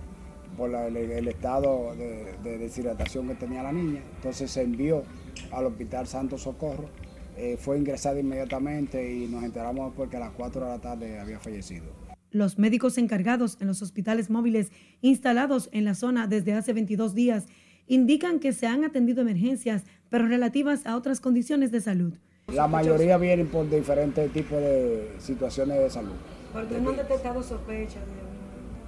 por 0.55 0.73
el, 0.73 1.27
estado 1.27 1.95
de, 1.95 2.57
deshidratación 2.57 3.27
que 3.27 3.35
tenía 3.35 3.63
la 3.63 3.71
niña. 3.71 4.01
Entonces 4.15 4.51
se 4.51 4.61
envió 4.61 5.03
al 5.51 5.65
Hospital 5.65 6.07
Santo 6.07 6.37
Socorro, 6.37 6.89
eh, 7.37 7.57
fue 7.57 7.77
ingresada 7.77 8.19
inmediatamente 8.19 9.13
y 9.13 9.27
nos 9.27 9.43
enteramos 9.43 9.93
porque 9.95 10.17
a 10.17 10.19
las 10.19 10.31
4 10.31 10.61
de 10.61 10.67
la 10.67 10.79
tarde 10.79 11.19
había 11.19 11.39
fallecido. 11.39 11.85
Los 12.31 12.59
médicos 12.59 12.97
encargados 12.97 13.57
en 13.59 13.67
los 13.67 13.81
hospitales 13.81 14.29
móviles 14.29 14.71
instalados 15.01 15.69
en 15.71 15.85
la 15.85 15.95
zona 15.95 16.27
desde 16.27 16.53
hace 16.53 16.73
22 16.73 17.15
días 17.15 17.47
indican 17.89 18.39
que 18.39 18.53
se 18.53 18.67
han 18.67 18.85
atendido 18.85 19.21
emergencias, 19.21 19.83
pero 20.09 20.27
relativas 20.27 20.85
a 20.85 20.95
otras 20.95 21.19
condiciones 21.19 21.71
de 21.71 21.81
salud. 21.81 22.13
La 22.53 22.67
mayoría 22.67 23.17
vienen 23.17 23.47
por 23.47 23.69
diferentes 23.69 24.31
tipos 24.31 24.59
de 24.59 25.11
situaciones 25.19 25.79
de 25.79 25.89
salud. 25.89 26.13
¿Por 26.53 26.67
qué 26.67 26.79
no 26.79 26.91
han 26.91 26.97
detectado 26.97 27.43
sospechas? 27.43 28.01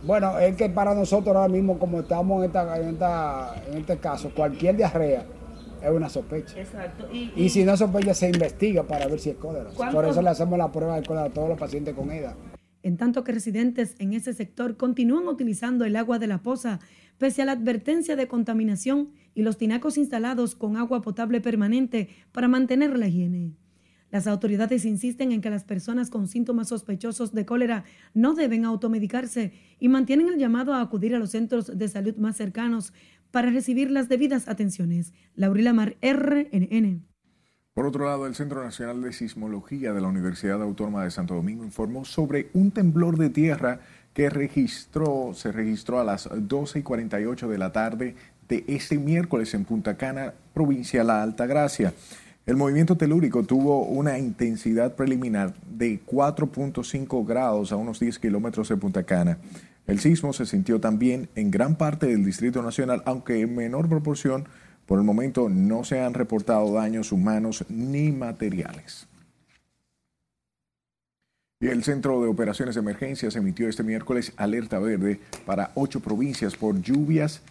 Bueno, 0.04 0.40
es 0.40 0.56
que 0.56 0.70
para 0.70 0.96
nosotros 0.96 1.36
ahora 1.36 1.48
mismo, 1.48 1.78
como 1.78 2.00
estamos 2.00 2.44
en, 2.44 2.52
en, 2.56 3.78
este 3.78 3.98
caso, 3.98 4.32
cualquier 4.34 4.78
diarrea 4.78 5.26
es 5.84 5.92
una 5.92 6.10
sospecha. 6.10 6.60
Exacto. 6.60 7.08
Y, 7.12 7.50
si 7.50 7.64
no 7.64 7.78
sospecha, 7.78 8.14
se 8.14 8.30
investiga 8.30 8.84
para 8.84 9.08
ver 9.08 9.20
si 9.20 9.32
es 9.32 9.36
cólera. 9.36 9.70
Por 9.92 10.06
eso 10.06 10.22
le 10.22 10.30
hacemos 10.30 10.58
la 10.58 10.72
prueba 10.72 10.96
de 11.00 11.06
cólera 11.06 11.28
a 11.28 11.30
todos 11.30 11.50
los 11.50 11.60
pacientes 11.60 11.94
con 11.94 12.12
EDA. 12.12 12.36
En 12.84 12.98
tanto 12.98 13.24
que 13.24 13.32
residentes 13.32 13.96
en 14.00 14.14
ese 14.14 14.34
sector 14.34 14.76
continúan 14.76 15.28
utilizando 15.28 15.86
el 15.86 15.96
agua 15.96 16.18
de 16.18 16.26
la 16.26 16.40
poza 16.40 16.80
pese 17.22 17.44
a 17.44 17.46
la 17.46 17.52
advertencia 17.52 18.16
de 18.16 18.28
contaminación 18.28 19.12
y 19.36 19.44
los 19.44 19.60
tinacos 19.60 19.96
instalados 20.00 20.56
con 20.56 20.76
agua 20.76 21.04
potable 21.04 21.40
permanente 21.40 22.10
para 22.32 22.48
mantener 22.48 22.98
la 22.98 23.10
higiene. 23.10 23.54
Las 24.10 24.26
autoridades 24.26 24.86
insisten 24.86 25.32
en 25.32 25.40
que 25.40 25.52
las 25.52 25.64
personas 25.64 26.10
con 26.10 26.28
síntomas 26.28 26.70
sospechosos 26.70 27.32
de 27.32 27.46
cólera 27.46 27.84
no 28.16 28.34
deben 28.34 28.66
automedicarse 28.66 29.54
y 29.80 29.88
mantienen 29.88 30.30
el 30.30 30.40
llamado 30.40 30.74
a 30.74 30.82
acudir 30.82 31.14
a 31.14 31.20
los 31.20 31.30
centros 31.30 31.78
de 31.78 31.88
salud 31.90 32.16
más 32.16 32.38
cercanos 32.38 32.92
para 33.30 33.52
recibir 33.52 33.92
las 33.92 34.10
debidas 34.10 34.48
atenciones. 34.48 35.14
Laurila 35.36 35.74
Mar, 35.74 35.98
RNN. 36.02 37.06
Por 37.74 37.86
otro 37.86 38.06
lado, 38.06 38.26
el 38.26 38.34
Centro 38.36 38.64
Nacional 38.64 39.02
de 39.02 39.14
Sismología 39.14 39.94
de 39.94 40.02
la 40.02 40.08
Universidad 40.08 40.62
Autónoma 40.62 41.04
de 41.04 41.12
Santo 41.12 41.36
Domingo 41.36 41.64
informó 41.64 42.04
sobre 42.04 42.50
un 42.54 42.72
temblor 42.72 43.18
de 43.18 43.30
tierra 43.30 43.80
que 44.14 44.30
registró, 44.30 45.32
se 45.34 45.52
registró 45.52 46.00
a 46.00 46.04
las 46.04 46.30
12 46.32 46.80
y 46.80 46.84
48 46.84 47.48
de 47.48 47.58
la 47.58 47.72
tarde 47.72 48.16
de 48.48 48.66
este 48.68 48.98
miércoles 48.98 49.54
en 49.54 49.64
Punta 49.64 49.96
Cana, 49.96 50.34
provincia 50.54 51.04
La 51.04 51.24
Altagracia. 51.24 51.94
El 52.46 52.58
movimiento 52.58 52.98
telúrico 52.98 53.44
tuvo 53.44 53.84
una 53.86 54.18
intensidad 54.18 54.96
preliminar 54.96 55.54
de 55.70 56.02
4.5 56.06 57.26
grados 57.26 57.72
a 57.72 57.78
unos 57.78 58.00
10 58.00 58.20
kilómetros 58.20 58.68
de 58.68 58.78
Punta 58.78 59.04
Cana. 59.04 59.38
El 59.88 60.00
sismo 60.00 60.34
se 60.34 60.46
sintió 60.46 60.80
también 60.80 61.30
en 61.36 61.52
gran 61.52 61.76
parte 61.76 62.08
del 62.08 62.26
Distrito 62.26 62.62
Nacional, 62.62 63.04
aunque 63.06 63.42
en 63.42 63.56
menor 63.56 63.88
proporción. 63.88 64.48
Por 64.86 65.00
el 65.00 65.06
momento 65.06 65.48
no 65.48 65.84
se 65.84 66.02
han 66.02 66.14
reportado 66.14 66.74
daños 66.74 67.12
humanos 67.12 67.64
ni 67.70 68.12
materiales. 68.12 69.08
Y 71.62 71.68
el 71.68 71.84
Centro 71.84 72.20
de 72.24 72.28
Operaciones 72.28 72.74
de 72.74 72.82
Emergencias 72.82 73.36
emitió 73.36 73.70
este 73.70 73.84
miércoles 73.84 74.34
alerta 74.36 74.80
verde 74.80 75.20
para 75.46 75.70
ocho 75.76 76.00
provincias 76.00 76.56
por 76.56 76.82
lluvias 76.82 77.42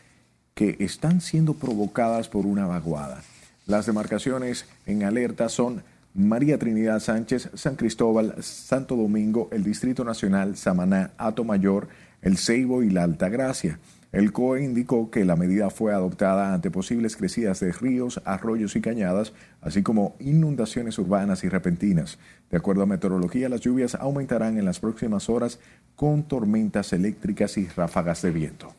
que 0.55 0.77
están 0.81 1.21
siendo 1.21 1.55
provocadas 1.55 2.29
por 2.29 2.45
una 2.45 2.67
vaguada. 2.67 3.23
Las 3.67 3.87
demarcaciones 3.87 4.67
en 4.85 5.05
alerta 5.05 5.49
son 5.49 5.85
María 6.13 6.59
Trinidad 6.59 6.99
Sánchez, 6.99 7.51
San 7.55 7.77
Cristóbal, 7.77 8.35
Santo 8.43 8.97
Domingo, 8.97 9.49
el 9.53 9.63
Distrito 9.63 10.03
Nacional, 10.03 10.57
Samaná, 10.57 11.13
Mayor, 11.47 11.87
El 12.21 12.37
Ceibo 12.37 12.83
y 12.83 12.91
la 12.91 13.05
Altagracia. 13.05 13.79
El 14.13 14.33
COE 14.33 14.65
indicó 14.65 15.09
que 15.09 15.25
la 15.25 15.37
medida 15.37 15.71
fue 15.71 15.93
adoptada 15.93 16.53
ante 16.53 16.73
posibles 16.73 17.17
crecidas 17.17 17.61
de 17.61 17.71
ríos, 17.71 18.21
arroyos 18.25 18.75
y 18.75 18.81
cañadas, 18.81 19.33
así 19.61 19.85
como 19.85 20.17
inundaciones 20.19 20.99
urbanas 20.99 21.45
y 21.45 21.49
repentinas. 21.49 22.19
De 22.51 22.57
acuerdo 22.57 22.83
a 22.83 22.87
meteorología, 22.87 23.49
las 23.49 23.61
lluvias 23.61 23.95
aumentarán 23.95 24.59
en 24.59 24.65
las 24.65 24.81
próximas 24.81 25.29
horas 25.29 25.61
con 25.95 26.25
tormentas 26.25 26.93
eléctricas 26.93 27.57
y 27.57 27.69
ráfagas 27.69 28.23
de 28.23 28.33
viento. 28.33 28.75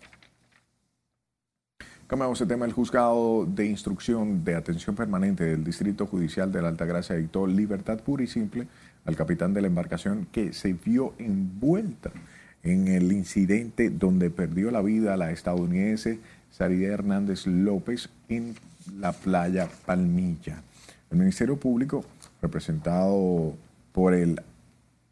Cambiamos 2.07 2.41
el 2.41 2.49
tema. 2.49 2.65
El 2.65 2.73
juzgado 2.73 3.45
de 3.45 3.67
instrucción 3.67 4.43
de 4.43 4.55
atención 4.55 4.97
permanente 4.97 5.45
del 5.45 5.63
Distrito 5.63 6.07
Judicial 6.07 6.51
de 6.51 6.61
la 6.61 6.67
Altagracia 6.67 7.15
dictó 7.15 7.47
libertad 7.47 8.01
pura 8.01 8.21
y 8.21 8.27
simple 8.27 8.67
al 9.05 9.15
capitán 9.15 9.53
de 9.53 9.61
la 9.61 9.67
embarcación 9.67 10.27
que 10.29 10.51
se 10.51 10.73
vio 10.73 11.13
envuelta 11.19 12.11
en 12.63 12.87
el 12.87 13.11
incidente 13.11 13.89
donde 13.89 14.29
perdió 14.29 14.71
la 14.71 14.81
vida 14.81 15.17
la 15.17 15.31
estadounidense 15.31 16.19
Saride 16.51 16.87
Hernández 16.87 17.47
López 17.47 18.09
en 18.29 18.55
la 18.97 19.13
playa 19.13 19.67
Palmilla. 19.85 20.61
El 21.09 21.17
Ministerio 21.17 21.57
Público, 21.57 22.05
representado 22.41 23.55
por 23.91 24.13
el 24.13 24.41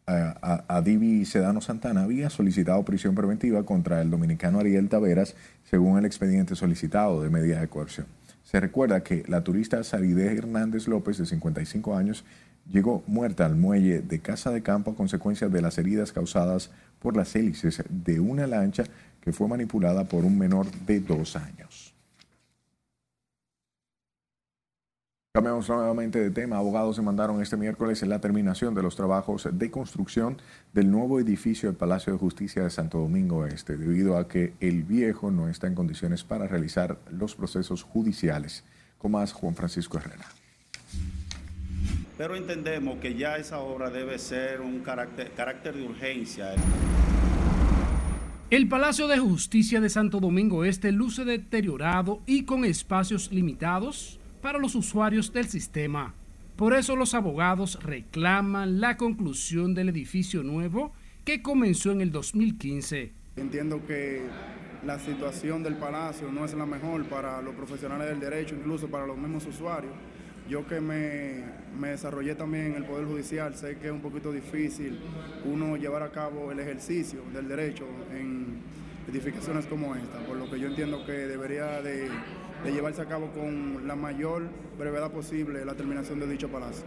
Adivi 0.06 1.26
Sedano 1.26 1.62
Santana, 1.62 2.04
había 2.04 2.30
solicitado 2.30 2.84
prisión 2.84 3.14
preventiva 3.14 3.64
contra 3.64 4.02
el 4.02 4.10
dominicano 4.10 4.60
Ariel 4.60 4.90
Taveras, 4.90 5.36
según 5.70 6.00
el 6.00 6.06
expediente 6.06 6.56
solicitado 6.56 7.22
de 7.22 7.30
medida 7.30 7.62
de 7.62 7.68
coerción. 7.68 8.08
Se 8.44 8.60
recuerda 8.60 9.04
que 9.04 9.24
la 9.28 9.44
turista 9.44 9.84
Saride 9.84 10.36
Hernández 10.36 10.88
López, 10.88 11.20
de 11.20 11.28
55 11.28 11.96
años, 11.96 12.26
llegó 12.72 13.04
muerta 13.06 13.46
al 13.46 13.56
muelle 13.56 14.02
de 14.02 14.20
Casa 14.20 14.52
de 14.52 14.64
Campo 14.64 14.92
a 14.92 14.96
consecuencia 14.96 15.50
de 15.50 15.62
las 15.62 15.78
heridas 15.78 16.12
causadas 16.12 16.72
las 17.16 17.36
hélices 17.36 17.84
de 17.90 18.20
una 18.20 18.48
lancha 18.48 18.84
que 19.22 19.32
fue 19.32 19.48
manipulada 19.48 20.06
por 20.06 20.26
un 20.26 20.38
menor 20.38 20.70
de 20.86 21.00
dos 21.00 21.36
años. 21.36 21.94
Cambiamos 25.32 25.70
nuevamente 25.70 26.20
de 26.20 26.32
tema. 26.32 26.58
Abogados 26.58 26.98
demandaron 26.98 27.42
este 27.42 27.56
miércoles 27.56 28.02
la 28.02 28.20
terminación 28.20 28.74
de 28.74 28.82
los 28.82 28.96
trabajos 28.96 29.48
de 29.52 29.72
construcción 29.72 30.38
del 30.74 30.90
nuevo 30.90 31.20
edificio 31.20 31.70
del 31.70 31.78
Palacio 31.78 32.12
de 32.12 32.20
Justicia 32.20 32.64
de 32.64 32.70
Santo 32.70 32.98
Domingo 32.98 33.46
Este, 33.46 33.78
debido 33.78 34.18
a 34.18 34.28
que 34.28 34.54
el 34.60 34.84
viejo 34.84 35.30
no 35.30 35.48
está 35.48 35.68
en 35.68 35.76
condiciones 35.76 36.24
para 36.24 36.48
realizar 36.48 36.98
los 37.12 37.36
procesos 37.36 37.84
judiciales. 37.84 38.64
Con 38.98 39.12
más, 39.12 39.32
Juan 39.32 39.56
Francisco 39.56 40.00
Herrera 40.00 40.26
pero 42.20 42.36
entendemos 42.36 43.00
que 43.00 43.16
ya 43.16 43.38
esa 43.38 43.60
obra 43.60 43.90
debe 43.90 44.20
ser 44.20 44.60
un 44.60 44.80
carácter, 44.80 45.32
carácter 45.32 45.74
de 45.74 45.84
urgencia. 45.84 46.54
El 48.50 48.68
Palacio 48.68 49.08
de 49.08 49.20
Justicia 49.20 49.80
de 49.80 49.90
Santo 49.90 50.20
Domingo 50.20 50.66
Este 50.66 50.92
luce 50.92 51.24
deteriorado 51.24 52.22
y 52.26 52.44
con 52.44 52.66
espacios 52.66 53.32
limitados 53.32 54.20
para 54.42 54.60
los 54.60 54.76
usuarios 54.76 55.32
del 55.32 55.48
sistema. 55.48 56.14
Por 56.58 56.74
eso 56.74 56.98
los 56.98 57.14
abogados 57.14 57.80
reclaman 57.82 58.82
la 58.82 58.98
conclusión 58.98 59.74
del 59.74 59.88
edificio 59.88 60.44
nuevo 60.44 60.92
que 61.24 61.42
comenzó 61.42 61.92
en 61.92 62.02
el 62.02 62.12
2015. 62.12 63.14
Entiendo 63.38 63.86
que 63.88 64.24
la 64.86 65.00
situación 65.00 65.64
del 65.64 65.76
palacio 65.76 66.30
no 66.32 66.44
es 66.44 66.54
la 66.54 66.66
mejor 66.66 67.06
para 67.06 67.42
los 67.42 67.56
profesionales 67.56 68.10
del 68.10 68.20
derecho, 68.20 68.56
incluso 68.56 68.90
para 68.90 69.08
los 69.08 69.18
mismos 69.18 69.46
usuarios 69.46 69.94
yo 70.50 70.66
que 70.66 70.82
me, 70.82 71.88
desarrollé 71.88 72.34
también 72.34 72.72
en 72.72 72.76
el 72.78 72.84
Poder 72.84 73.06
Judicial, 73.06 73.56
sé 73.56 73.78
que 73.78 73.88
es 73.88 73.94
un 73.94 74.02
poquito 74.02 74.32
difícil 74.32 75.00
uno 75.46 75.78
llevar 75.78 76.02
a 76.02 76.12
cabo 76.12 76.52
el 76.52 76.60
ejercicio 76.60 77.22
del 77.34 77.48
derecho 77.48 77.86
en 78.12 78.58
edificaciones 79.08 79.68
como 79.68 79.96
esta, 79.96 80.18
por 80.26 80.38
lo 80.38 80.50
que 80.50 80.60
yo 80.60 80.68
entiendo 80.68 81.06
que 81.06 81.12
debería 81.12 81.82
de, 81.82 82.10
llevarse 82.66 83.02
a 83.02 83.06
cabo 83.06 83.32
con 83.32 83.88
la 83.88 83.96
mayor 83.96 84.50
brevedad 84.78 85.12
posible 85.12 85.64
la 85.64 85.76
terminación 85.76 86.20
de 86.20 86.28
dicho 86.28 86.50
palacio. 86.50 86.84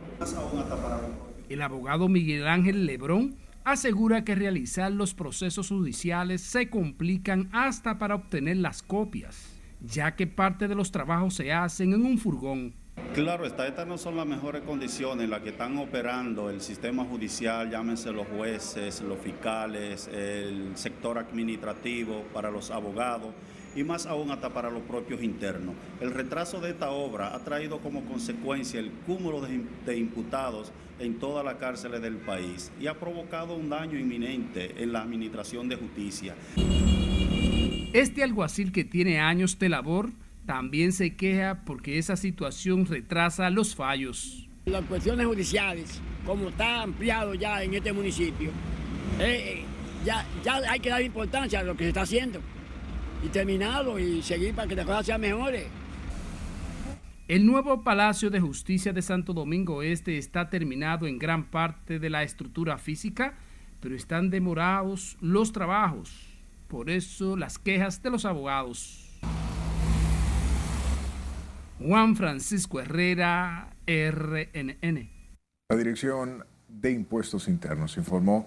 El 1.49 1.63
abogado 1.63 2.09
Miguel 2.09 2.47
Ángel 2.49 2.85
Lebrón 2.85 3.37
asegura 3.65 4.25
que 4.25 4.35
realizar 4.35 4.91
los 4.91 5.15
procesos 5.15 5.69
judiciales 5.69 6.41
se 6.41 6.69
complican 6.69 7.49
hasta 7.53 7.99
para 7.99 8.17
obtener 8.17 8.57
las 8.57 8.83
copias, 8.83 9.57
ya 9.81 10.17
que 10.17 10.27
parte 10.27 10.67
de 10.67 10.75
los 10.75 10.91
trabajos 10.91 11.35
se 11.35 11.53
hacen 11.53 11.93
en 11.93 12.05
un 12.05 12.19
furgón 12.19 12.82
Claro, 13.15 13.45
estas 13.45 13.87
no 13.87 13.99
son 13.99 14.17
las 14.17 14.25
mejores 14.25 14.63
condiciones 14.63 15.25
en 15.25 15.31
las 15.31 15.43
que 15.43 15.51
están 15.51 15.77
operando 15.77 16.49
el 16.49 16.63
sistema 16.63 17.05
judicial, 17.05 17.71
llámense 17.71 18.11
los 18.11 18.27
jueces, 18.27 19.03
los 19.03 19.19
fiscales, 19.19 20.09
el 20.09 20.75
sector 20.77 21.19
administrativo, 21.19 22.25
para 22.33 22.51
los 22.51 22.71
abogados 22.71 23.29
y 23.77 23.85
más 23.85 24.07
aún 24.07 24.31
hasta 24.31 24.49
para 24.49 24.71
los 24.71 24.81
propios 24.85 25.23
internos. 25.23 25.75
El 26.01 26.11
retraso 26.11 26.59
de 26.59 26.71
esta 26.71 26.91
obra 26.91 27.35
ha 27.35 27.41
traído 27.41 27.81
como 27.81 28.03
consecuencia 28.07 28.81
el 28.81 28.91
cúmulo 29.07 29.43
de, 29.43 29.61
de 29.85 29.99
imputados 29.99 30.73
en 30.99 31.19
todas 31.19 31.45
las 31.45 31.57
cárceles 31.57 32.01
del 32.01 32.17
país 32.17 32.73
y 32.81 32.87
ha 32.87 32.99
provocado 32.99 33.55
un 33.55 33.69
daño 33.69 33.99
inminente 33.99 34.83
en 34.83 34.91
la 34.91 35.03
administración 35.03 35.69
de 35.69 35.77
justicia. 35.77 36.35
Este 37.93 38.23
alguacil 38.23 38.73
que 38.73 38.85
tiene 38.85 39.21
años 39.21 39.59
de 39.59 39.69
labor 39.69 40.13
también 40.47 40.93
se 40.93 41.17
queja 41.17 41.63
porque 41.65 41.99
esa 41.99 42.17
situación 42.17 42.87
retrasa 42.87 43.51
los 43.51 43.75
fallos. 43.75 44.49
Las 44.67 44.85
cuestiones 44.85 45.27
judiciales, 45.27 46.01
como 46.25 46.49
está 46.49 46.83
ampliado 46.83 47.35
ya 47.35 47.63
en 47.63 47.75
este 47.75 47.93
municipio, 47.93 48.51
eh, 49.19 49.61
eh, 49.61 49.65
ya, 50.05 50.25
ya 50.45 50.57
hay 50.69 50.81
que 50.81 50.91
dar 50.91 51.03
importancia 51.03 51.61
a 51.61 51.63
lo 51.63 51.77
que 51.77 51.85
se 51.85 51.89
está 51.89 52.03
haciendo 52.03 52.41
y 53.25 53.29
terminarlo 53.29 53.99
y 53.99 54.23
seguir 54.23 54.55
para 54.55 54.69
que 54.69 54.77
las 54.77 54.87
cosas 54.87 55.07
sean 55.07 55.21
mejores. 55.21 55.67
El 57.29 57.47
nuevo 57.47 57.83
Palacio 57.83 58.31
de 58.31 58.41
Justicia 58.41 58.93
de 58.93 59.01
Santo 59.01 59.33
Domingo 59.33 59.83
Este 59.83 60.19
está 60.19 60.51
terminado 60.51 61.07
en 61.07 61.19
gran 61.19 61.45
parte 61.45 61.99
de 61.99 62.11
la 62.11 62.25
estructura 62.25 62.79
física, 62.79 63.39
pero 63.81 63.95
están 63.95 64.29
demorados 64.29 65.17
los 65.21 65.53
trabajos. 65.53 66.29
Por 66.69 66.91
eso 66.91 67.37
las 67.37 67.59
quejas 67.59 68.03
de 68.03 68.11
los 68.11 68.25
abogados. 68.25 69.09
Juan 71.85 72.15
Francisco 72.15 72.81
Herrera, 72.81 73.75
RNN. 73.87 75.11
La 75.69 75.77
Dirección 75.77 76.45
de 76.69 76.93
Impuestos 76.93 77.49
Internos 77.49 77.97
informó 77.97 78.47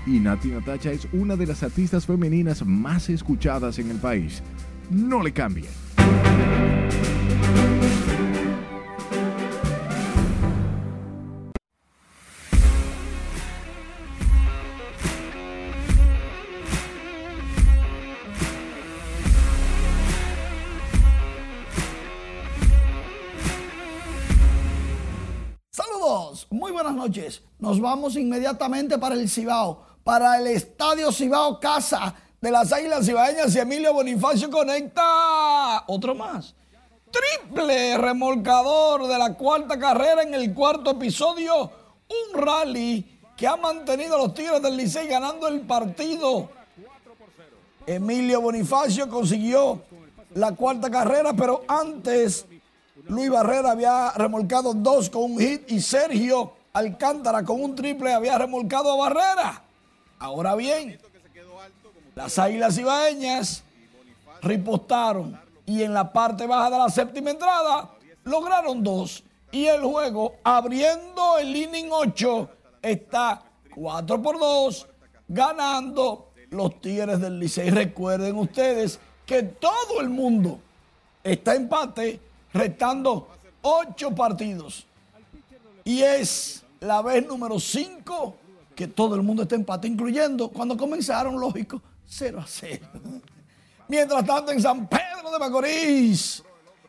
Y 0.06 0.20
Nati 0.20 0.48
Natacha 0.48 0.90
es 0.90 1.08
una 1.12 1.36
de 1.36 1.46
las 1.46 1.62
artistas 1.62 2.06
femeninas 2.06 2.64
más 2.66 3.08
escuchadas 3.08 3.78
en 3.78 3.90
el 3.90 3.98
país. 3.98 4.42
No 4.90 5.22
le 5.22 5.32
cambien. 5.32 5.70
Nos 27.72 27.80
vamos 27.80 28.16
inmediatamente 28.16 28.98
para 28.98 29.14
el 29.14 29.30
Cibao, 29.30 29.82
para 30.04 30.36
el 30.38 30.46
Estadio 30.48 31.10
Cibao 31.10 31.58
Casa 31.58 32.14
de 32.38 32.50
las 32.50 32.70
Águilas 32.70 33.06
Cibaeñas 33.06 33.56
y 33.56 33.60
Emilio 33.60 33.94
Bonifacio 33.94 34.50
conecta 34.50 35.82
otro 35.86 36.14
más. 36.14 36.54
Triple 37.10 37.96
remolcador 37.96 39.06
de 39.06 39.16
la 39.16 39.32
cuarta 39.32 39.78
carrera 39.78 40.22
en 40.22 40.34
el 40.34 40.52
cuarto 40.52 40.90
episodio. 40.90 41.70
Un 42.10 42.42
rally 42.42 43.18
que 43.38 43.46
ha 43.46 43.56
mantenido 43.56 44.16
a 44.16 44.18
los 44.18 44.34
Tigres 44.34 44.60
del 44.60 44.76
Licey 44.76 45.08
ganando 45.08 45.48
el 45.48 45.62
partido. 45.62 46.50
Emilio 47.86 48.42
Bonifacio 48.42 49.08
consiguió 49.08 49.80
la 50.34 50.52
cuarta 50.54 50.90
carrera, 50.90 51.32
pero 51.32 51.64
antes 51.66 52.44
Luis 53.08 53.30
Barrera 53.30 53.70
había 53.70 54.10
remolcado 54.10 54.74
dos 54.74 55.08
con 55.08 55.22
un 55.22 55.38
hit 55.38 55.72
y 55.72 55.80
Sergio 55.80 56.60
Alcántara 56.72 57.44
con 57.44 57.62
un 57.62 57.74
triple 57.74 58.12
había 58.12 58.38
remolcado 58.38 58.92
a 58.92 59.08
Barrera. 59.08 59.62
Ahora 60.18 60.54
bien, 60.54 60.98
las 62.14 62.38
Águilas 62.38 62.78
Ibaeñas 62.78 63.62
ripostaron 64.40 65.38
y 65.66 65.82
en 65.82 65.92
la 65.92 66.12
parte 66.12 66.46
baja 66.46 66.70
de 66.70 66.78
la 66.78 66.88
séptima 66.88 67.30
entrada 67.30 67.90
lograron 68.24 68.82
dos. 68.82 69.24
Y 69.50 69.66
el 69.66 69.82
juego, 69.82 70.36
abriendo 70.42 71.38
el 71.38 71.54
inning 71.54 71.88
8, 71.90 72.48
está 72.80 73.42
4 73.74 74.22
por 74.22 74.38
2, 74.38 74.86
ganando 75.28 76.30
los 76.48 76.80
Tigres 76.80 77.20
del 77.20 77.38
Licey. 77.38 77.68
Recuerden 77.68 78.36
ustedes 78.36 78.98
que 79.26 79.42
todo 79.42 80.00
el 80.00 80.08
mundo 80.08 80.58
está 81.22 81.54
empate, 81.54 82.18
restando 82.54 83.28
8 83.60 84.14
partidos. 84.14 84.86
Y 85.84 86.02
es 86.02 86.61
la 86.82 87.00
vez 87.00 87.26
número 87.26 87.58
5 87.58 88.36
que 88.74 88.88
todo 88.88 89.14
el 89.14 89.22
mundo 89.22 89.42
está 89.42 89.54
empate, 89.54 89.86
incluyendo 89.86 90.48
cuando 90.48 90.76
comenzaron, 90.76 91.38
lógico, 91.38 91.80
0 92.06 92.40
a 92.40 92.46
0. 92.46 92.86
Mientras 93.88 94.24
tanto, 94.24 94.52
en 94.52 94.60
San 94.60 94.88
Pedro 94.88 95.30
de 95.30 95.38
Macorís, 95.38 96.42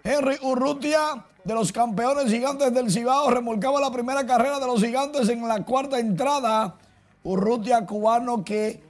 Henry 0.03 0.37
Urrutia, 0.41 1.25
de 1.43 1.53
los 1.53 1.73
campeones 1.73 2.31
gigantes 2.31 2.73
del 2.73 2.89
Cibao, 2.89 3.29
remolcaba 3.29 3.81
la 3.81 3.91
primera 3.91 4.25
carrera 4.25 4.59
de 4.59 4.65
los 4.65 4.81
gigantes 4.81 5.27
en 5.27 5.45
la 5.45 5.63
cuarta 5.65 5.99
entrada. 5.99 6.77
Urrutia, 7.23 7.85
cubano 7.85 8.43
que 8.43 8.81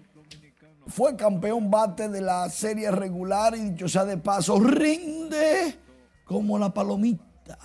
fue 0.87 1.15
campeón 1.15 1.71
bate 1.71 2.09
de 2.09 2.21
la 2.21 2.47
serie 2.49 2.91
regular 2.91 3.55
y 3.55 3.71
dicho 3.71 3.89
sea 3.89 4.05
de 4.05 4.17
paso, 4.17 4.59
rinde 4.59 5.79
como 6.25 6.59
la 6.59 6.71
palomita. 6.71 7.57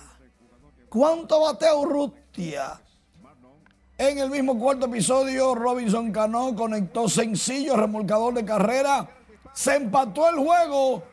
¿Cuánto 0.89 1.41
batea 1.41 1.75
Urrutia? 1.75 2.81
En 3.99 4.17
el 4.17 4.29
mismo 4.29 4.57
cuarto 4.57 4.85
episodio, 4.85 5.53
Robinson 5.55 6.13
Cano 6.13 6.55
conectó 6.55 7.09
sencillo, 7.09 7.75
remolcador 7.75 8.33
de 8.33 8.45
carrera. 8.45 9.09
Se 9.51 9.75
empató 9.75 10.29
el 10.29 10.37
juego. 10.37 11.03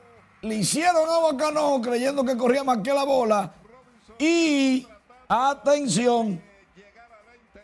Le 0.43 0.55
hicieron 0.55 1.03
agua 1.11 1.33
a 1.33 1.37
Cano 1.37 1.81
creyendo 1.83 2.25
que 2.25 2.37
corría 2.37 2.63
más 2.63 2.79
que 2.79 2.95
la 2.95 3.03
bola. 3.03 3.53
Y 4.21 4.87
atención, 5.27 6.41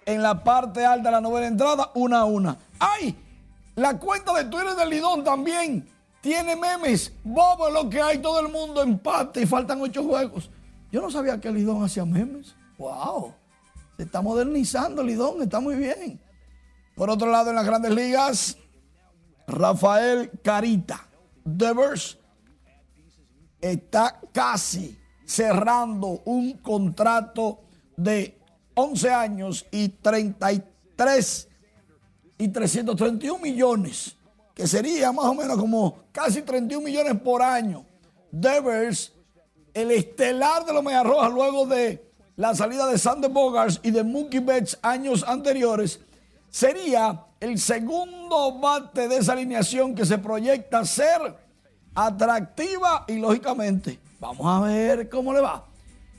en 0.05 0.23
la 0.23 0.43
parte 0.43 0.85
alta 0.85 1.11
de 1.11 1.13
la 1.13 1.21
novena 1.21 1.47
entrada, 1.47 1.93
una 1.95 2.23
a 2.23 2.25
una. 2.25 2.59
¡Ay! 2.81 3.17
La 3.77 3.97
cuenta 4.01 4.35
de 4.35 4.47
Twitter 4.47 4.75
del 4.75 4.91
Lidón 4.91 5.23
también 5.23 5.89
tiene 6.21 6.57
memes. 6.57 7.13
Bobo 7.23 7.71
lo 7.71 7.89
que 7.89 8.03
hay, 8.03 8.19
todo 8.19 8.41
el 8.41 8.49
mundo 8.49 8.83
empate 8.83 9.43
y 9.43 9.47
faltan 9.47 9.81
ocho 9.83 10.03
juegos. 10.03 10.51
Yo 10.91 11.01
no 11.01 11.13
sabía 11.13 11.41
que 11.41 11.53
Lidón 11.53 11.85
hacía 11.85 12.05
memes. 12.05 12.57
¡Wow! 12.77 13.35
Se 13.97 14.05
está 14.05 14.21
modernizando 14.21 15.03
Lidón, 15.03 15.43
está 15.43 15.61
muy 15.61 15.77
bien. 15.77 16.21
Por 16.95 17.11
otro 17.11 17.31
lado, 17.31 17.51
en 17.51 17.57
las 17.57 17.67
grandes 17.67 17.93
ligas, 17.93 18.57
Rafael 19.47 20.31
Carita, 20.43 21.07
Devers, 21.45 22.19
está 23.61 24.21
casi 24.33 24.99
cerrando 25.25 26.21
un 26.25 26.59
contrato 26.59 27.61
de 27.97 28.39
11 28.75 29.11
años 29.11 29.67
y 29.71 29.89
33 29.89 31.49
y 32.39 32.49
331 32.49 33.39
millones, 33.39 34.17
que 34.55 34.67
sería 34.67 35.13
más 35.13 35.27
o 35.27 35.35
menos 35.35 35.57
como 35.59 36.05
casi 36.13 36.43
31 36.43 36.85
millones 36.85 37.21
por 37.21 37.43
año. 37.43 37.87
Devers, 38.31 39.13
el 39.75 39.91
estelar 39.91 40.65
de 40.65 40.73
los 40.73 40.85
Rojas 41.05 41.33
luego 41.33 41.67
de 41.67 42.12
la 42.37 42.55
salida 42.55 42.87
de 42.87 42.99
Sander 42.99 43.31
Bogarts 43.31 43.81
y 43.83 43.91
de 43.91 44.05
Mookie 44.05 44.41
Betts 44.41 44.79
años 44.83 45.25
anteriores, 45.27 46.01
sería 46.51 47.27
el 47.41 47.59
segundo 47.59 48.59
bate 48.59 49.09
de 49.09 49.19
esa 49.19 49.33
alineación 49.33 49.95
que 49.95 50.07
se 50.07 50.19
proyecta 50.19 50.85
ser 50.85 51.21
atractiva 51.95 53.05
y 53.09 53.19
lógicamente 53.19 53.99
vamos 54.21 54.47
a 54.47 54.67
ver 54.67 55.09
cómo 55.09 55.33
le 55.33 55.41
va. 55.41 55.65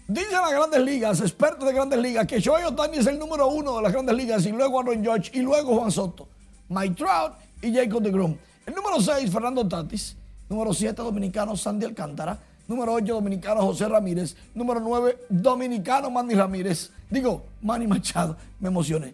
Dicen 0.08 0.34
las 0.34 0.52
grandes 0.52 0.82
ligas, 0.82 1.22
expertos 1.22 1.66
de 1.66 1.74
grandes 1.74 2.00
ligas, 2.00 2.28
que 2.28 2.40
Shohei 2.40 2.66
Otani 2.66 2.98
es 2.98 3.08
el 3.08 3.18
número 3.18 3.48
uno 3.48 3.78
de 3.78 3.84
las 3.84 3.94
grandes 3.94 4.16
ligas 4.16 4.46
y 4.46 4.52
luego 4.52 4.80
Aaron 4.80 5.02
George 5.02 5.32
y 5.34 5.42
luego 5.42 5.78
Juan 5.78 5.92
Soto, 5.92 6.28
Mike 6.68 6.96
Trout 6.96 7.34
y 7.62 7.74
Jacob 7.74 8.02
DeGrom. 8.02 8.36
El 8.66 8.76
número 8.76 9.02
6, 9.02 9.32
Fernando 9.32 9.68
Tatis. 9.68 10.18
Número 10.50 10.74
7, 10.74 11.02
dominicano 11.02 11.56
Sandy 11.56 11.86
Alcántara. 11.86 12.38
Número 12.68 12.94
8, 12.94 13.14
dominicano 13.14 13.62
José 13.62 13.88
Ramírez. 13.88 14.36
Número 14.54 14.80
9, 14.80 15.26
dominicano 15.30 16.10
Manny 16.10 16.34
Ramírez. 16.34 16.92
Digo, 17.10 17.46
Manny 17.62 17.88
Machado, 17.88 18.38
me 18.60 18.70
emocioné. 18.70 19.14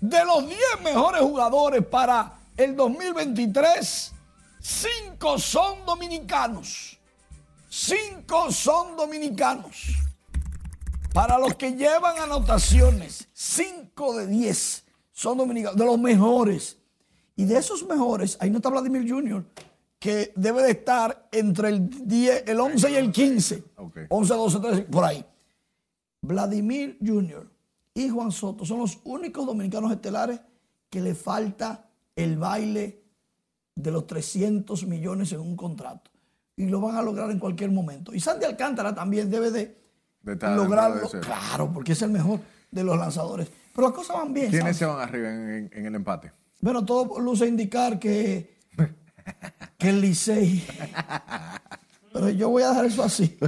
De 0.00 0.24
los 0.24 0.46
10 0.46 0.58
mejores 0.84 1.20
jugadores 1.22 1.84
para 1.84 2.38
el 2.56 2.74
2023, 2.76 4.12
5 4.60 5.38
son 5.38 5.84
dominicanos. 5.84 6.98
5 7.68 8.52
son 8.52 8.96
dominicanos. 8.96 9.94
Para 11.12 11.38
los 11.38 11.54
que 11.54 11.72
llevan 11.72 12.18
anotaciones, 12.18 13.28
5 13.32 14.16
de 14.18 14.26
10 14.26 14.84
son 15.12 15.38
dominicanos, 15.38 15.76
de 15.76 15.84
los 15.84 15.98
mejores. 15.98 16.76
Y 17.36 17.44
de 17.44 17.58
esos 17.58 17.84
mejores, 17.84 18.36
ahí 18.40 18.50
no 18.50 18.56
está 18.58 18.68
Vladimir 18.68 19.08
Jr., 19.08 19.44
que 19.98 20.32
debe 20.36 20.62
de 20.62 20.70
estar 20.70 21.28
entre 21.32 21.68
el, 21.68 21.88
10, 22.06 22.44
el 22.46 22.60
11 22.60 22.90
y 22.90 22.94
el 22.94 23.12
15. 23.12 23.64
11, 24.08 24.34
12, 24.34 24.60
13, 24.60 24.82
por 24.82 25.04
ahí. 25.04 25.24
Vladimir 26.22 26.98
Jr. 27.04 27.48
y 27.94 28.08
Juan 28.08 28.32
Soto 28.32 28.64
son 28.64 28.80
los 28.80 29.00
únicos 29.04 29.46
dominicanos 29.46 29.90
estelares 29.92 30.40
que 30.90 31.00
le 31.00 31.14
falta 31.14 31.88
el 32.14 32.36
baile 32.36 33.02
de 33.74 33.90
los 33.90 34.06
300 34.06 34.86
millones 34.86 35.32
en 35.32 35.40
un 35.40 35.56
contrato. 35.56 36.10
Y 36.56 36.66
lo 36.66 36.80
van 36.80 36.96
a 36.96 37.02
lograr 37.02 37.30
en 37.30 37.38
cualquier 37.38 37.70
momento. 37.70 38.12
Y 38.12 38.20
Sandy 38.20 38.44
Alcántara 38.44 38.94
también 38.94 39.30
debe 39.30 39.50
de, 39.52 39.78
lograrlo. 40.24 41.08
claro, 41.08 41.70
porque 41.72 41.92
es 41.92 42.02
el 42.02 42.10
mejor 42.10 42.40
de 42.70 42.82
los 42.82 42.98
lanzadores. 42.98 43.48
Pero 43.72 43.88
las 43.88 43.96
cosas 43.96 44.16
van 44.16 44.32
bien. 44.32 44.50
¿Quiénes 44.50 44.76
se 44.76 44.84
van 44.84 45.00
arriba 45.00 45.28
en, 45.28 45.70
en 45.72 45.86
el 45.86 45.94
empate? 45.94 46.32
Bueno, 46.60 46.84
todo 46.84 47.20
luce 47.20 47.46
indicar 47.46 48.00
que 48.00 48.57
que 49.78 49.88
el 49.90 50.00
Licey. 50.00 50.64
Pero 52.12 52.30
yo 52.30 52.48
voy 52.48 52.62
a 52.62 52.70
dejar 52.70 52.84
eso 52.86 53.02
así. 53.02 53.38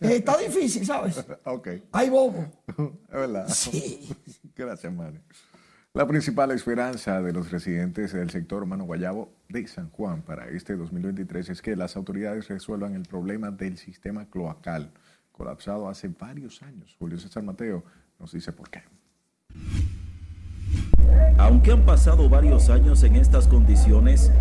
Eh, 0.00 0.16
está 0.16 0.36
difícil, 0.36 0.84
¿sabes? 0.84 1.24
Ok. 1.44 1.68
Hay 1.92 2.10
bobo. 2.10 2.46
Es 2.68 3.12
verdad. 3.12 3.48
Sí. 3.48 4.08
Gracias, 4.54 4.92
Mane. 4.92 5.20
La 5.94 6.06
principal 6.06 6.50
esperanza 6.52 7.20
de 7.20 7.34
los 7.34 7.50
residentes 7.50 8.14
del 8.14 8.30
sector 8.30 8.64
Mano 8.64 8.84
Guayabo 8.84 9.30
de 9.50 9.66
San 9.66 9.90
Juan 9.90 10.22
para 10.22 10.48
este 10.48 10.74
2023 10.74 11.50
es 11.50 11.60
que 11.60 11.76
las 11.76 11.96
autoridades 11.96 12.48
resuelvan 12.48 12.94
el 12.94 13.02
problema 13.02 13.50
del 13.50 13.76
sistema 13.76 14.24
cloacal, 14.24 14.90
colapsado 15.32 15.90
hace 15.90 16.08
varios 16.08 16.62
años. 16.62 16.96
Julio 16.98 17.18
César 17.18 17.42
Mateo 17.42 17.84
nos 18.18 18.32
dice 18.32 18.52
por 18.52 18.70
qué. 18.70 18.82
Aunque 21.36 21.72
han 21.72 21.84
pasado 21.84 22.28
varios 22.28 22.70
años 22.70 23.02
en 23.02 23.16
estas 23.16 23.46
condiciones, 23.46 24.32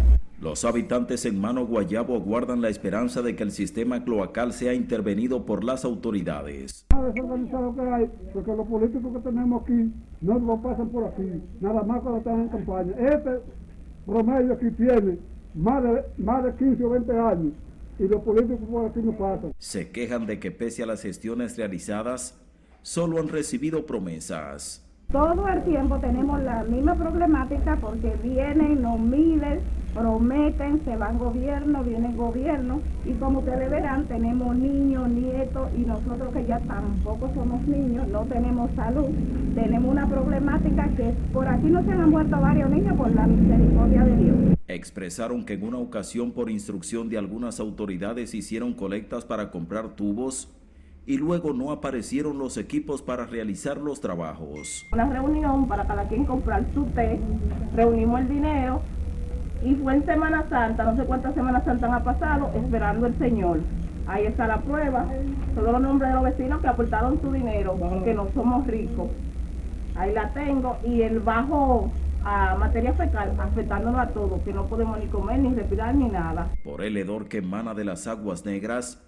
los 0.42 0.66
habitantes 0.66 1.26
en 1.26 1.40
Mano 1.40 1.68
Guayabo 1.68 2.20
guardan 2.20 2.62
la 2.62 2.70
esperanza 2.70 3.22
de 3.22 3.36
que 3.36 3.44
el 3.44 3.52
sistema 3.52 4.04
cloacal 4.04 4.54
sea 4.54 4.74
intervenido 4.74 5.46
por 5.46 5.64
las 5.64 5.86
autoridades. 5.86 6.88
desorganizado 6.90 7.76
que 7.76 7.82
hay, 7.82 8.12
porque 8.34 8.56
los 8.56 8.68
políticos 8.68 9.14
que 9.14 9.20
tenemos 9.20 9.62
aquí 9.62 9.94
no 10.20 10.40
lo 10.40 10.60
pasan 10.60 10.90
por 10.90 11.06
aquí, 11.06 11.30
nada 11.60 11.84
más 11.84 12.02
cuando 12.02 12.18
están 12.18 12.42
en 12.42 12.50
campaña. 12.50 12.92
Este 12.98 13.40
promedio 14.04 14.54
aquí 14.54 14.72
tiene 14.72 15.20
más 15.54 15.84
de, 15.84 16.04
más 16.18 16.44
de 16.44 16.56
15 16.56 16.84
o 16.86 16.90
20 16.90 17.20
años 17.20 17.54
y 18.00 18.08
los 18.08 18.22
políticos 18.24 18.68
por 18.68 18.90
aquí 18.90 19.00
no 19.00 19.12
pasan. 19.16 19.54
Se 19.60 19.92
quejan 19.92 20.26
de 20.26 20.40
que 20.40 20.50
pese 20.50 20.82
a 20.82 20.88
las 20.88 21.04
gestiones 21.04 21.56
realizadas, 21.56 22.36
solo 22.82 23.20
han 23.20 23.28
recibido 23.28 23.86
promesas. 23.86 24.91
Todo 25.12 25.46
el 25.50 25.62
tiempo 25.64 26.00
tenemos 26.00 26.42
la 26.42 26.64
misma 26.64 26.96
problemática 26.96 27.78
porque 27.82 28.16
vienen, 28.24 28.82
nos 28.82 28.98
miden, 28.98 29.60
prometen, 29.94 30.86
se 30.86 30.96
van 30.96 31.20
gobierno, 31.20 31.84
vienen 31.84 32.16
gobierno 32.16 32.80
y 33.04 33.12
como 33.16 33.40
ustedes 33.40 33.70
verán 33.70 34.06
tenemos 34.06 34.56
niños, 34.56 35.10
nietos 35.10 35.68
y 35.78 35.82
nosotros 35.82 36.34
que 36.34 36.46
ya 36.46 36.60
tampoco 36.62 37.30
somos 37.34 37.62
niños, 37.68 38.08
no 38.08 38.22
tenemos 38.22 38.72
salud, 38.72 39.10
tenemos 39.54 39.92
una 39.92 40.08
problemática 40.08 40.88
que 40.96 41.14
por 41.34 41.46
aquí 41.46 41.68
no 41.68 41.84
se 41.84 41.92
han 41.92 42.10
muerto 42.10 42.40
varios 42.40 42.70
niños 42.70 42.96
por 42.96 43.14
la 43.14 43.28
misericordia 43.28 44.06
de 44.06 44.16
Dios. 44.16 44.38
Expresaron 44.70 45.44
que 45.44 45.56
en 45.56 45.64
una 45.64 45.80
ocasión 45.80 46.32
por 46.32 46.50
instrucción 46.50 47.10
de 47.10 47.18
algunas 47.18 47.60
autoridades 47.60 48.34
hicieron 48.34 48.74
colectas 48.74 49.26
para 49.26 49.52
comprar 49.52 49.90
tubos 49.90 50.50
y 51.06 51.18
luego 51.18 51.54
no 51.54 51.72
aparecieron 51.72 52.38
los 52.38 52.58
equipos 52.58 53.02
para 53.02 53.26
realizar 53.26 53.78
los 53.78 54.02
trabajos. 54.02 54.86
Una 54.92 55.10
reunión 55.10 55.68
para 55.68 55.86
cada 55.86 56.08
quien 56.08 56.26
comprar 56.26 56.66
su 56.74 56.86
té, 56.88 57.20
reunimos 57.76 58.22
el 58.22 58.30
dinero 58.30 58.82
y 59.64 59.76
fue 59.76 59.96
en 59.96 60.06
Semana 60.06 60.48
Santa, 60.50 60.84
no 60.84 60.96
sé 60.96 61.04
cuántas 61.06 61.34
Semanas 61.34 61.64
Santas 61.66 61.92
han 61.92 62.04
pasado, 62.04 62.52
esperando 62.56 63.08
el 63.08 63.18
Señor. 63.18 63.60
Ahí 64.08 64.26
está 64.26 64.48
la 64.48 64.60
prueba, 64.62 65.06
todos 65.56 65.72
los 65.72 65.82
nombres 65.82 66.10
de 66.10 66.16
los 66.16 66.24
vecinos 66.24 66.62
que 66.62 66.68
aportaron 66.68 67.22
su 67.22 67.32
dinero, 67.32 67.78
que 68.04 68.14
no 68.14 68.28
somos 68.34 68.66
ricos. 68.68 69.10
Ahí 69.96 70.14
la 70.14 70.34
tengo 70.34 70.78
y 70.86 71.02
el 71.02 71.20
bajo 71.20 71.92
a 72.24 72.56
materia 72.56 72.94
fecal 72.94 73.36
afectándonos 73.40 74.00
a 74.00 74.08
todos, 74.08 74.42
que 74.42 74.54
no 74.54 74.68
podemos 74.68 75.00
ni 75.00 75.08
comer, 75.08 75.40
ni 75.40 75.54
respirar, 75.54 75.94
ni 75.96 76.10
nada. 76.10 76.50
Por 76.64 76.82
el 76.82 76.98
hedor 76.98 77.28
que 77.28 77.40
emana 77.40 77.74
de 77.74 77.86
las 77.86 78.08
aguas 78.08 78.46
negras, 78.46 79.02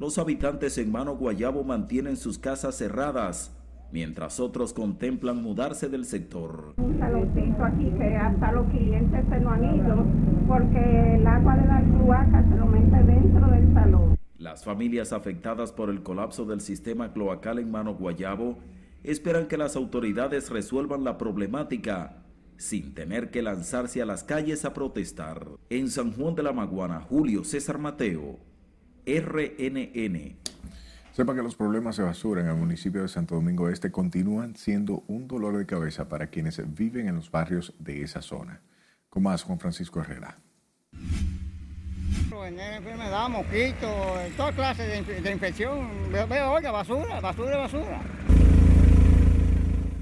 los 0.00 0.16
habitantes 0.16 0.78
en 0.78 0.90
Mano 0.90 1.14
Guayabo 1.14 1.62
mantienen 1.62 2.16
sus 2.16 2.38
casas 2.38 2.74
cerradas, 2.74 3.54
mientras 3.92 4.40
otros 4.40 4.72
contemplan 4.72 5.42
mudarse 5.42 5.90
del 5.90 6.06
sector. 6.06 6.72
Un 6.78 7.02
aquí 7.02 7.90
que 7.98 8.16
hasta 8.16 8.52
los 8.52 8.66
clientes 8.70 9.24
se 9.28 9.40
lo 9.40 9.50
han 9.50 9.76
ido 9.76 10.06
porque 10.48 11.16
el 11.16 11.26
agua 11.26 11.54
de 11.54 11.66
la 11.66 11.82
cloaca 11.82 12.42
se 12.48 12.56
lo 12.56 12.64
mete 12.64 13.02
dentro 13.02 13.46
del 13.48 13.74
salón. 13.74 14.16
Las 14.38 14.64
familias 14.64 15.12
afectadas 15.12 15.70
por 15.70 15.90
el 15.90 16.02
colapso 16.02 16.46
del 16.46 16.62
sistema 16.62 17.12
cloacal 17.12 17.58
en 17.58 17.70
Mano 17.70 17.94
Guayabo 17.94 18.56
esperan 19.04 19.48
que 19.48 19.58
las 19.58 19.76
autoridades 19.76 20.48
resuelvan 20.48 21.04
la 21.04 21.18
problemática 21.18 22.22
sin 22.56 22.94
tener 22.94 23.30
que 23.30 23.42
lanzarse 23.42 24.00
a 24.00 24.06
las 24.06 24.24
calles 24.24 24.64
a 24.64 24.72
protestar. 24.72 25.46
En 25.68 25.90
San 25.90 26.12
Juan 26.12 26.34
de 26.34 26.42
la 26.42 26.52
Maguana, 26.54 27.00
Julio 27.00 27.44
César 27.44 27.78
Mateo, 27.78 28.38
RNN. 29.06 30.36
Sepa 31.12 31.34
que 31.34 31.42
los 31.42 31.56
problemas 31.56 31.96
de 31.96 32.04
basura 32.04 32.40
en 32.40 32.48
el 32.48 32.54
municipio 32.54 33.02
de 33.02 33.08
Santo 33.08 33.34
Domingo 33.34 33.68
Este 33.68 33.90
continúan 33.90 34.56
siendo 34.56 35.02
un 35.08 35.26
dolor 35.26 35.58
de 35.58 35.66
cabeza 35.66 36.08
para 36.08 36.28
quienes 36.28 36.62
viven 36.74 37.08
en 37.08 37.16
los 37.16 37.30
barrios 37.30 37.74
de 37.78 38.02
esa 38.02 38.22
zona. 38.22 38.60
Con 39.08 39.24
más, 39.24 39.42
Juan 39.42 39.58
Francisco 39.58 40.00
Herrera. 40.00 40.38
enfermedad, 42.76 43.28
mosquitos, 43.28 43.90
toda 44.36 44.52
clase 44.52 44.84
de, 44.84 45.20
de 45.20 45.32
infección. 45.32 45.88
Veo, 46.10 46.52
oiga, 46.52 46.70
basura, 46.70 47.20
basura, 47.20 47.56
basura. 47.58 48.00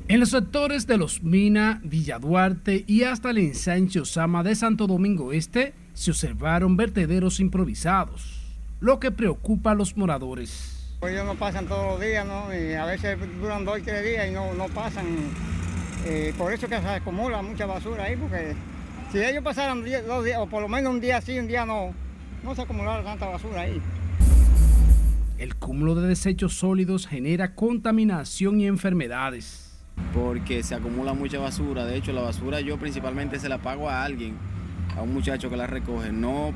En 0.08 0.20
los 0.20 0.30
sectores 0.30 0.86
de 0.86 0.98
Los 0.98 1.22
Mina, 1.22 1.80
Villa 1.82 2.18
Duarte 2.18 2.84
y 2.86 3.02
hasta 3.02 3.30
el 3.30 3.38
ensanche 3.38 4.00
Osama 4.00 4.42
de 4.42 4.54
Santo 4.54 4.86
Domingo 4.86 5.32
Este 5.32 5.74
se 5.94 6.12
observaron 6.12 6.76
vertederos 6.76 7.40
improvisados 7.40 8.37
lo 8.80 9.00
que 9.00 9.10
preocupa 9.10 9.72
a 9.72 9.74
los 9.74 9.96
moradores. 9.96 10.96
Pues 11.00 11.12
ellos 11.12 11.26
no 11.26 11.34
pasan 11.34 11.66
todos 11.66 11.92
los 11.92 12.00
días, 12.00 12.26
¿no? 12.26 12.52
Y 12.54 12.74
a 12.74 12.84
veces 12.84 13.18
duran 13.40 13.64
dos 13.64 13.78
y 13.78 13.82
tres 13.82 14.04
días 14.04 14.28
y 14.28 14.32
no, 14.32 14.52
no 14.54 14.66
pasan. 14.68 15.06
Eh, 16.04 16.32
por 16.38 16.52
eso 16.52 16.68
que 16.68 16.80
se 16.80 16.88
acumula 16.88 17.42
mucha 17.42 17.66
basura 17.66 18.04
ahí, 18.04 18.16
porque 18.16 18.54
si 19.12 19.18
ellos 19.18 19.42
pasaran 19.42 19.84
dos 20.06 20.24
días, 20.24 20.38
o 20.38 20.46
por 20.46 20.62
lo 20.62 20.68
menos 20.68 20.92
un 20.92 21.00
día 21.00 21.20
sí, 21.20 21.38
un 21.38 21.48
día 21.48 21.66
no, 21.66 21.92
no 22.42 22.54
se 22.54 22.62
acumulara 22.62 23.02
tanta 23.02 23.26
basura 23.26 23.62
ahí. 23.62 23.80
El 25.38 25.54
cúmulo 25.54 25.94
de 25.94 26.08
desechos 26.08 26.54
sólidos 26.54 27.06
genera 27.06 27.54
contaminación 27.54 28.60
y 28.60 28.66
enfermedades. 28.66 29.78
Porque 30.12 30.62
se 30.62 30.74
acumula 30.74 31.12
mucha 31.12 31.38
basura. 31.38 31.84
De 31.84 31.96
hecho, 31.96 32.12
la 32.12 32.22
basura 32.22 32.60
yo 32.60 32.76
principalmente 32.76 33.38
se 33.38 33.48
la 33.48 33.58
pago 33.58 33.88
a 33.88 34.04
alguien, 34.04 34.36
a 34.96 35.02
un 35.02 35.14
muchacho 35.14 35.48
que 35.50 35.56
la 35.56 35.66
recoge. 35.66 36.10
No 36.10 36.54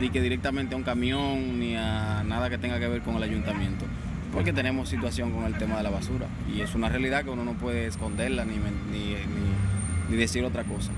di 0.00 0.10
que 0.10 0.20
directamente 0.20 0.74
a 0.74 0.78
un 0.78 0.84
camión 0.84 1.58
ni 1.58 1.76
a 1.76 2.22
nada 2.24 2.50
que 2.50 2.58
tenga 2.58 2.78
que 2.78 2.88
ver 2.88 3.02
con 3.02 3.16
el 3.16 3.22
ayuntamiento, 3.22 3.84
porque 4.32 4.52
tenemos 4.52 4.88
situación 4.88 5.30
con 5.32 5.44
el 5.44 5.56
tema 5.56 5.76
de 5.76 5.84
la 5.84 5.90
basura 5.90 6.26
y 6.52 6.60
es 6.60 6.74
una 6.74 6.88
realidad 6.88 7.24
que 7.24 7.30
uno 7.30 7.44
no 7.44 7.52
puede 7.54 7.86
esconderla 7.86 8.44
ni, 8.44 8.54
ni, 8.54 9.14
ni, 10.10 10.16
decir 10.16 10.44
otra 10.44 10.64
cosa. 10.64 10.92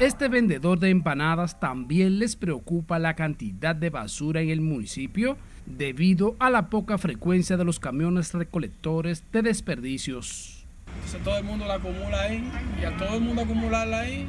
Este 0.00 0.28
vendedor 0.28 0.78
de 0.78 0.90
empanadas 0.90 1.60
también 1.60 2.18
les 2.18 2.36
preocupa 2.36 2.98
la 2.98 3.14
cantidad 3.14 3.74
de 3.74 3.90
basura 3.90 4.40
en 4.40 4.48
el 4.50 4.60
municipio 4.60 5.36
debido 5.66 6.34
a 6.38 6.48
la 6.50 6.70
poca 6.70 6.96
frecuencia 6.96 7.56
de 7.56 7.64
los 7.64 7.78
camiones 7.78 8.32
recolectores 8.32 9.24
de 9.32 9.42
desperdicios. 9.42 10.66
Entonces 10.94 11.22
todo 11.22 11.38
el 11.38 11.44
mundo 11.44 11.66
la 11.66 11.74
acumula 11.74 12.22
ahí 12.22 12.50
y 12.80 12.84
a 12.84 12.96
todo 12.96 13.16
el 13.16 13.20
mundo 13.20 13.42
acumularla 13.42 14.00
ahí, 14.00 14.26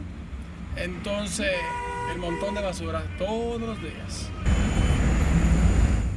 entonces 0.75 1.51
el 2.13 2.19
montón 2.19 2.55
de 2.55 2.61
basura 2.61 3.03
todos 3.17 3.61
los 3.61 3.81
días. 3.81 4.31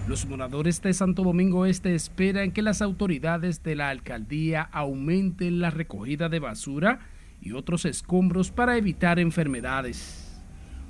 Los 0.08 0.26
moradores 0.26 0.82
de 0.82 0.92
Santo 0.92 1.22
Domingo 1.22 1.64
Este 1.64 1.94
esperan 1.94 2.50
que 2.50 2.62
las 2.62 2.82
autoridades 2.82 3.62
de 3.62 3.76
la 3.76 3.88
alcaldía 3.88 4.62
aumenten 4.72 5.60
la 5.60 5.70
recogida 5.70 6.28
de 6.28 6.38
basura 6.38 7.00
y 7.40 7.52
otros 7.52 7.84
escombros 7.84 8.50
para 8.50 8.76
evitar 8.76 9.18
enfermedades. 9.18 10.40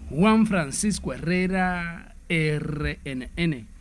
Juan 0.09 0.47
Francisco 0.47 1.13
Herrera, 1.13 2.17
RNN. 2.29 3.72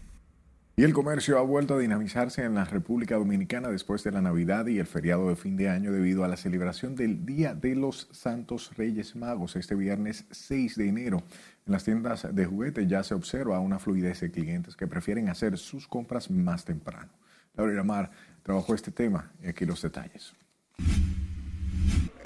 Y 0.78 0.84
el 0.84 0.93
comercio 0.93 1.38
ha 1.38 1.41
vuelto 1.41 1.76
a 1.76 1.80
dinamizarse 1.80 2.43
en 2.43 2.55
la 2.55 2.63
República 2.63 3.15
Dominicana 3.15 3.67
después 3.67 4.03
de 4.03 4.11
la 4.11 4.22
Navidad 4.22 4.67
y 4.67 4.80
el 4.80 4.88
feriado 4.88 5.28
de 5.28 5.36
fin 5.36 5.57
de 5.57 5.67
año 5.67 5.91
debido 5.91 6.24
a 6.24 6.30
la 6.30 6.38
celebración 6.38 6.95
del 6.95 7.26
Día 7.26 7.53
de 7.53 7.76
los 7.76 8.07
Santos 8.11 8.72
Reyes 8.78 9.15
Magos 9.17 9.57
este 9.57 9.76
viernes 9.76 10.26
6 10.32 10.78
de 10.78 10.88
enero. 10.88 11.24
En 11.65 11.74
las 11.74 11.84
tiendas 11.84 12.26
de 12.34 12.45
juguetes 12.45 12.88
ya 12.88 13.03
se 13.03 13.13
observa 13.13 13.59
una 13.59 13.80
fluidez 13.80 14.22
de 14.22 14.32
clientes 14.32 14.78
que 14.78 14.88
prefieren 14.88 15.28
hacer 15.28 15.57
sus 15.57 15.88
compras 15.88 16.32
más 16.32 16.63
temprano. 16.63 17.11
Laura 17.55 17.84
Mar 17.84 18.09
trabajó 18.41 18.74
este 18.74 18.91
tema 18.91 19.30
y 19.43 19.49
aquí 19.49 19.65
los 19.65 19.82
detalles. 19.82 20.34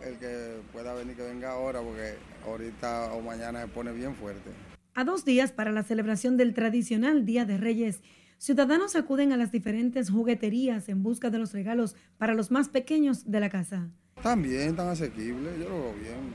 El 0.03 0.17
que 0.19 0.61
pueda 0.71 0.93
venir, 0.93 1.15
que 1.15 1.23
venga 1.23 1.51
ahora, 1.51 1.81
porque 1.81 2.13
ahorita 2.45 3.13
o 3.13 3.21
mañana 3.21 3.61
se 3.63 3.67
pone 3.69 3.91
bien 3.91 4.13
fuerte. 4.13 4.51
A 4.93 5.03
dos 5.03 5.25
días 5.25 5.51
para 5.51 5.71
la 5.71 5.81
celebración 5.81 6.37
del 6.37 6.53
tradicional 6.53 7.25
Día 7.25 7.43
de 7.43 7.57
Reyes, 7.57 8.01
Ciudadanos 8.45 8.95
acuden 8.95 9.33
a 9.33 9.37
las 9.37 9.51
diferentes 9.51 10.11
jugueterías 10.11 10.87
en 10.87 11.01
busca 11.01 11.31
de 11.31 11.39
los 11.39 11.51
regalos 11.51 11.95
para 12.19 12.35
los 12.35 12.51
más 12.51 12.69
pequeños 12.69 13.31
de 13.31 13.39
la 13.39 13.49
casa. 13.49 13.89
También 14.21 14.75
tan 14.75 14.87
asequible, 14.87 15.49
yo 15.57 15.67
lo 15.67 15.79
veo 15.79 15.93
bien. 15.95 16.29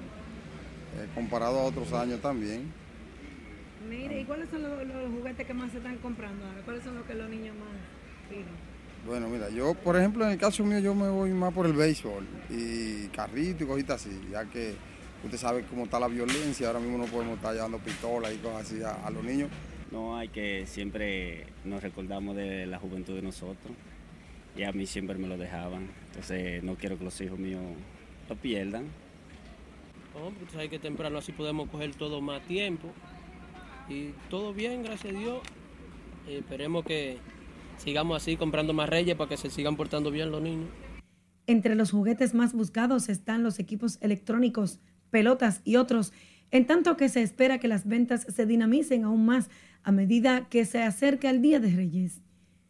Eh, 0.99 1.07
comparado 1.15 1.61
a 1.61 1.63
otros 1.63 1.93
años 1.93 2.21
también. 2.21 2.73
Mire, 3.89 4.23
¿y 4.23 4.25
cuáles 4.25 4.51
son 4.51 4.61
los, 4.61 4.73
juguetes 5.17 5.47
que 5.47 5.55
más 5.55 5.71
se 5.71 5.77
están 5.77 5.99
comprando 5.99 6.45
ahora? 6.47 6.61
¿Cuáles 6.65 6.83
son 6.83 6.97
los 6.97 7.07
que 7.07 7.15
los 7.15 7.31
niños 7.31 7.55
más 7.55 8.29
piden? 8.29 8.57
Bueno, 9.07 9.29
mira, 9.29 9.49
yo, 9.49 9.75
por 9.75 9.97
ejemplo, 9.97 10.25
en 10.25 10.33
el 10.33 10.39
caso 10.39 10.65
mío, 10.65 10.81
yo 10.81 10.97
me 10.97 11.11
voy 11.11 11.31
más 11.31 11.55
por 11.55 11.67
el 11.67 11.75
béisbol 11.75 12.27
y 12.51 13.07
carrito 13.15 13.63
y 13.63 13.67
cositas 13.69 14.05
así, 14.05 14.21
ya 14.33 14.47
que 14.47 14.75
usted 15.23 15.39
sabe 15.39 15.65
cómo 15.71 15.85
está 15.85 16.01
la 16.01 16.09
violencia, 16.09 16.67
ahora 16.67 16.81
mismo 16.81 16.99
no 16.99 17.05
podemos 17.05 17.37
estar 17.37 17.55
llevando 17.55 17.79
pistolas 17.79 18.35
y 18.35 18.39
cosas 18.39 18.63
así 18.63 18.83
a 18.83 19.09
los 19.11 19.23
niños. 19.23 19.49
No, 19.91 20.16
hay 20.16 20.28
que 20.28 20.66
siempre 20.66 21.47
nos 21.64 21.82
recordamos 21.82 22.36
de 22.36 22.66
la 22.66 22.78
juventud 22.78 23.14
de 23.14 23.22
nosotros 23.22 23.72
y 24.57 24.62
a 24.62 24.72
mí 24.72 24.86
siempre 24.86 25.18
me 25.18 25.26
lo 25.26 25.36
dejaban. 25.36 25.88
Entonces 26.09 26.62
no 26.62 26.76
quiero 26.76 26.99
que 26.99 27.05
los 27.05 27.20
hijos 27.20 27.38
míos 27.38 27.62
lo 28.28 28.36
pierdan. 28.36 28.84
Pues 30.12 30.55
hay 30.57 30.68
que 30.68 30.78
temprano 30.78 31.18
así 31.18 31.32
podemos 31.32 31.68
coger 31.68 31.95
todo 31.95 32.20
más 32.20 32.43
tiempo. 32.43 32.88
Y 33.88 34.11
todo 34.28 34.53
bien, 34.53 34.82
gracias 34.82 35.14
a 35.14 35.18
Dios. 35.18 35.41
esperemos 36.28 36.84
que 36.84 37.18
sigamos 37.78 38.16
así 38.16 38.36
comprando 38.36 38.72
más 38.72 38.88
reyes 38.88 39.16
para 39.16 39.28
que 39.28 39.36
se 39.36 39.51
sigan 39.51 39.76
portando 39.76 40.11
bien 40.11 40.30
los 40.30 40.43
niños. 40.43 40.68
Entre 41.47 41.74
los 41.74 41.91
juguetes 41.91 42.34
más 42.34 42.53
buscados 42.53 43.09
están 43.09 43.43
los 43.43 43.59
equipos 43.59 43.99
electrónicos, 44.01 44.78
pelotas 45.11 45.62
y 45.64 45.76
otros, 45.76 46.12
en 46.53 46.66
tanto 46.66 46.97
que 46.97 47.09
se 47.09 47.22
espera 47.22 47.59
que 47.59 47.68
las 47.68 47.86
ventas 47.86 48.26
se 48.28 48.47
dinamicen 48.47 49.05
aún 49.05 49.24
más 49.24 49.51
a 49.83 49.93
medida 49.93 50.49
que 50.49 50.64
se 50.64 50.83
acerca 50.83 51.31
el 51.31 51.43
Día 51.43 51.61
de 51.61 51.70
Reyes. 51.70 52.20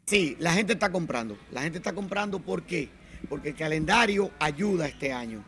Sí, 0.06 0.36
la 0.38 0.52
gente 0.52 0.72
está 0.72 0.90
comprando. 0.90 1.38
La 1.52 1.62
gente 1.62 1.78
está 1.78 1.92
comprando 1.92 2.40
¿por 2.40 2.62
qué? 2.62 2.88
Porque 3.28 3.50
el 3.50 3.54
calendario 3.54 4.30
ayuda 4.38 4.88
este 4.88 5.12
año. 5.12 5.44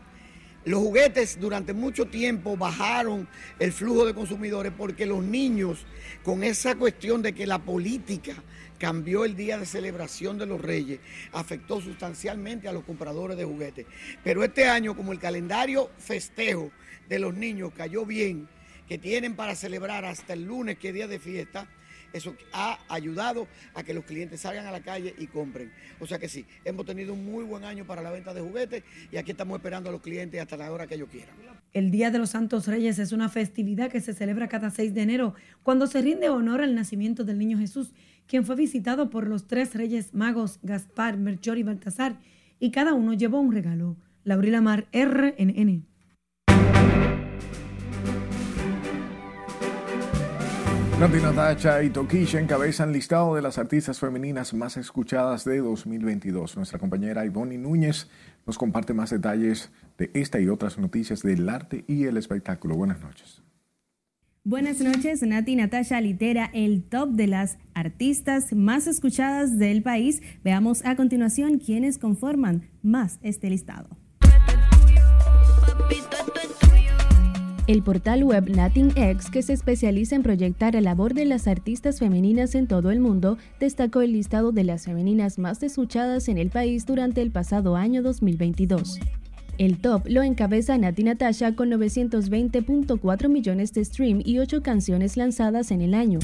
Los 0.64 0.78
juguetes 0.80 1.40
durante 1.40 1.72
mucho 1.72 2.06
tiempo 2.06 2.56
bajaron 2.56 3.26
el 3.58 3.72
flujo 3.72 4.06
de 4.06 4.14
consumidores 4.14 4.72
porque 4.76 5.06
los 5.06 5.24
niños, 5.24 5.84
con 6.22 6.44
esa 6.44 6.76
cuestión 6.76 7.20
de 7.20 7.32
que 7.32 7.48
la 7.48 7.58
política 7.58 8.34
cambió 8.78 9.24
el 9.24 9.34
día 9.34 9.58
de 9.58 9.66
celebración 9.66 10.38
de 10.38 10.46
los 10.46 10.60
reyes, 10.60 11.00
afectó 11.32 11.80
sustancialmente 11.80 12.68
a 12.68 12.72
los 12.72 12.84
compradores 12.84 13.36
de 13.36 13.44
juguetes. 13.44 13.86
Pero 14.22 14.44
este 14.44 14.68
año, 14.68 14.96
como 14.96 15.10
el 15.10 15.18
calendario 15.18 15.90
festejo 15.98 16.70
de 17.08 17.18
los 17.18 17.34
niños 17.34 17.72
cayó 17.76 18.06
bien, 18.06 18.48
que 18.88 18.98
tienen 18.98 19.36
para 19.36 19.54
celebrar 19.54 20.04
hasta 20.04 20.32
el 20.32 20.44
lunes, 20.44 20.78
que 20.78 20.88
es 20.88 20.94
día 20.94 21.08
de 21.08 21.18
fiesta, 21.18 21.66
Eso 22.12 22.36
ha 22.52 22.78
ayudado 22.88 23.48
a 23.74 23.82
que 23.82 23.94
los 23.94 24.04
clientes 24.04 24.40
salgan 24.40 24.66
a 24.66 24.70
la 24.70 24.82
calle 24.82 25.14
y 25.18 25.26
compren. 25.28 25.72
O 25.98 26.06
sea 26.06 26.18
que 26.18 26.28
sí, 26.28 26.44
hemos 26.62 26.84
tenido 26.84 27.14
un 27.14 27.24
muy 27.24 27.42
buen 27.42 27.64
año 27.64 27.86
para 27.86 28.02
la 28.02 28.10
venta 28.10 28.34
de 28.34 28.42
juguetes 28.42 28.84
y 29.10 29.16
aquí 29.16 29.30
estamos 29.30 29.56
esperando 29.56 29.88
a 29.88 29.92
los 29.92 30.02
clientes 30.02 30.40
hasta 30.40 30.58
la 30.58 30.70
hora 30.70 30.86
que 30.86 30.96
ellos 30.96 31.08
quieran. 31.10 31.34
El 31.72 31.90
Día 31.90 32.10
de 32.10 32.18
los 32.18 32.30
Santos 32.30 32.66
Reyes 32.66 32.98
es 32.98 33.12
una 33.12 33.30
festividad 33.30 33.90
que 33.90 34.02
se 34.02 34.12
celebra 34.12 34.48
cada 34.48 34.68
6 34.68 34.92
de 34.92 35.00
enero, 35.00 35.34
cuando 35.62 35.86
se 35.86 36.02
rinde 36.02 36.28
honor 36.28 36.60
al 36.60 36.74
nacimiento 36.74 37.24
del 37.24 37.38
niño 37.38 37.58
Jesús, 37.58 37.92
quien 38.26 38.44
fue 38.44 38.56
visitado 38.56 39.08
por 39.08 39.26
los 39.26 39.46
tres 39.46 39.74
reyes 39.74 40.12
magos, 40.12 40.58
Gaspar, 40.62 41.16
Melchor 41.16 41.56
y 41.56 41.62
Baltasar, 41.62 42.18
y 42.60 42.70
cada 42.72 42.92
uno 42.92 43.14
llevó 43.14 43.40
un 43.40 43.52
regalo. 43.52 43.96
Laurila 44.24 44.60
Mar, 44.60 44.86
RNN. 44.92 45.91
Nati 51.02 51.18
Natacha 51.18 51.82
y 51.82 51.90
Tokisha 51.90 52.38
encabezan 52.38 52.92
listado 52.92 53.34
de 53.34 53.42
las 53.42 53.58
artistas 53.58 53.98
femeninas 53.98 54.54
más 54.54 54.76
escuchadas 54.76 55.44
de 55.44 55.58
2022. 55.58 56.56
Nuestra 56.56 56.78
compañera 56.78 57.26
Ivonne 57.26 57.58
Núñez 57.58 58.08
nos 58.46 58.56
comparte 58.56 58.94
más 58.94 59.10
detalles 59.10 59.72
de 59.98 60.12
esta 60.14 60.38
y 60.38 60.46
otras 60.46 60.78
noticias 60.78 61.22
del 61.22 61.48
arte 61.48 61.84
y 61.88 62.04
el 62.04 62.18
espectáculo. 62.18 62.76
Buenas 62.76 63.00
noches. 63.00 63.42
Buenas 64.44 64.80
noches, 64.80 65.24
Nati 65.24 65.56
Natasha 65.56 66.00
litera 66.00 66.48
el 66.54 66.84
top 66.84 67.10
de 67.10 67.26
las 67.26 67.58
artistas 67.74 68.52
más 68.52 68.86
escuchadas 68.86 69.58
del 69.58 69.82
país. 69.82 70.22
Veamos 70.44 70.84
a 70.84 70.94
continuación 70.94 71.58
quiénes 71.58 71.98
conforman 71.98 72.70
más 72.80 73.18
este 73.22 73.50
listado. 73.50 73.88
El 77.68 77.84
portal 77.84 78.24
web 78.24 78.48
LatinX, 78.48 79.30
que 79.30 79.40
se 79.40 79.52
especializa 79.52 80.16
en 80.16 80.24
proyectar 80.24 80.74
la 80.74 80.80
labor 80.80 81.14
de 81.14 81.24
las 81.24 81.46
artistas 81.46 82.00
femeninas 82.00 82.56
en 82.56 82.66
todo 82.66 82.90
el 82.90 82.98
mundo, 82.98 83.38
destacó 83.60 84.00
el 84.02 84.12
listado 84.12 84.50
de 84.50 84.64
las 84.64 84.86
femeninas 84.86 85.38
más 85.38 85.62
escuchadas 85.62 86.28
en 86.28 86.38
el 86.38 86.50
país 86.50 86.86
durante 86.86 87.22
el 87.22 87.30
pasado 87.30 87.76
año 87.76 88.02
2022. 88.02 88.98
El 89.58 89.78
top 89.78 90.08
lo 90.08 90.24
encabeza 90.24 90.76
Nati 90.76 91.04
Natasha 91.04 91.54
con 91.54 91.70
920.4 91.70 93.28
millones 93.28 93.72
de 93.72 93.84
stream 93.84 94.22
y 94.24 94.38
8 94.38 94.60
canciones 94.62 95.16
lanzadas 95.16 95.70
en 95.70 95.82
el 95.82 95.94
año. 95.94 96.18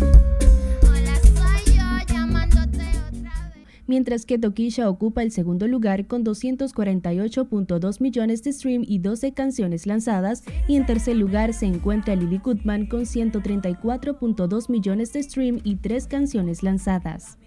Mientras 3.89 4.25
que 4.25 4.39
Tokisha 4.39 4.89
ocupa 4.89 5.25
el 5.25 5.33
segundo 5.33 5.67
lugar 5.67 6.07
con 6.07 6.25
248.2 6.25 8.01
millones 8.01 8.45
de 8.45 8.53
stream 8.53 8.85
y 8.87 9.01
12 9.01 9.33
canciones 9.33 9.87
lanzadas, 9.87 10.45
y 10.69 10.77
en 10.77 10.87
tercer 10.87 11.17
lugar 11.17 11.53
se 11.53 11.67
encuentra 11.67 12.15
Lily 12.15 12.39
Goodman 12.39 12.87
con 12.87 13.01
134.2 13.01 14.71
millones 14.71 15.13
de 15.13 15.23
stream 15.25 15.59
y 15.65 15.77
3 15.77 16.07
canciones 16.07 16.63
lanzadas. 16.63 17.39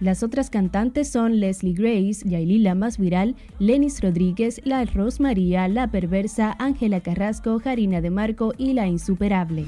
Las 0.00 0.22
otras 0.22 0.48
cantantes 0.48 1.10
son 1.10 1.40
Leslie 1.40 1.74
Grace, 1.74 2.26
Yaili 2.26 2.58
la 2.58 2.74
más 2.74 2.96
viral, 2.96 3.36
Lenis 3.58 4.00
Rodríguez, 4.00 4.62
La 4.64 4.82
Rosmaría, 4.86 5.68
La 5.68 5.90
Perversa, 5.90 6.56
Ángela 6.58 7.00
Carrasco, 7.00 7.60
Jarina 7.60 8.00
de 8.00 8.08
Marco 8.08 8.54
y 8.56 8.72
La 8.72 8.86
Insuperable. 8.86 9.66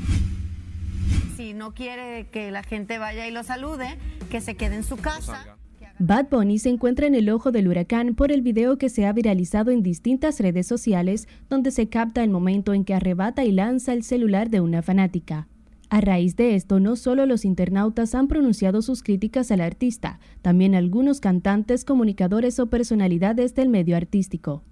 Si 1.36 1.52
no 1.52 1.74
quiere 1.74 2.28
que 2.32 2.50
la 2.50 2.62
gente 2.62 2.96
vaya 2.96 3.28
y 3.28 3.30
lo 3.30 3.44
salude, 3.44 3.98
que 4.30 4.40
se 4.40 4.54
quede 4.56 4.76
en 4.76 4.84
su 4.84 4.96
casa. 4.96 5.58
Bad 6.04 6.30
Bunny 6.32 6.58
se 6.58 6.68
encuentra 6.68 7.06
en 7.06 7.14
el 7.14 7.30
ojo 7.30 7.52
del 7.52 7.68
huracán 7.68 8.16
por 8.16 8.32
el 8.32 8.42
video 8.42 8.76
que 8.76 8.88
se 8.88 9.06
ha 9.06 9.12
viralizado 9.12 9.70
en 9.70 9.84
distintas 9.84 10.40
redes 10.40 10.66
sociales 10.66 11.28
donde 11.48 11.70
se 11.70 11.88
capta 11.88 12.24
el 12.24 12.30
momento 12.30 12.74
en 12.74 12.84
que 12.84 12.92
arrebata 12.92 13.44
y 13.44 13.52
lanza 13.52 13.92
el 13.92 14.02
celular 14.02 14.50
de 14.50 14.60
una 14.60 14.82
fanática. 14.82 15.46
A 15.90 16.00
raíz 16.00 16.34
de 16.34 16.56
esto, 16.56 16.80
no 16.80 16.96
solo 16.96 17.24
los 17.24 17.44
internautas 17.44 18.16
han 18.16 18.26
pronunciado 18.26 18.82
sus 18.82 19.04
críticas 19.04 19.52
al 19.52 19.60
artista, 19.60 20.18
también 20.40 20.74
algunos 20.74 21.20
cantantes, 21.20 21.84
comunicadores 21.84 22.58
o 22.58 22.66
personalidades 22.66 23.54
del 23.54 23.68
medio 23.68 23.96
artístico. 23.96 24.64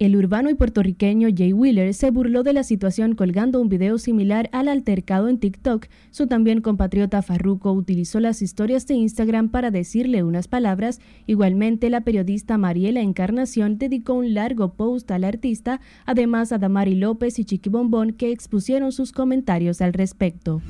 El 0.00 0.16
urbano 0.16 0.50
y 0.50 0.54
puertorriqueño 0.54 1.28
Jay 1.32 1.52
Wheeler 1.52 1.94
se 1.94 2.10
burló 2.10 2.42
de 2.42 2.52
la 2.52 2.64
situación 2.64 3.14
colgando 3.14 3.60
un 3.60 3.68
video 3.68 3.96
similar 3.98 4.50
al 4.50 4.66
altercado 4.66 5.28
en 5.28 5.38
TikTok. 5.38 5.86
Su 6.10 6.26
también 6.26 6.62
compatriota 6.62 7.22
Farruko 7.22 7.72
utilizó 7.72 8.18
las 8.18 8.42
historias 8.42 8.88
de 8.88 8.94
Instagram 8.94 9.50
para 9.50 9.70
decirle 9.70 10.24
unas 10.24 10.48
palabras. 10.48 11.00
Igualmente, 11.28 11.90
la 11.90 12.00
periodista 12.00 12.58
Mariela 12.58 13.02
Encarnación 13.02 13.78
dedicó 13.78 14.14
un 14.14 14.34
largo 14.34 14.72
post 14.74 15.08
al 15.12 15.22
artista, 15.22 15.80
además 16.06 16.50
a 16.50 16.58
Damari 16.58 16.96
López 16.96 17.38
y 17.38 17.44
Chiqui 17.44 17.70
Bombón 17.70 18.14
que 18.14 18.32
expusieron 18.32 18.90
sus 18.90 19.12
comentarios 19.12 19.80
al 19.80 19.92
respecto. 19.92 20.60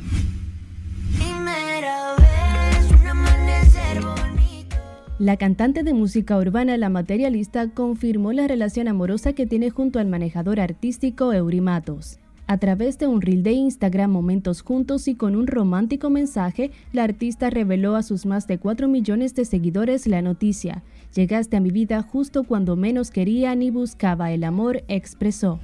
La 5.20 5.36
cantante 5.36 5.84
de 5.84 5.94
música 5.94 6.36
urbana 6.36 6.76
La 6.76 6.88
Materialista 6.88 7.70
confirmó 7.70 8.32
la 8.32 8.48
relación 8.48 8.88
amorosa 8.88 9.32
que 9.32 9.46
tiene 9.46 9.70
junto 9.70 10.00
al 10.00 10.08
manejador 10.08 10.58
artístico 10.58 11.32
Eurimatos. 11.32 12.18
A 12.48 12.58
través 12.58 12.98
de 12.98 13.06
un 13.06 13.22
reel 13.22 13.44
de 13.44 13.52
Instagram 13.52 14.10
Momentos 14.10 14.62
Juntos 14.62 15.06
y 15.06 15.14
con 15.14 15.36
un 15.36 15.46
romántico 15.46 16.10
mensaje, 16.10 16.72
la 16.92 17.04
artista 17.04 17.48
reveló 17.48 17.94
a 17.94 18.02
sus 18.02 18.26
más 18.26 18.48
de 18.48 18.58
4 18.58 18.88
millones 18.88 19.36
de 19.36 19.44
seguidores 19.44 20.08
la 20.08 20.20
noticia. 20.20 20.82
Llegaste 21.14 21.56
a 21.56 21.60
mi 21.60 21.70
vida 21.70 22.02
justo 22.02 22.42
cuando 22.42 22.74
menos 22.74 23.12
quería 23.12 23.54
ni 23.54 23.70
buscaba 23.70 24.32
el 24.32 24.42
amor, 24.42 24.82
expresó. 24.88 25.60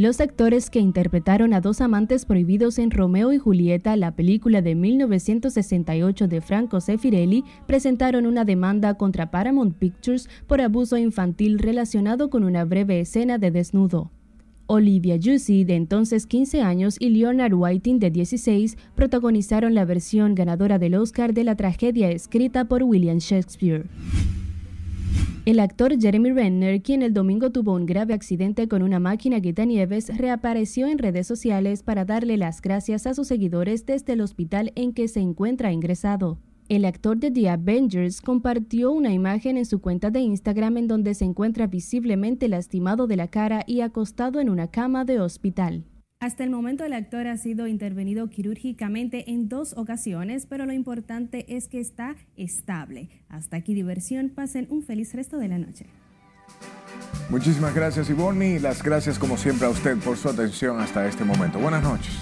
Los 0.00 0.18
actores 0.22 0.70
que 0.70 0.78
interpretaron 0.78 1.52
a 1.52 1.60
dos 1.60 1.82
amantes 1.82 2.24
prohibidos 2.24 2.78
en 2.78 2.90
Romeo 2.90 3.34
y 3.34 3.38
Julieta, 3.38 3.96
la 3.96 4.16
película 4.16 4.62
de 4.62 4.74
1968 4.74 6.26
de 6.26 6.40
Franco 6.40 6.80
Sefirelli, 6.80 7.44
presentaron 7.66 8.24
una 8.24 8.46
demanda 8.46 8.94
contra 8.94 9.30
Paramount 9.30 9.76
Pictures 9.76 10.30
por 10.46 10.62
abuso 10.62 10.96
infantil 10.96 11.58
relacionado 11.58 12.30
con 12.30 12.44
una 12.44 12.64
breve 12.64 13.00
escena 13.00 13.36
de 13.36 13.50
desnudo. 13.50 14.10
Olivia 14.68 15.18
Jussi, 15.22 15.64
de 15.64 15.76
entonces 15.76 16.26
15 16.26 16.62
años, 16.62 16.96
y 16.98 17.10
Leonard 17.10 17.52
Whiting, 17.52 17.98
de 17.98 18.10
16, 18.10 18.78
protagonizaron 18.94 19.74
la 19.74 19.84
versión 19.84 20.34
ganadora 20.34 20.78
del 20.78 20.94
Oscar 20.94 21.34
de 21.34 21.44
la 21.44 21.56
tragedia 21.56 22.10
escrita 22.10 22.64
por 22.64 22.84
William 22.84 23.18
Shakespeare. 23.18 23.84
El 25.46 25.58
actor 25.58 25.98
Jeremy 25.98 26.32
Renner, 26.32 26.82
quien 26.82 27.02
el 27.02 27.14
domingo 27.14 27.50
tuvo 27.50 27.74
un 27.74 27.86
grave 27.86 28.14
accidente 28.14 28.68
con 28.68 28.82
una 28.82 29.00
máquina 29.00 29.38
nieves, 29.38 30.16
reapareció 30.16 30.86
en 30.86 30.98
redes 30.98 31.26
sociales 31.26 31.82
para 31.82 32.04
darle 32.04 32.36
las 32.36 32.60
gracias 32.60 33.06
a 33.06 33.14
sus 33.14 33.26
seguidores 33.28 33.86
desde 33.86 34.12
el 34.12 34.20
hospital 34.20 34.70
en 34.76 34.92
que 34.92 35.08
se 35.08 35.20
encuentra 35.20 35.72
ingresado. 35.72 36.38
El 36.68 36.84
actor 36.84 37.18
de 37.18 37.32
The 37.32 37.48
Avengers 37.48 38.20
compartió 38.20 38.92
una 38.92 39.12
imagen 39.12 39.56
en 39.56 39.66
su 39.66 39.80
cuenta 39.80 40.10
de 40.10 40.20
Instagram 40.20 40.76
en 40.76 40.86
donde 40.86 41.14
se 41.14 41.24
encuentra 41.24 41.66
visiblemente 41.66 42.46
lastimado 42.46 43.08
de 43.08 43.16
la 43.16 43.26
cara 43.26 43.64
y 43.66 43.80
acostado 43.80 44.38
en 44.38 44.50
una 44.50 44.68
cama 44.68 45.04
de 45.04 45.20
hospital. 45.20 45.84
Hasta 46.20 46.44
el 46.44 46.50
momento 46.50 46.84
el 46.84 46.92
actor 46.92 47.26
ha 47.26 47.38
sido 47.38 47.66
intervenido 47.66 48.28
quirúrgicamente 48.28 49.30
en 49.30 49.48
dos 49.48 49.72
ocasiones, 49.78 50.44
pero 50.44 50.66
lo 50.66 50.74
importante 50.74 51.56
es 51.56 51.66
que 51.66 51.80
está 51.80 52.14
estable. 52.36 53.08
Hasta 53.30 53.56
aquí 53.56 53.72
diversión, 53.72 54.28
pasen 54.28 54.66
un 54.68 54.82
feliz 54.82 55.14
resto 55.14 55.38
de 55.38 55.48
la 55.48 55.56
noche. 55.56 55.86
Muchísimas 57.30 57.74
gracias 57.74 58.10
Ivonne 58.10 58.56
y 58.56 58.58
las 58.58 58.82
gracias 58.82 59.18
como 59.18 59.38
siempre 59.38 59.66
a 59.66 59.70
usted 59.70 59.96
por 59.96 60.18
su 60.18 60.28
atención 60.28 60.78
hasta 60.78 61.08
este 61.08 61.24
momento. 61.24 61.58
Buenas 61.58 61.82
noches. 61.82 62.12